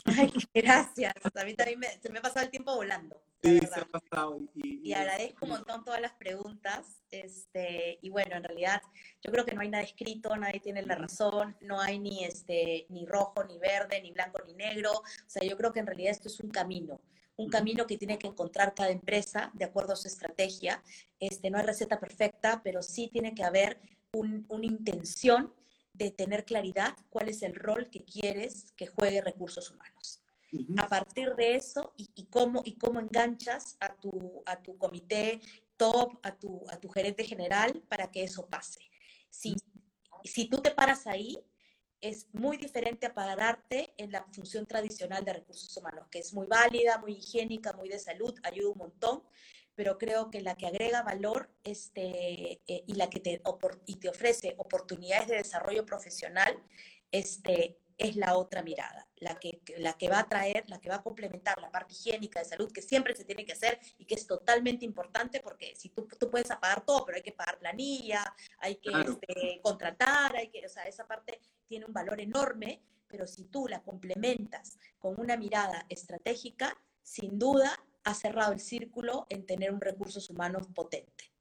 [0.05, 1.13] Ay, gracias.
[1.35, 3.21] A mí también se me ha pasado el tiempo volando.
[3.41, 4.39] Sí, se ha pasado.
[4.55, 6.85] Y, agradezco un montón todas las preguntas.
[7.09, 8.81] Este, y bueno, en realidad
[9.21, 12.85] yo creo que no hay nada escrito, nadie tiene la razón, no hay ni, este,
[12.89, 14.91] ni rojo, ni verde, ni blanco, ni negro.
[14.91, 16.99] O sea, yo creo que en realidad esto es un camino
[17.39, 20.83] un camino que tiene que encontrar cada empresa de acuerdo a su estrategia.
[21.21, 23.79] Este, no hay receta perfecta, pero sí tiene que haber
[24.11, 25.53] una intención
[25.99, 30.23] de tener claridad cuál es el rol que quieres que juegue recursos humanos.
[30.77, 35.41] A partir de eso, y, cómo, y cómo enganchas a tu, a tu comité
[35.77, 38.79] top, a tu, a tu gerente general para que eso pase.
[39.29, 39.55] Si,
[40.23, 41.37] si tú te paras ahí,
[42.01, 46.47] es muy diferente a pararte en la función tradicional de recursos humanos, que es muy
[46.47, 49.23] válida, muy higiénica, muy de salud, ayuda un montón,
[49.79, 53.41] pero creo que la que agrega valor este, eh, y la que te,
[53.85, 56.61] y te ofrece oportunidades de desarrollo profesional
[57.13, 60.95] este, es la otra mirada, la que, la que va a traer, la que va
[60.95, 64.15] a complementar la parte higiénica de salud que siempre se tiene que hacer y que
[64.15, 68.35] es totalmente importante porque si tú, tú puedes apagar todo, pero hay que pagar planilla,
[68.57, 71.39] hay que este, contratar, hay que, o sea, esa parte
[71.69, 77.81] tiene un valor enorme, pero si tú la complementas con una mirada estratégica, sin duda
[78.03, 81.31] ha cerrado el círculo en tener un recursos humanos potente.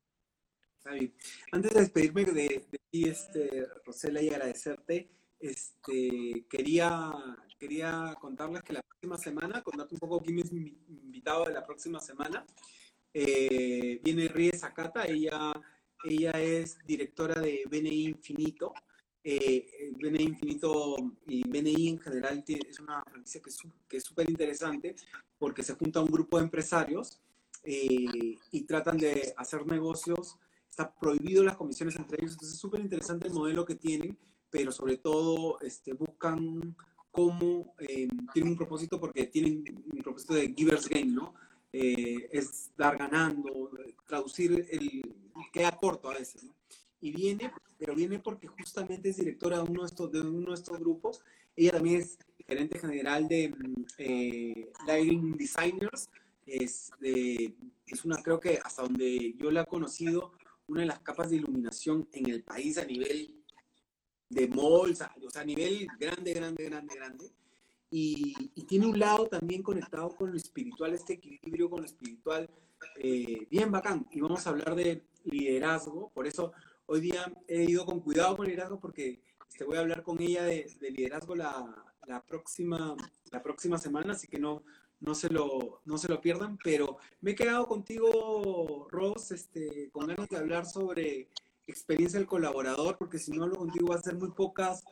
[1.53, 7.13] Antes de despedirme de, ti, este, Rosela, y agradecerte, este, quería,
[7.59, 11.65] quería contarles que la próxima semana, contarte un poco quién es mi invitado de la
[11.67, 12.47] próxima semana,
[13.13, 15.53] eh, viene Rie Zakata, ella,
[16.05, 18.73] ella es directora de BNI Infinito.
[19.25, 20.97] Eh, BNI Infinito
[21.27, 23.43] y BNI en general es una franquicia
[23.89, 24.95] que es súper interesante
[25.39, 27.21] porque se junta un grupo de empresarios
[27.65, 30.39] eh, y tratan de hacer negocios.
[30.71, 34.17] Está prohibido las comisiones entre ellos, entonces es súper interesante el modelo que tienen
[34.51, 36.77] pero sobre todo este, buscan
[37.11, 41.35] cómo eh, tienen un propósito porque tienen un propósito de giver's gain, ¿no?
[41.73, 43.71] Eh, es dar ganando,
[44.07, 45.03] traducir el
[45.53, 46.55] queda corto a veces, ¿no?
[47.01, 50.55] Y viene, pero viene porque justamente es directora de uno de estos, de uno de
[50.55, 51.23] estos grupos.
[51.55, 53.55] Ella también es gerente general de
[53.99, 56.11] eh, Lighting Designers.
[56.45, 57.55] Es, de,
[57.87, 60.33] es una, creo que hasta donde yo la he conocido,
[60.67, 63.35] una de las capas de iluminación en el país a nivel
[64.29, 67.33] de malls, o sea, a nivel grande, grande, grande, grande.
[67.91, 68.35] Y,
[68.67, 72.51] tiene un lado también conectado con lo espiritual, este equilibrio con lo espiritual,
[72.97, 74.07] eh, bien bacán.
[74.11, 76.53] Y vamos a hablar de liderazgo, por eso
[76.89, 80.45] hoy día he ido con cuidado con liderazgo porque este, voy a hablar con ella
[80.45, 81.85] de, liderazgo la,
[82.27, 82.97] próxima,
[83.31, 84.65] la próxima semana, así que no,
[85.01, 86.59] no, se lo, no se lo pierdan.
[86.65, 91.29] Pero me he quedado contigo, Ross, este, con ganas de hablar sobre
[91.67, 94.83] experiencia del colaborador, porque si no lo contigo va a ser muy pocas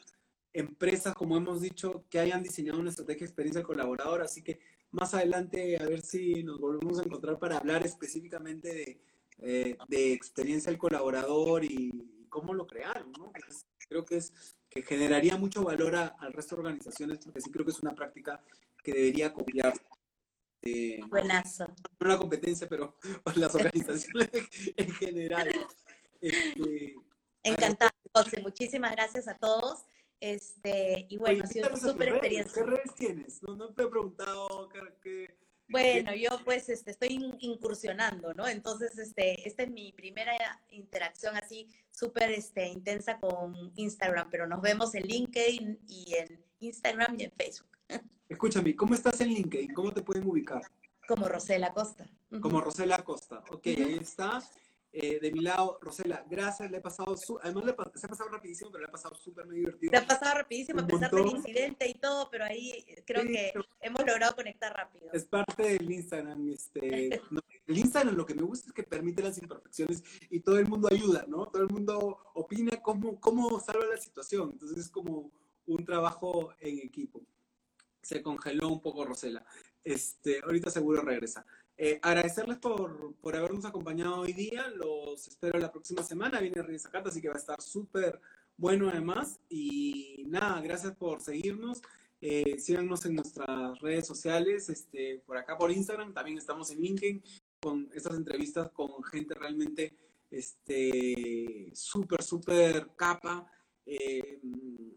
[0.52, 4.20] empresas, como hemos dicho, que hayan diseñado una estrategia de experiencia del colaborador.
[4.20, 4.60] Así que
[4.90, 9.00] más adelante a ver si nos volvemos a encontrar para hablar específicamente de,
[9.38, 13.12] eh, de experiencia del colaborador y cómo lo crearon.
[13.12, 13.32] ¿no?
[13.88, 14.32] creo que es
[14.68, 18.42] que generaría mucho valor al resto de organizaciones, porque sí creo que es una práctica
[18.82, 19.72] que debería copiar.
[20.62, 21.66] Eh, Buenazo.
[22.00, 22.96] No la competencia, pero
[23.36, 24.30] las organizaciones
[24.76, 25.48] en general.
[26.20, 26.96] Este,
[27.42, 28.42] Encantado, José.
[28.42, 29.84] Muchísimas gracias a todos.
[30.18, 32.64] Este, y bueno, ha sido una súper experiencia.
[32.64, 33.42] ¿Qué redes tienes?
[33.42, 34.68] No, te he preguntado
[35.02, 35.36] qué,
[35.68, 38.46] bueno, yo pues este, estoy incursionando, ¿no?
[38.46, 40.32] Entonces, este, esta es mi primera
[40.70, 47.16] interacción así súper este, intensa con Instagram, pero nos vemos en LinkedIn y en Instagram
[47.18, 47.70] y en Facebook.
[48.28, 49.72] Escúchame, ¿cómo estás en LinkedIn?
[49.72, 50.62] ¿Cómo te pueden ubicar?
[51.06, 52.08] Como Rosela Costa.
[52.40, 53.42] Como Rosela Costa.
[53.50, 54.42] Ok, ahí está.
[54.98, 58.30] Eh, de mi lado, Rosela, gracias, le he pasado, su además le se ha pasado
[58.30, 59.90] rapidísimo, pero le ha pasado súper muy divertido.
[59.90, 63.52] Se ha pasado rapidísimo, a pesar del incidente y todo, pero ahí creo que
[63.82, 65.12] hemos logrado conectar rápido.
[65.12, 67.08] Es parte del Instagram, este,
[67.66, 70.88] el Instagram lo que me gusta es que permite las imperfecciones y todo el mundo
[70.90, 71.44] ayuda, ¿no?
[71.44, 75.30] Todo el mundo opina cómo, cómo salva la situación, entonces es como
[75.66, 77.20] un trabajo en equipo.
[78.00, 79.44] Se congeló un poco Rosela.
[79.84, 81.44] Este, ahorita seguro regresa.
[81.78, 84.68] Eh, agradecerles por, por, habernos acompañado hoy día.
[84.68, 86.40] Los espero la próxima semana.
[86.40, 88.20] Viene Reyes Carta, así que va a estar súper
[88.56, 89.40] bueno además.
[89.48, 91.82] Y nada, gracias por seguirnos.
[92.20, 96.14] Eh, síganos en nuestras redes sociales, este, por acá por Instagram.
[96.14, 97.22] También estamos en LinkedIn
[97.60, 99.94] con estas entrevistas con gente realmente
[100.30, 103.50] este, súper, súper capa.
[103.84, 104.40] Eh,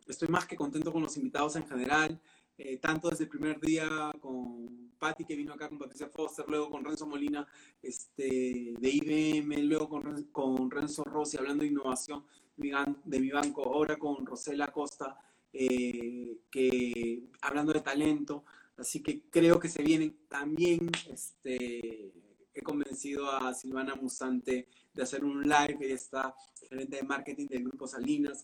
[0.07, 2.19] estoy más que contento con los invitados en general.
[2.61, 6.69] Eh, tanto desde el primer día con Patti, que vino acá con Patricia Foster, luego
[6.69, 7.48] con Renzo Molina
[7.81, 12.26] este, de IBM, luego con, con Renzo Rossi hablando de innovación
[12.57, 15.18] de mi banco, ahora con Rosela Costa,
[15.53, 18.44] eh, que, hablando de talento.
[18.76, 22.11] Así que creo que se vienen también, este,
[22.53, 26.36] he convencido a Silvana Musante de hacer un live, ella está
[26.69, 28.44] gerente de marketing del Grupo Salinas,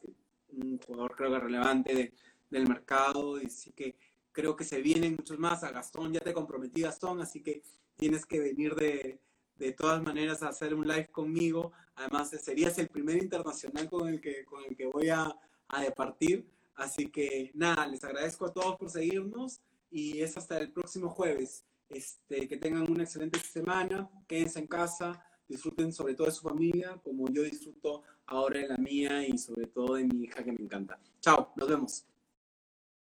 [0.54, 2.14] un jugador creo que relevante
[2.56, 3.98] del mercado, y sí que
[4.32, 5.64] creo que se vienen muchos más.
[5.64, 7.64] A Gastón ya te comprometí, Gastón, así que
[7.96, 9.20] tienes que venir de,
[9.58, 11.72] de todas maneras a hacer un live conmigo.
[11.96, 15.36] Además, serías el primer internacional con el que, con el que voy a,
[15.68, 16.46] a departir.
[16.76, 21.64] Así que nada, les agradezco a todos por seguirnos y es hasta el próximo jueves.
[21.90, 27.00] Este, que tengan una excelente semana, quédense en casa, disfruten sobre todo de su familia,
[27.04, 30.64] como yo disfruto ahora de la mía y sobre todo de mi hija que me
[30.64, 31.00] encanta.
[31.22, 32.06] Chao, nos vemos.